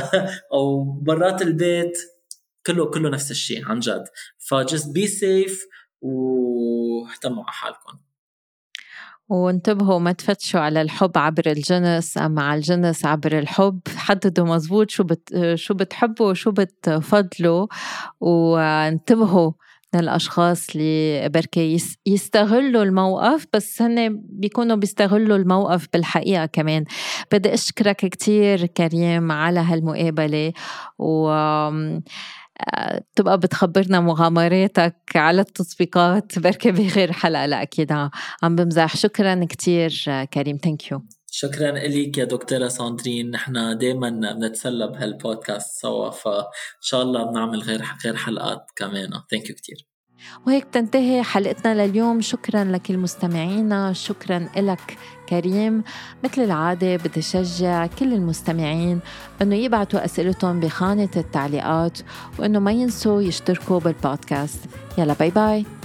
أو 0.52 0.82
برات 0.84 1.42
البيت 1.42 1.98
كله 2.66 2.90
كله 2.90 3.10
نفس 3.10 3.30
الشيء 3.30 3.68
عن 3.68 3.78
جد. 3.80 4.04
فجست 4.38 4.92
بي 4.94 5.06
سيف 5.06 5.64
واهتموا 6.00 7.44
على 7.44 7.52
حالكم. 7.52 7.98
وانتبهوا 9.28 9.98
ما 9.98 10.12
تفتشوا 10.12 10.60
على 10.60 10.82
الحب 10.82 11.18
عبر 11.18 11.42
الجنس 11.46 12.18
أما 12.18 12.42
على 12.42 12.58
الجنس 12.58 13.06
عبر 13.06 13.38
الحب. 13.38 13.80
حددوا 13.96 14.46
مزبوط 14.46 14.90
شو 14.90 15.04
بت 15.04 15.54
شو 15.54 15.74
بتحبوا 15.74 16.30
وشو 16.30 16.50
بتفضلوا 16.50 17.66
وانتبهوا 18.20 19.52
من 19.94 20.00
الأشخاص 20.00 20.70
اللي 20.70 21.28
بركي 21.28 21.78
يستغلوا 22.06 22.82
الموقف 22.82 23.46
بس 23.52 23.82
هن 23.82 24.20
بيكونوا 24.24 24.76
بيستغلوا 24.76 25.36
الموقف 25.36 25.86
بالحقيقة 25.92 26.46
كمان. 26.46 26.84
بدي 27.32 27.54
أشكرك 27.54 27.96
كتير 27.96 28.66
كريم 28.66 29.32
على 29.32 29.60
هالمقابلة 29.60 30.52
و 30.98 31.28
تبقى 33.16 33.38
بتخبرنا 33.38 34.00
مغامراتك 34.00 34.96
على 35.14 35.40
التطبيقات. 35.40 36.38
بركي 36.38 36.70
بغير 36.70 37.12
حلقة. 37.12 37.46
لا 37.46 37.62
أكيد 37.62 37.92
عم 37.92 38.56
بمزح. 38.56 38.96
شكرا 38.96 39.44
كتير 39.44 40.04
كريم. 40.32 40.58
thank 40.64 40.90
you 40.90 41.02
شكرا 41.30 41.70
لك 41.70 42.18
يا 42.18 42.24
دكتورة 42.24 42.68
ساندرين. 42.68 43.30
نحن 43.30 43.78
دائما 43.78 44.10
بنتسلى 44.10 44.88
بهالبودكاست 44.88 45.80
سوا 45.80 46.10
فإن 46.10 46.44
شاء 46.80 47.02
الله 47.02 47.30
بنعمل 47.30 47.60
غير 47.60 47.82
غير 48.04 48.16
حلقات 48.16 48.70
كمان. 48.76 49.10
thank 49.30 49.50
you 49.50 49.56
كثير 49.56 49.86
وهيك 50.46 50.64
تنتهي 50.64 51.22
حلقتنا 51.22 51.86
لليوم. 51.86 52.20
شكرا 52.20 52.64
لكل 52.64 52.98
مستمعينا. 52.98 53.92
شكرا 53.92 54.48
لك 54.56 54.98
كريم 55.28 55.82
مثل 56.24 56.42
العادة 56.42 56.96
بدي 56.96 57.22
شجع 57.22 57.86
كل 57.86 58.12
المستمعين 58.12 59.00
أنه 59.42 59.56
يبعتوا 59.56 60.04
أسئلتهم 60.04 60.60
بخانة 60.60 61.08
التعليقات 61.16 61.98
وأنه 62.38 62.58
ما 62.58 62.72
ينسوا 62.72 63.22
يشتركوا 63.22 63.80
بالبودكاست. 63.80 64.60
يلا 64.98 65.12
باي 65.12 65.30
باي 65.30 65.77